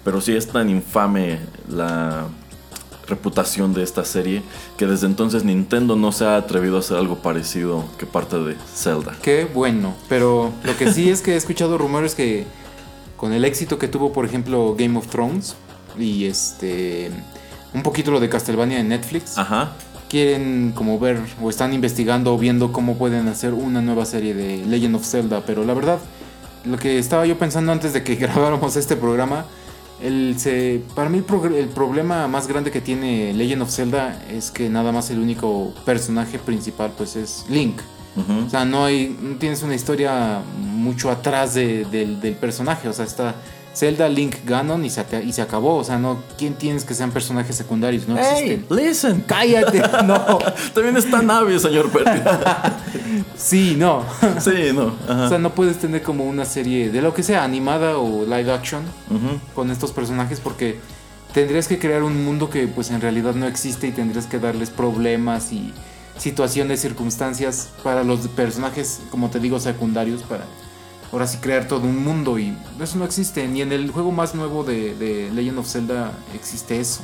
Pero 0.04 0.20
sí 0.20 0.32
es 0.34 0.48
tan 0.48 0.68
infame 0.70 1.38
la 1.68 2.26
reputación 3.10 3.74
de 3.74 3.82
esta 3.82 4.04
serie, 4.04 4.42
que 4.78 4.86
desde 4.86 5.06
entonces 5.06 5.44
Nintendo 5.44 5.96
no 5.96 6.12
se 6.12 6.24
ha 6.24 6.36
atrevido 6.36 6.76
a 6.76 6.80
hacer 6.80 6.96
algo 6.96 7.16
parecido 7.16 7.84
que 7.98 8.06
parte 8.06 8.38
de 8.38 8.56
Zelda. 8.74 9.14
Qué 9.22 9.44
bueno. 9.44 9.94
Pero 10.08 10.52
lo 10.64 10.76
que 10.76 10.92
sí 10.92 11.10
es 11.10 11.20
que 11.20 11.34
he 11.34 11.36
escuchado 11.36 11.76
rumores 11.76 12.14
que 12.14 12.46
con 13.16 13.32
el 13.32 13.44
éxito 13.44 13.78
que 13.78 13.88
tuvo, 13.88 14.12
por 14.12 14.24
ejemplo, 14.24 14.74
Game 14.78 14.98
of 14.98 15.08
Thrones 15.08 15.56
y 15.98 16.24
este 16.24 17.10
un 17.74 17.82
poquito 17.82 18.10
lo 18.10 18.18
de 18.18 18.28
Castlevania 18.28 18.80
en 18.80 18.88
Netflix, 18.88 19.38
Ajá. 19.38 19.72
quieren 20.08 20.72
como 20.74 20.98
ver 20.98 21.20
o 21.40 21.50
están 21.50 21.72
investigando 21.72 22.34
o 22.34 22.38
viendo 22.38 22.72
cómo 22.72 22.96
pueden 22.96 23.28
hacer 23.28 23.54
una 23.54 23.80
nueva 23.82 24.06
serie 24.06 24.34
de 24.34 24.64
Legend 24.66 24.96
of 24.96 25.04
Zelda, 25.06 25.42
pero 25.46 25.64
la 25.64 25.74
verdad 25.74 25.98
lo 26.64 26.76
que 26.78 26.98
estaba 26.98 27.26
yo 27.26 27.38
pensando 27.38 27.72
antes 27.72 27.92
de 27.92 28.02
que 28.02 28.14
grabáramos 28.16 28.76
este 28.76 28.96
programa, 28.96 29.44
el 30.02 30.34
se, 30.38 30.82
para 30.94 31.08
mí 31.10 31.22
el, 31.46 31.54
el 31.54 31.68
problema 31.68 32.26
más 32.28 32.46
grande 32.48 32.70
que 32.70 32.80
tiene 32.80 33.32
Legend 33.34 33.62
of 33.62 33.70
Zelda 33.70 34.22
es 34.30 34.50
que 34.50 34.68
nada 34.68 34.92
más 34.92 35.10
el 35.10 35.18
único 35.18 35.72
personaje 35.84 36.38
principal 36.38 36.92
pues 36.96 37.16
es 37.16 37.44
Link. 37.48 37.80
O 38.16 38.50
sea, 38.50 38.64
no 38.64 38.84
hay, 38.84 39.16
no 39.22 39.36
tienes 39.36 39.62
una 39.62 39.74
historia 39.74 40.40
mucho 40.58 41.10
atrás 41.10 41.54
de- 41.54 41.84
del, 41.84 42.20
del 42.20 42.34
personaje. 42.34 42.88
O 42.88 42.92
sea, 42.92 43.04
está 43.04 43.36
Zelda, 43.74 44.08
Link, 44.08 44.36
Ganon 44.44 44.84
y 44.84 44.90
se, 44.90 45.00
ate- 45.00 45.22
y 45.24 45.32
se 45.32 45.42
acabó. 45.42 45.76
O 45.76 45.84
sea, 45.84 45.98
no, 45.98 46.18
¿quién 46.36 46.54
tienes 46.54 46.84
que 46.84 46.92
sean 46.94 47.12
personajes 47.12 47.54
secundarios? 47.56 48.08
No 48.08 48.16
Hey, 48.18 48.50
existen. 48.52 48.76
listen. 48.76 49.20
Cállate, 49.26 49.80
no. 50.04 50.38
También 50.74 50.96
está 50.96 51.22
Navi, 51.22 51.58
señor 51.58 51.90
Pereira. 51.90 52.78
Sí, 53.36 53.74
no. 53.78 54.04
sí, 54.38 54.70
no. 54.74 54.94
Ajá. 55.08 55.24
O 55.24 55.28
sea, 55.30 55.38
no 55.38 55.54
puedes 55.54 55.78
tener 55.78 56.02
como 56.02 56.24
una 56.24 56.44
serie 56.44 56.90
de 56.90 57.00
lo 57.00 57.14
que 57.14 57.22
sea, 57.22 57.42
animada 57.42 57.96
o 57.98 58.24
live 58.24 58.52
action, 58.52 58.82
con 59.54 59.70
estos 59.70 59.92
personajes 59.92 60.40
porque 60.40 60.78
tendrías 61.32 61.66
que 61.66 61.78
crear 61.78 62.02
un 62.02 62.22
mundo 62.24 62.50
que 62.50 62.66
pues 62.68 62.90
en 62.90 63.00
realidad 63.00 63.34
no 63.34 63.46
existe 63.46 63.86
y 63.86 63.92
tendrías 63.92 64.26
que 64.26 64.38
darles 64.38 64.68
problemas 64.70 65.52
y 65.52 65.72
situaciones, 66.18 66.80
circunstancias 66.80 67.70
para 67.82 68.04
los 68.04 68.28
personajes, 68.28 69.00
como 69.10 69.30
te 69.30 69.40
digo, 69.40 69.58
secundarios 69.58 70.22
para 70.22 70.44
ahora 71.12 71.26
sí 71.26 71.38
crear 71.38 71.66
todo 71.68 71.82
un 71.86 72.02
mundo 72.04 72.38
y 72.38 72.54
eso 72.80 72.98
no 72.98 73.04
existe 73.04 73.46
ni 73.48 73.62
en 73.62 73.72
el 73.72 73.90
juego 73.90 74.12
más 74.12 74.34
nuevo 74.34 74.64
de, 74.64 74.94
de 74.94 75.30
Legend 75.32 75.58
of 75.58 75.66
Zelda 75.68 76.12
existe 76.34 76.80
eso. 76.80 77.02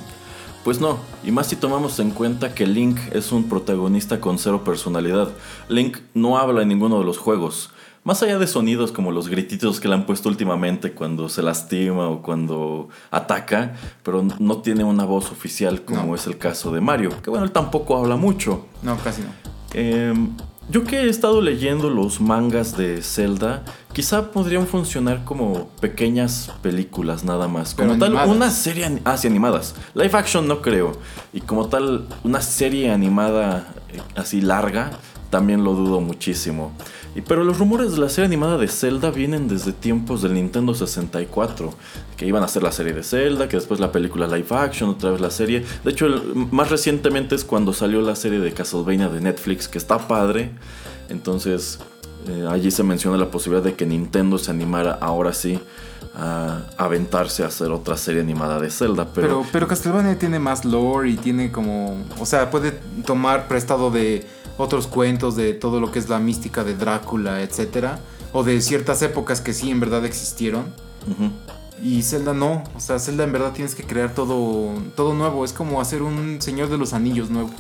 Pues 0.64 0.80
no, 0.80 0.98
y 1.22 1.30
más 1.30 1.46
si 1.46 1.54
tomamos 1.56 2.00
en 2.00 2.10
cuenta 2.10 2.52
que 2.52 2.66
Link 2.66 2.98
es 3.12 3.30
un 3.30 3.44
protagonista 3.48 4.20
con 4.20 4.38
cero 4.38 4.64
personalidad. 4.64 5.28
Link 5.68 5.98
no 6.12 6.38
habla 6.38 6.62
en 6.62 6.68
ninguno 6.68 6.98
de 6.98 7.04
los 7.04 7.18
juegos. 7.18 7.70
Más 8.02 8.22
allá 8.22 8.38
de 8.38 8.46
sonidos 8.46 8.92
como 8.92 9.10
los 9.12 9.28
grititos 9.28 9.80
que 9.80 9.88
le 9.88 9.94
han 9.94 10.06
puesto 10.06 10.28
últimamente 10.28 10.92
cuando 10.92 11.28
se 11.28 11.42
lastima 11.42 12.08
o 12.08 12.22
cuando 12.22 12.88
ataca, 13.10 13.74
pero 14.04 14.24
no 14.38 14.58
tiene 14.58 14.84
una 14.84 15.04
voz 15.04 15.30
oficial 15.32 15.82
como 15.82 16.06
No. 16.06 16.14
es 16.14 16.26
el 16.28 16.38
caso 16.38 16.72
de 16.72 16.80
Mario, 16.80 17.10
que 17.22 17.30
bueno, 17.30 17.44
él 17.44 17.50
tampoco 17.52 17.96
habla 17.96 18.16
mucho. 18.16 18.66
No, 18.82 18.96
casi 18.98 19.22
no. 19.22 19.28
Eh, 19.74 20.14
yo 20.68 20.84
que 20.84 21.02
he 21.02 21.08
estado 21.08 21.40
leyendo 21.40 21.90
los 21.90 22.20
mangas 22.20 22.76
de 22.76 23.00
Zelda, 23.02 23.64
quizá 23.92 24.32
podrían 24.32 24.66
funcionar 24.66 25.24
como 25.24 25.68
pequeñas 25.80 26.50
películas 26.60 27.24
nada 27.24 27.46
más. 27.46 27.74
Como 27.74 27.88
Pero 27.88 27.98
tal, 28.00 28.08
animadas. 28.08 28.36
una 28.36 28.50
serie... 28.50 29.00
Ah, 29.04 29.16
sí, 29.16 29.28
animadas. 29.28 29.74
Live 29.94 30.10
action 30.14 30.48
no 30.48 30.62
creo. 30.62 30.92
Y 31.32 31.40
como 31.40 31.68
tal, 31.68 32.06
una 32.24 32.40
serie 32.40 32.90
animada 32.90 33.72
eh, 33.90 34.00
así 34.16 34.40
larga, 34.40 34.90
también 35.30 35.62
lo 35.62 35.74
dudo 35.74 36.00
muchísimo. 36.00 36.72
Pero 37.22 37.44
los 37.44 37.58
rumores 37.58 37.92
de 37.92 37.98
la 37.98 38.08
serie 38.08 38.26
animada 38.26 38.58
de 38.58 38.68
Zelda 38.68 39.10
vienen 39.10 39.48
desde 39.48 39.72
tiempos 39.72 40.22
del 40.22 40.34
Nintendo 40.34 40.74
64. 40.74 41.72
Que 42.16 42.26
iban 42.26 42.42
a 42.42 42.46
hacer 42.46 42.62
la 42.62 42.72
serie 42.72 42.92
de 42.92 43.02
Zelda, 43.02 43.48
que 43.48 43.56
después 43.56 43.80
la 43.80 43.92
película 43.92 44.26
live 44.26 44.46
action, 44.50 44.90
otra 44.90 45.10
vez 45.10 45.20
la 45.20 45.30
serie. 45.30 45.64
De 45.84 45.90
hecho, 45.90 46.08
más 46.50 46.70
recientemente 46.70 47.34
es 47.34 47.44
cuando 47.44 47.72
salió 47.72 48.00
la 48.00 48.16
serie 48.16 48.38
de 48.38 48.52
Castlevania 48.52 49.08
de 49.08 49.20
Netflix, 49.20 49.68
que 49.68 49.78
está 49.78 50.08
padre. 50.08 50.50
Entonces, 51.08 51.78
eh, 52.28 52.46
allí 52.50 52.70
se 52.70 52.82
menciona 52.82 53.16
la 53.16 53.30
posibilidad 53.30 53.64
de 53.64 53.74
que 53.74 53.86
Nintendo 53.86 54.38
se 54.38 54.50
animara 54.50 54.98
ahora 55.00 55.32
sí 55.32 55.60
a 56.16 56.62
aventarse 56.78 57.44
a 57.44 57.48
hacer 57.48 57.70
otra 57.70 57.96
serie 57.96 58.22
animada 58.22 58.58
de 58.58 58.70
Zelda. 58.70 59.06
Pero, 59.14 59.44
pero 59.52 59.68
Castlevania 59.68 60.18
tiene 60.18 60.38
más 60.38 60.64
lore 60.64 61.10
y 61.10 61.16
tiene 61.16 61.52
como. 61.52 62.04
O 62.18 62.26
sea, 62.26 62.50
puede 62.50 62.72
tomar 63.04 63.48
prestado 63.48 63.90
de 63.90 64.26
otros 64.58 64.86
cuentos, 64.86 65.36
de 65.36 65.52
todo 65.54 65.80
lo 65.80 65.90
que 65.92 65.98
es 65.98 66.08
la 66.08 66.18
mística 66.18 66.64
de 66.64 66.74
Drácula, 66.74 67.42
etcétera. 67.42 67.98
O 68.32 68.42
de 68.44 68.60
ciertas 68.60 69.00
épocas 69.02 69.40
que 69.40 69.52
sí 69.52 69.70
en 69.70 69.80
verdad 69.80 70.04
existieron. 70.04 70.64
Y 71.82 72.02
Zelda 72.02 72.32
no. 72.34 72.64
O 72.74 72.80
sea, 72.80 72.98
Zelda 72.98 73.24
en 73.24 73.32
verdad 73.32 73.52
tienes 73.52 73.74
que 73.74 73.82
crear 73.84 74.10
todo, 74.14 74.72
todo 74.94 75.14
nuevo. 75.14 75.44
Es 75.44 75.52
como 75.52 75.80
hacer 75.80 76.02
un 76.02 76.40
Señor 76.40 76.68
de 76.68 76.78
los 76.78 76.92
Anillos 76.92 77.30
nuevo. 77.30 77.50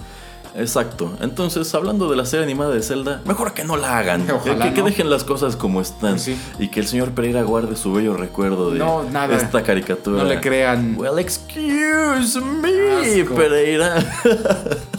Exacto. 0.54 1.14
Entonces, 1.20 1.74
hablando 1.74 2.08
de 2.08 2.16
la 2.16 2.24
serie 2.24 2.44
animada 2.44 2.70
de 2.72 2.82
Zelda, 2.82 3.20
mejor 3.26 3.52
que 3.52 3.62
no 3.64 3.76
la 3.76 3.98
hagan. 3.98 4.26
Ojalá 4.34 4.68
que, 4.68 4.74
que 4.74 4.82
dejen 4.82 5.10
las 5.10 5.22
cosas 5.22 5.54
como 5.54 5.82
están. 5.82 6.18
Sí. 6.18 6.34
Y 6.58 6.68
que 6.68 6.80
el 6.80 6.86
señor 6.86 7.10
Pereira 7.12 7.42
guarde 7.42 7.76
su 7.76 7.92
bello 7.92 8.14
recuerdo 8.16 8.70
de 8.70 8.78
No, 8.78 9.02
nada. 9.04 9.36
esta 9.36 9.62
caricatura. 9.62 10.22
No 10.22 10.28
le 10.28 10.40
crean. 10.40 10.94
Well, 10.98 11.18
excuse 11.18 12.40
me, 12.40 13.20
Asco. 13.22 13.34
Pereira. 13.34 13.96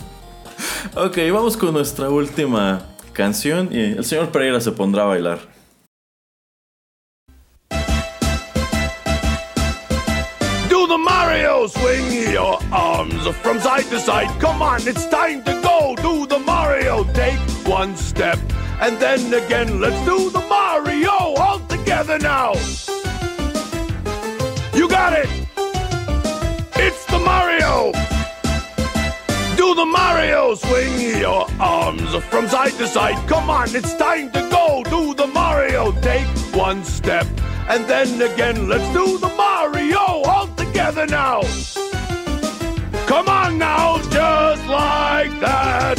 ok, 1.00 1.18
vamos 1.32 1.56
con 1.58 1.74
nuestra 1.74 2.10
última 2.10 2.82
canción 3.14 3.70
y 3.72 3.80
el 3.98 4.06
señor 4.06 4.30
Pereira 4.32 4.60
se 4.60 4.72
pondrá 4.72 5.04
a 5.04 5.06
bailar. 5.06 5.40
Do 10.70 10.88
the 10.88 10.98
Mario 10.98 11.68
swing 11.68 12.34
your 12.34 12.60
arms 12.72 13.28
from 13.42 13.60
side 13.60 13.86
to 13.90 14.00
side. 14.00 14.30
Come 14.40 14.62
on, 14.62 14.82
it's 14.88 15.08
time 15.10 15.44
to 15.44 15.54
go. 15.62 15.96
Do 16.02 16.26
the 16.26 16.40
Mario. 16.40 17.04
Take 17.14 17.40
one 17.66 17.96
step 17.96 18.40
and 18.82 18.98
then 19.00 19.34
again. 19.34 19.80
Let's 19.80 20.00
do 20.06 20.30
the 20.30 20.44
Mario 20.50 21.36
all 21.38 21.60
together 21.68 22.18
now. 22.20 22.54
You 24.74 24.88
got 24.88 25.14
it. 25.14 25.30
It's 26.76 27.06
the 27.06 27.20
Mario. 27.20 28.17
Do 29.58 29.74
the 29.76 29.86
Mario. 29.86 30.56
Swing 30.56 31.20
your 31.20 31.46
arms 31.60 32.16
from 32.30 32.48
side 32.48 32.74
to 32.78 32.88
side. 32.88 33.18
Come 33.28 33.50
on, 33.50 33.76
it's 33.76 33.94
time 33.96 34.32
to 34.32 34.42
go. 34.50 34.84
Do 34.90 35.14
the 35.14 35.28
Mario. 35.28 35.92
Take 36.02 36.28
one 36.56 36.84
step 36.84 37.26
and 37.70 37.86
then 37.88 38.22
again. 38.22 38.68
Let's 38.70 38.88
do 38.94 39.18
the 39.18 39.30
Mario 39.36 40.00
all 40.26 40.48
together 40.56 41.06
now. 41.08 41.42
Come 43.08 43.28
on 43.30 43.58
now, 43.58 43.98
just 44.12 44.64
like 44.68 45.32
that. 45.40 45.98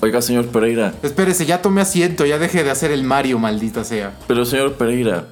Oiga, 0.00 0.20
señor 0.20 0.46
Pereira, 0.48 0.94
Espérese, 1.02 1.46
ya 1.46 1.62
tomé 1.62 1.80
asiento, 1.80 2.26
ya 2.26 2.38
deje 2.38 2.64
de 2.64 2.70
hacer 2.70 2.90
el 2.90 3.04
Mario, 3.04 3.38
maldita 3.38 3.84
sea. 3.84 4.12
pero 4.26 4.44
señor 4.44 4.72
Pereira. 4.74 5.26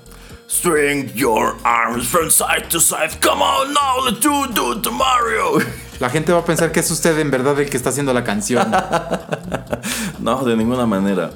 Swing 0.53 1.13
your 1.15 1.55
arms 1.65 2.09
from 2.09 2.29
side 2.29 2.69
to 2.71 2.81
side. 2.81 3.21
Come 3.21 3.41
on 3.41 3.73
now, 3.73 4.05
let's 4.05 4.19
do, 4.19 4.49
do 4.53 4.81
the 4.83 4.91
Mario. 4.91 5.61
La 6.01 6.11
gente 6.11 6.33
va 6.33 6.41
a 6.41 6.45
pensar 6.45 6.73
que 6.73 6.81
es 6.81 6.91
usted 6.91 7.17
en 7.21 7.31
verdad 7.31 7.59
el 7.61 7.71
que 7.71 7.77
está 7.77 7.91
haciendo 7.91 8.13
la 8.13 8.25
canción. 8.25 8.67
No, 10.19 10.45
de 10.45 10.57
ninguna 10.57 10.87
manera. 10.87 11.31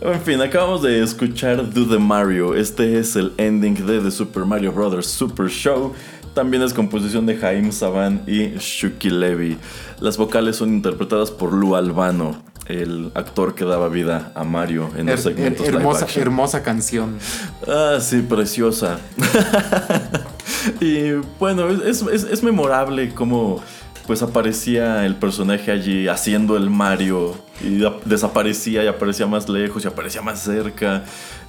En 0.00 0.20
fin, 0.22 0.40
acabamos 0.40 0.80
de 0.80 1.02
escuchar 1.02 1.70
Do 1.74 1.88
the 1.88 1.98
Mario. 1.98 2.54
Este 2.54 3.00
es 3.00 3.16
el 3.16 3.32
ending 3.36 3.84
de 3.84 4.00
The 4.00 4.12
Super 4.12 4.44
Mario 4.44 4.70
Bros. 4.70 5.06
Super 5.06 5.48
Show. 5.48 5.92
También 6.32 6.62
es 6.62 6.72
composición 6.72 7.26
de 7.26 7.36
Jaime 7.36 7.72
Saban 7.72 8.22
y 8.28 8.56
Shuki 8.58 9.10
Levy. 9.10 9.58
Las 9.98 10.16
vocales 10.16 10.54
son 10.56 10.72
interpretadas 10.72 11.32
por 11.32 11.52
Lu 11.52 11.74
Albano, 11.74 12.40
el 12.66 13.10
actor 13.14 13.54
que 13.54 13.64
daba 13.64 13.88
vida 13.88 14.32
a 14.34 14.44
Mario 14.44 14.90
en 14.96 15.06
Her- 15.08 15.12
los 15.12 15.20
segmentos 15.22 15.66
her- 15.66 15.74
hermosa, 15.76 16.06
hermosa 16.16 16.62
canción. 16.62 17.18
Ah, 17.66 17.98
sí, 18.00 18.22
preciosa. 18.22 18.98
y 20.80 21.12
bueno, 21.38 21.68
es, 21.68 22.02
es- 22.02 22.24
es 22.24 22.42
memorable 22.42 23.12
cómo 23.14 23.60
pues 24.06 24.20
aparecía 24.22 25.06
el 25.06 25.14
personaje 25.14 25.70
allí 25.70 26.08
haciendo 26.08 26.56
el 26.56 26.70
Mario 26.70 27.36
y 27.64 27.84
ap- 27.84 28.02
desaparecía 28.04 28.82
y 28.82 28.88
aparecía 28.88 29.26
más 29.28 29.48
lejos 29.48 29.84
y 29.84 29.88
aparecía 29.88 30.22
más 30.22 30.40
cerca. 30.42 31.04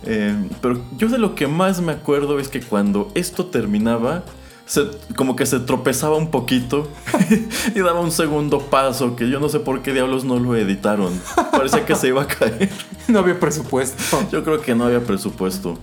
Eh, 0.06 0.36
pero 0.62 0.80
yo 0.98 1.10
de 1.10 1.18
lo 1.18 1.34
que 1.34 1.48
más 1.48 1.82
me 1.82 1.92
acuerdo 1.94 2.40
es 2.40 2.50
que 2.50 2.62
cuando 2.62 3.12
esto 3.16 3.46
terminaba, 3.48 4.24
se- 4.66 4.90
como 5.16 5.36
que 5.36 5.46
se 5.46 5.60
tropezaba 5.60 6.16
un 6.18 6.32
poquito 6.32 6.88
y 7.76 7.80
daba 7.80 8.00
un 8.02 8.12
segundo 8.12 8.60
paso 8.60 9.16
que 9.16 9.30
yo 9.30 9.40
no 9.40 9.50
sé 9.50 9.60
por 9.60 9.82
qué 9.82 9.94
diablos 9.94 10.24
no 10.26 10.40
lo 10.40 10.56
editaron. 10.56 11.14
Parecía 11.52 11.86
que 11.86 11.96
se 11.96 12.08
iba 12.10 12.24
a 12.24 12.28
caer. 12.28 12.70
No 13.10 13.20
había 13.20 13.38
presupuesto. 13.38 13.98
Yo 14.32 14.44
creo 14.46 14.62
que 14.62 14.74
no 14.76 14.86
había 14.86 15.02
presupuesto. 15.02 15.78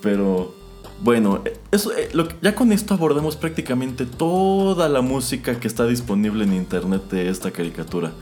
Pero 0.00 0.54
bueno, 1.02 1.42
eso, 1.70 1.92
eh, 1.92 2.08
lo 2.14 2.26
ya 2.40 2.54
con 2.54 2.72
esto 2.72 2.94
abordamos 2.94 3.36
prácticamente 3.36 4.06
toda 4.06 4.88
la 4.88 5.00
música 5.02 5.60
que 5.60 5.68
está 5.68 5.84
disponible 5.86 6.44
en 6.44 6.54
internet 6.54 7.02
de 7.10 7.28
esta 7.28 7.50
caricatura. 7.50 8.12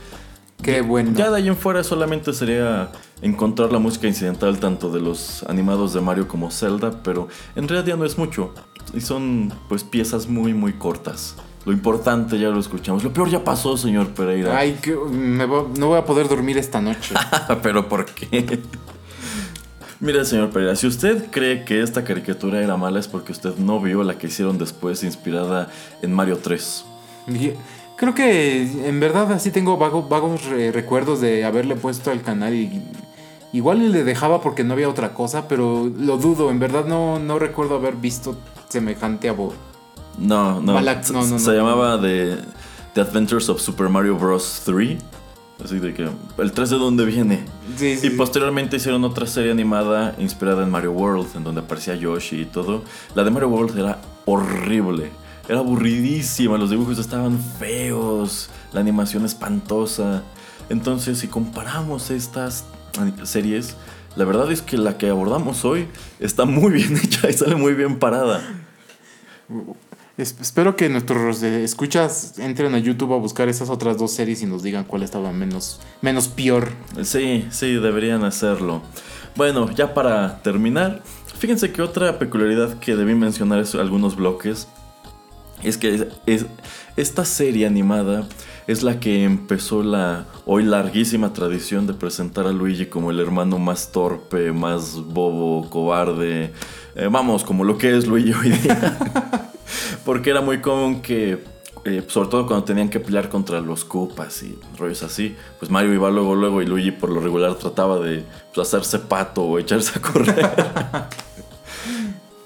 Qué 0.62 0.80
bueno. 0.80 1.12
Ya 1.14 1.30
de 1.30 1.36
ahí 1.36 1.48
en 1.48 1.56
fuera 1.56 1.84
solamente 1.84 2.32
sería 2.32 2.90
encontrar 3.22 3.72
la 3.72 3.78
música 3.78 4.06
incidental 4.06 4.58
tanto 4.58 4.90
de 4.90 5.00
los 5.00 5.42
animados 5.44 5.92
de 5.94 6.00
Mario 6.00 6.28
como 6.28 6.50
Zelda, 6.50 7.02
pero 7.02 7.28
en 7.54 7.66
realidad 7.68 7.94
ya 7.94 7.96
no 7.96 8.04
es 8.04 8.18
mucho. 8.18 8.52
Y 8.94 9.00
son 9.00 9.52
pues 9.68 9.82
piezas 9.84 10.28
muy 10.28 10.54
muy 10.54 10.74
cortas. 10.74 11.34
Lo 11.64 11.72
importante 11.72 12.38
ya 12.38 12.48
lo 12.50 12.60
escuchamos. 12.60 13.02
Lo 13.02 13.12
peor 13.12 13.28
ya 13.28 13.42
pasó, 13.42 13.76
señor 13.76 14.08
Pereira. 14.10 14.56
Ay, 14.56 14.78
que 14.80 14.94
me 14.94 15.46
no 15.46 15.88
voy 15.88 15.98
a 15.98 16.04
poder 16.04 16.28
dormir 16.28 16.56
esta 16.58 16.80
noche. 16.80 17.14
pero 17.62 17.88
¿por 17.88 18.04
qué? 18.06 18.60
Mire, 19.98 20.24
señor 20.24 20.50
Pereira, 20.50 20.76
si 20.76 20.86
usted 20.86 21.30
cree 21.30 21.64
que 21.64 21.82
esta 21.82 22.04
caricatura 22.04 22.60
era 22.62 22.76
mala 22.76 23.00
es 23.00 23.08
porque 23.08 23.32
usted 23.32 23.56
no 23.56 23.80
vio 23.80 24.02
la 24.04 24.18
que 24.18 24.26
hicieron 24.28 24.58
después 24.58 25.02
inspirada 25.02 25.68
en 26.02 26.12
Mario 26.12 26.38
3. 26.42 26.84
Y- 27.28 27.52
Creo 27.98 28.14
que 28.14 28.60
en 28.88 29.00
verdad 29.00 29.32
así 29.32 29.50
tengo 29.50 29.78
vago- 29.78 30.06
vagos 30.06 30.44
re- 30.44 30.70
recuerdos 30.70 31.22
de 31.22 31.46
haberle 31.46 31.76
puesto 31.76 32.10
al 32.10 32.20
canal 32.20 32.52
y 32.52 32.82
igual 33.52 33.82
y 33.82 33.88
le 33.88 34.04
dejaba 34.04 34.40
porque 34.40 34.64
no 34.64 34.74
había 34.74 34.88
otra 34.88 35.14
cosa, 35.14 35.48
pero 35.48 35.90
lo 35.98 36.18
dudo, 36.18 36.50
en 36.50 36.58
verdad 36.58 36.84
no, 36.86 37.18
no 37.18 37.38
recuerdo 37.38 37.76
haber 37.76 37.94
visto 37.96 38.36
semejante 38.68 39.28
abo. 39.28 39.52
No, 40.18 40.60
no. 40.60 40.80
No, 40.80 40.82
no, 40.82 41.38
se 41.38 41.50
no. 41.50 41.52
llamaba 41.52 42.00
The, 42.00 42.36
The 42.94 43.00
Adventures 43.02 43.48
of 43.48 43.60
Super 43.60 43.88
Mario 43.88 44.16
Bros. 44.16 44.62
3. 44.64 44.98
Así 45.64 45.78
de 45.78 45.94
que 45.94 46.06
el 46.38 46.52
3 46.52 46.70
de 46.70 46.76
dónde 46.78 47.04
viene. 47.06 47.44
Sí, 47.76 47.96
sí, 47.96 48.08
Y 48.08 48.10
posteriormente 48.10 48.76
hicieron 48.76 49.04
otra 49.04 49.26
serie 49.26 49.50
animada 49.50 50.14
inspirada 50.18 50.62
en 50.62 50.70
Mario 50.70 50.92
World, 50.92 51.28
en 51.34 51.44
donde 51.44 51.62
aparecía 51.62 51.94
Yoshi 51.94 52.42
y 52.42 52.44
todo. 52.44 52.82
La 53.14 53.24
de 53.24 53.30
Mario 53.30 53.48
World 53.48 53.78
era 53.78 53.98
horrible, 54.26 55.10
era 55.48 55.60
aburridísima, 55.60 56.58
los 56.58 56.68
dibujos 56.70 56.98
estaban 56.98 57.38
feos, 57.58 58.50
la 58.72 58.80
animación 58.80 59.24
espantosa. 59.24 60.22
Entonces, 60.68 61.18
si 61.18 61.28
comparamos 61.28 62.10
estas 62.10 62.64
series, 63.24 63.76
la 64.16 64.24
verdad 64.24 64.50
es 64.50 64.62
que 64.62 64.76
la 64.78 64.96
que 64.98 65.08
abordamos 65.08 65.64
hoy 65.64 65.88
está 66.20 66.44
muy 66.44 66.72
bien 66.72 66.96
hecha 67.02 67.28
y 67.28 67.32
sale 67.32 67.54
muy 67.56 67.74
bien 67.74 67.98
parada. 67.98 68.42
Es- 70.16 70.34
espero 70.40 70.76
que 70.76 70.88
nuestros 70.88 71.42
eh, 71.42 71.62
escuchas 71.62 72.38
entren 72.38 72.74
a 72.74 72.78
YouTube 72.78 73.12
a 73.12 73.18
buscar 73.18 73.48
esas 73.50 73.68
otras 73.68 73.98
dos 73.98 74.12
series 74.12 74.40
y 74.42 74.46
nos 74.46 74.62
digan 74.62 74.84
cuál 74.84 75.02
estaba 75.02 75.30
menos, 75.32 75.80
menos 76.00 76.28
peor. 76.28 76.70
Sí, 77.02 77.46
sí, 77.50 77.74
deberían 77.74 78.24
hacerlo. 78.24 78.82
Bueno, 79.36 79.70
ya 79.72 79.92
para 79.92 80.40
terminar, 80.42 81.02
fíjense 81.38 81.70
que 81.70 81.82
otra 81.82 82.18
peculiaridad 82.18 82.78
que 82.78 82.96
debí 82.96 83.14
mencionar 83.14 83.58
es 83.60 83.74
algunos 83.74 84.16
bloques 84.16 84.68
es 85.62 85.76
que 85.76 86.08
es- 86.26 86.46
esta 86.96 87.24
serie 87.26 87.66
animada 87.66 88.26
es 88.66 88.82
la 88.82 88.98
que 88.98 89.24
empezó 89.24 89.82
la 89.82 90.26
hoy 90.44 90.64
larguísima 90.64 91.32
tradición 91.32 91.86
de 91.86 91.94
presentar 91.94 92.46
a 92.46 92.52
Luigi 92.52 92.86
como 92.86 93.10
el 93.10 93.20
hermano 93.20 93.58
más 93.58 93.92
torpe, 93.92 94.52
más 94.52 94.96
bobo, 94.96 95.68
cobarde, 95.70 96.52
eh, 96.96 97.08
vamos, 97.10 97.44
como 97.44 97.62
lo 97.62 97.78
que 97.78 97.96
es 97.96 98.06
Luigi 98.06 98.32
hoy 98.32 98.50
día. 98.50 99.52
Porque 100.04 100.30
era 100.30 100.40
muy 100.40 100.60
común 100.60 101.00
que, 101.00 101.44
eh, 101.84 102.02
sobre 102.08 102.28
todo 102.28 102.46
cuando 102.46 102.64
tenían 102.64 102.88
que 102.88 103.00
pelear 103.00 103.28
contra 103.28 103.60
los 103.60 103.84
Koopas 103.84 104.42
y 104.42 104.58
rollos 104.76 105.02
así, 105.02 105.36
pues 105.58 105.70
Mario 105.70 105.94
iba 105.94 106.10
luego, 106.10 106.34
luego 106.34 106.62
y 106.62 106.66
Luigi 106.66 106.90
por 106.90 107.10
lo 107.10 107.20
regular 107.20 107.54
trataba 107.54 107.98
de 108.00 108.24
pues, 108.54 108.66
hacerse 108.66 108.98
pato 108.98 109.42
o 109.42 109.58
echarse 109.58 109.98
a 109.98 110.02
correr. 110.02 110.50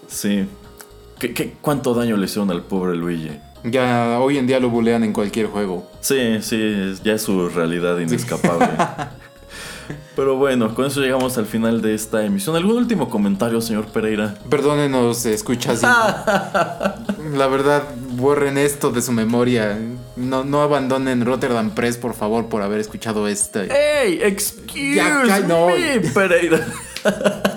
sí. 0.08 0.46
¿Qué, 1.18 1.54
cuánto 1.60 1.92
daño 1.92 2.16
le 2.16 2.24
hicieron 2.24 2.50
al 2.50 2.62
pobre 2.62 2.96
Luigi? 2.96 3.30
Ya 3.64 4.18
hoy 4.20 4.38
en 4.38 4.46
día 4.46 4.58
lo 4.60 4.70
bulean 4.70 5.04
en 5.04 5.12
cualquier 5.12 5.46
juego. 5.46 5.90
Sí, 6.00 6.38
sí, 6.40 6.94
ya 7.04 7.14
es 7.14 7.22
su 7.22 7.48
realidad 7.48 7.98
inescapable. 7.98 8.68
Pero 10.14 10.36
bueno, 10.36 10.72
con 10.74 10.84
eso 10.86 11.00
llegamos 11.00 11.36
al 11.38 11.46
final 11.46 11.82
de 11.82 11.94
esta 11.94 12.24
emisión. 12.24 12.54
¿Algún 12.54 12.76
último 12.76 13.08
comentario, 13.08 13.60
señor 13.60 13.86
Pereira? 13.86 14.34
Perdónenos, 14.48 15.26
escuchas. 15.26 15.82
La 17.34 17.46
verdad, 17.48 17.82
borren 18.12 18.56
esto 18.58 18.90
de 18.90 19.02
su 19.02 19.10
memoria. 19.12 19.78
No, 20.16 20.44
no 20.44 20.62
abandonen 20.62 21.24
Rotterdam 21.24 21.70
Press, 21.70 21.96
por 21.96 22.14
favor, 22.14 22.48
por 22.48 22.62
haber 22.62 22.78
escuchado 22.80 23.26
esto. 23.26 23.62
¡Ey! 23.62 24.20
¡Excuse 24.22 24.94
Ya, 24.94 25.22
ca- 25.26 25.40
no. 25.40 25.68
me, 25.68 26.00
Pereira! 26.00 26.66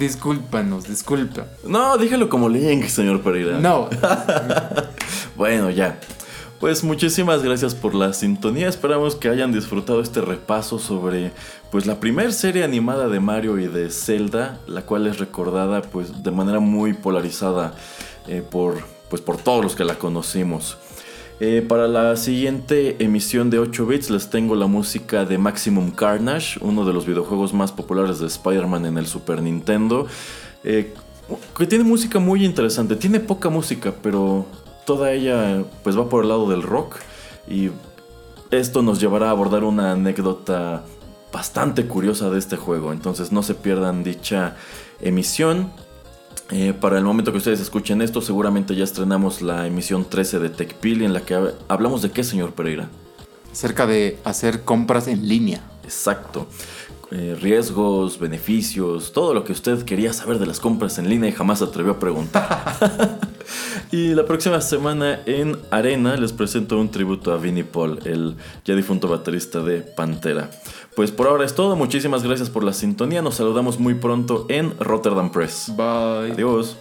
Discúlpanos, 0.00 0.88
disculpa. 0.88 1.44
No, 1.62 1.98
dígalo 1.98 2.30
como 2.30 2.48
Link, 2.48 2.86
señor 2.86 3.20
Pereira. 3.20 3.58
No, 3.58 3.90
Bueno, 5.36 5.68
ya. 5.68 6.00
Pues 6.58 6.82
muchísimas 6.82 7.42
gracias 7.42 7.74
por 7.74 7.94
la 7.94 8.14
sintonía. 8.14 8.66
Esperamos 8.68 9.14
que 9.14 9.28
hayan 9.28 9.52
disfrutado 9.52 10.00
este 10.00 10.22
repaso 10.22 10.78
sobre 10.78 11.32
pues 11.70 11.84
la 11.84 12.00
primera 12.00 12.32
serie 12.32 12.64
animada 12.64 13.08
de 13.08 13.20
Mario 13.20 13.58
y 13.58 13.66
de 13.66 13.90
Zelda, 13.90 14.58
la 14.66 14.86
cual 14.86 15.06
es 15.06 15.18
recordada 15.18 15.82
pues 15.82 16.22
de 16.22 16.30
manera 16.30 16.60
muy 16.60 16.94
polarizada 16.94 17.74
eh, 18.26 18.42
por 18.42 18.82
pues 19.10 19.20
por 19.20 19.36
todos 19.36 19.62
los 19.62 19.76
que 19.76 19.84
la 19.84 19.96
conocimos. 19.96 20.78
Eh, 21.40 21.64
para 21.66 21.88
la 21.88 22.16
siguiente 22.16 23.02
emisión 23.02 23.48
de 23.48 23.58
8 23.58 23.86
bits 23.86 24.10
les 24.10 24.28
tengo 24.28 24.54
la 24.54 24.66
música 24.66 25.24
de 25.24 25.38
Maximum 25.38 25.90
Carnage, 25.90 26.58
uno 26.60 26.84
de 26.84 26.92
los 26.92 27.06
videojuegos 27.06 27.54
más 27.54 27.72
populares 27.72 28.18
de 28.18 28.26
Spider-Man 28.26 28.84
en 28.84 28.98
el 28.98 29.06
Super 29.06 29.42
Nintendo. 29.42 30.06
eh, 30.64 30.92
que 31.56 31.66
tiene 31.66 31.84
música 31.84 32.18
muy 32.18 32.44
interesante. 32.44 32.96
Tiene 32.96 33.20
poca 33.20 33.48
música, 33.48 33.94
pero 34.02 34.46
toda 34.84 35.12
ella 35.12 35.64
pues 35.82 35.96
va 35.98 36.08
por 36.08 36.24
el 36.24 36.28
lado 36.28 36.48
del 36.48 36.62
rock. 36.62 36.96
Y 37.48 37.70
esto 38.50 38.82
nos 38.82 39.00
llevará 39.00 39.28
a 39.28 39.30
abordar 39.30 39.64
una 39.64 39.92
anécdota 39.92 40.82
bastante 41.32 41.86
curiosa 41.86 42.30
de 42.30 42.38
este 42.38 42.56
juego. 42.56 42.92
Entonces 42.92 43.32
no 43.32 43.42
se 43.42 43.54
pierdan 43.54 44.02
dicha 44.02 44.56
emisión. 45.00 45.72
Eh, 46.52 46.72
para 46.72 46.98
el 46.98 47.04
momento 47.04 47.30
que 47.30 47.38
ustedes 47.38 47.60
escuchen 47.60 48.02
esto, 48.02 48.20
seguramente 48.20 48.74
ya 48.74 48.82
estrenamos 48.84 49.40
la 49.40 49.66
emisión 49.66 50.04
13 50.04 50.40
de 50.40 50.50
TechPili 50.50 51.04
en 51.04 51.12
la 51.12 51.20
que 51.20 51.36
hab- 51.36 51.54
hablamos 51.68 52.02
de 52.02 52.10
qué, 52.10 52.24
señor 52.24 52.52
Pereira. 52.54 52.88
acerca 53.52 53.86
de 53.86 54.18
hacer 54.24 54.62
compras 54.64 55.06
en 55.08 55.28
línea. 55.28 55.60
Exacto. 55.84 56.46
Eh, 57.12 57.36
riesgos, 57.40 58.18
beneficios, 58.20 59.12
todo 59.12 59.34
lo 59.34 59.42
que 59.44 59.50
usted 59.52 59.82
quería 59.84 60.12
saber 60.12 60.38
de 60.38 60.46
las 60.46 60.60
compras 60.60 60.98
en 60.98 61.08
línea 61.08 61.28
y 61.28 61.32
jamás 61.32 61.58
se 61.58 61.64
atrevió 61.64 61.92
a 61.92 61.98
preguntar. 61.98 63.20
y 63.92 64.14
la 64.14 64.24
próxima 64.24 64.60
semana 64.60 65.20
en 65.26 65.58
Arena 65.70 66.16
les 66.16 66.32
presento 66.32 66.78
un 66.78 66.90
tributo 66.90 67.32
a 67.32 67.36
Vinnie 67.36 67.64
Paul, 67.64 67.98
el 68.04 68.36
ya 68.64 68.74
difunto 68.74 69.08
baterista 69.08 69.60
de 69.60 69.80
Pantera. 69.80 70.50
Pues 70.96 71.10
por 71.10 71.28
ahora 71.28 71.44
es 71.44 71.54
todo, 71.54 71.76
muchísimas 71.76 72.22
gracias 72.22 72.50
por 72.50 72.64
la 72.64 72.72
sintonía, 72.72 73.22
nos 73.22 73.36
saludamos 73.36 73.78
muy 73.78 73.94
pronto 73.94 74.46
en 74.48 74.78
Rotterdam 74.78 75.30
Press. 75.30 75.72
Bye. 75.76 76.32
Adiós. 76.32 76.76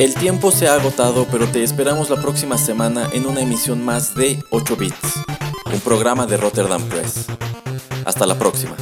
El 0.00 0.14
tiempo 0.14 0.50
se 0.50 0.66
ha 0.66 0.76
agotado, 0.76 1.26
pero 1.30 1.46
te 1.46 1.62
esperamos 1.62 2.08
la 2.08 2.16
próxima 2.16 2.56
semana 2.56 3.10
en 3.12 3.26
una 3.26 3.42
emisión 3.42 3.84
más 3.84 4.14
de 4.14 4.42
8 4.48 4.76
Bits, 4.76 5.20
un 5.72 5.80
programa 5.80 6.26
de 6.26 6.36
Rotterdam 6.36 6.82
Press. 6.88 7.26
Hasta 8.04 8.26
la 8.26 8.38
próxima. 8.38 8.74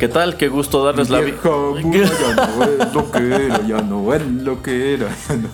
¿Qué 0.00 0.08
tal? 0.08 0.36
Qué 0.36 0.48
gusto 0.48 0.84
darles 0.84 1.10
la 1.10 1.20
Vieja 1.20 1.48
vi- 1.76 1.84
mula, 1.84 2.08
ya 2.08 2.46
no 2.56 2.64
es 2.64 2.94
lo 2.94 3.10
que 3.12 3.18
era, 3.46 3.66
ya 3.66 3.82
no 3.82 4.14
es 4.14 4.22
lo 4.26 4.62
que 4.62 4.94
era. 4.94 5.08
ya 5.28 5.36
no. 5.36 5.48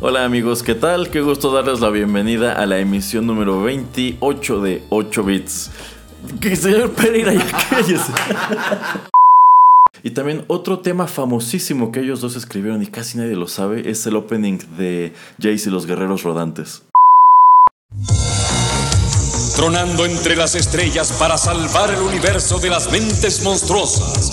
Hola 0.00 0.24
amigos, 0.24 0.62
¿qué 0.62 0.74
tal? 0.74 1.10
Qué 1.10 1.20
gusto 1.20 1.52
darles 1.52 1.80
la 1.80 1.90
bienvenida 1.90 2.52
a 2.54 2.66
la 2.66 2.78
emisión 2.78 3.26
número 3.26 3.62
28 3.62 4.60
de 4.60 4.82
8 4.90 5.22
bits. 5.24 5.70
Que 6.40 6.56
señor 6.56 6.90
Pereira, 6.92 7.32
ya 7.34 7.44
cállese. 7.70 8.12
Y 10.02 10.10
también 10.10 10.44
otro 10.48 10.80
tema 10.80 11.06
famosísimo 11.06 11.92
que 11.92 12.00
ellos 12.00 12.20
dos 12.20 12.34
escribieron 12.34 12.82
y 12.82 12.86
casi 12.86 13.18
nadie 13.18 13.36
lo 13.36 13.46
sabe 13.46 13.88
es 13.88 14.04
el 14.06 14.16
opening 14.16 14.58
de 14.76 15.12
Jace 15.40 15.68
y 15.68 15.72
los 15.72 15.86
Guerreros 15.86 16.24
Rodantes. 16.24 16.82
Tronando 19.54 20.04
entre 20.04 20.36
las 20.36 20.54
estrellas 20.54 21.12
para 21.18 21.36
salvar 21.36 21.90
el 21.90 22.00
universo 22.00 22.58
de 22.58 22.70
las 22.70 22.90
mentes 22.90 23.42
monstruosas. 23.42 24.30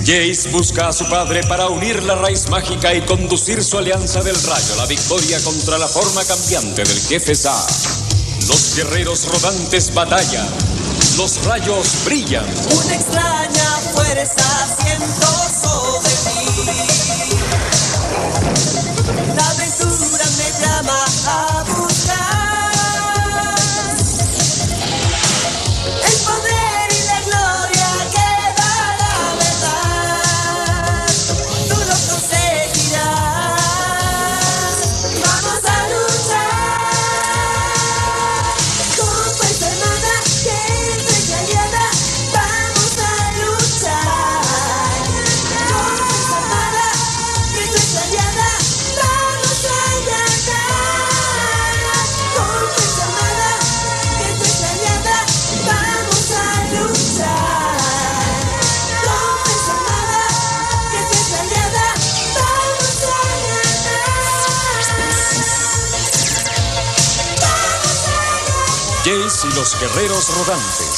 Jace 0.00 0.48
busca 0.50 0.88
a 0.88 0.92
su 0.92 1.08
padre 1.08 1.42
para 1.44 1.68
unir 1.68 2.02
la 2.02 2.14
raíz 2.14 2.48
mágica 2.48 2.94
y 2.94 3.02
conducir 3.02 3.62
su 3.62 3.78
alianza 3.78 4.22
del 4.22 4.34
rayo 4.34 4.74
a 4.74 4.76
la 4.76 4.86
victoria 4.86 5.38
contra 5.44 5.78
la 5.78 5.86
forma 5.86 6.24
cambiante 6.24 6.82
del 6.82 7.00
jefe 7.00 7.34
Sa. 7.34 7.54
Los 8.48 8.74
guerreros 8.76 9.26
rodantes 9.28 9.92
batallan, 9.94 10.46
los 11.16 11.44
rayos 11.44 12.04
brillan. 12.04 12.46
Una 12.84 12.94
extraña 12.94 13.78
fuerza 13.94 14.76
siento 14.82 15.26
sobre 15.62 15.79
guerreros 69.78 70.28
rodantes. 70.36 70.89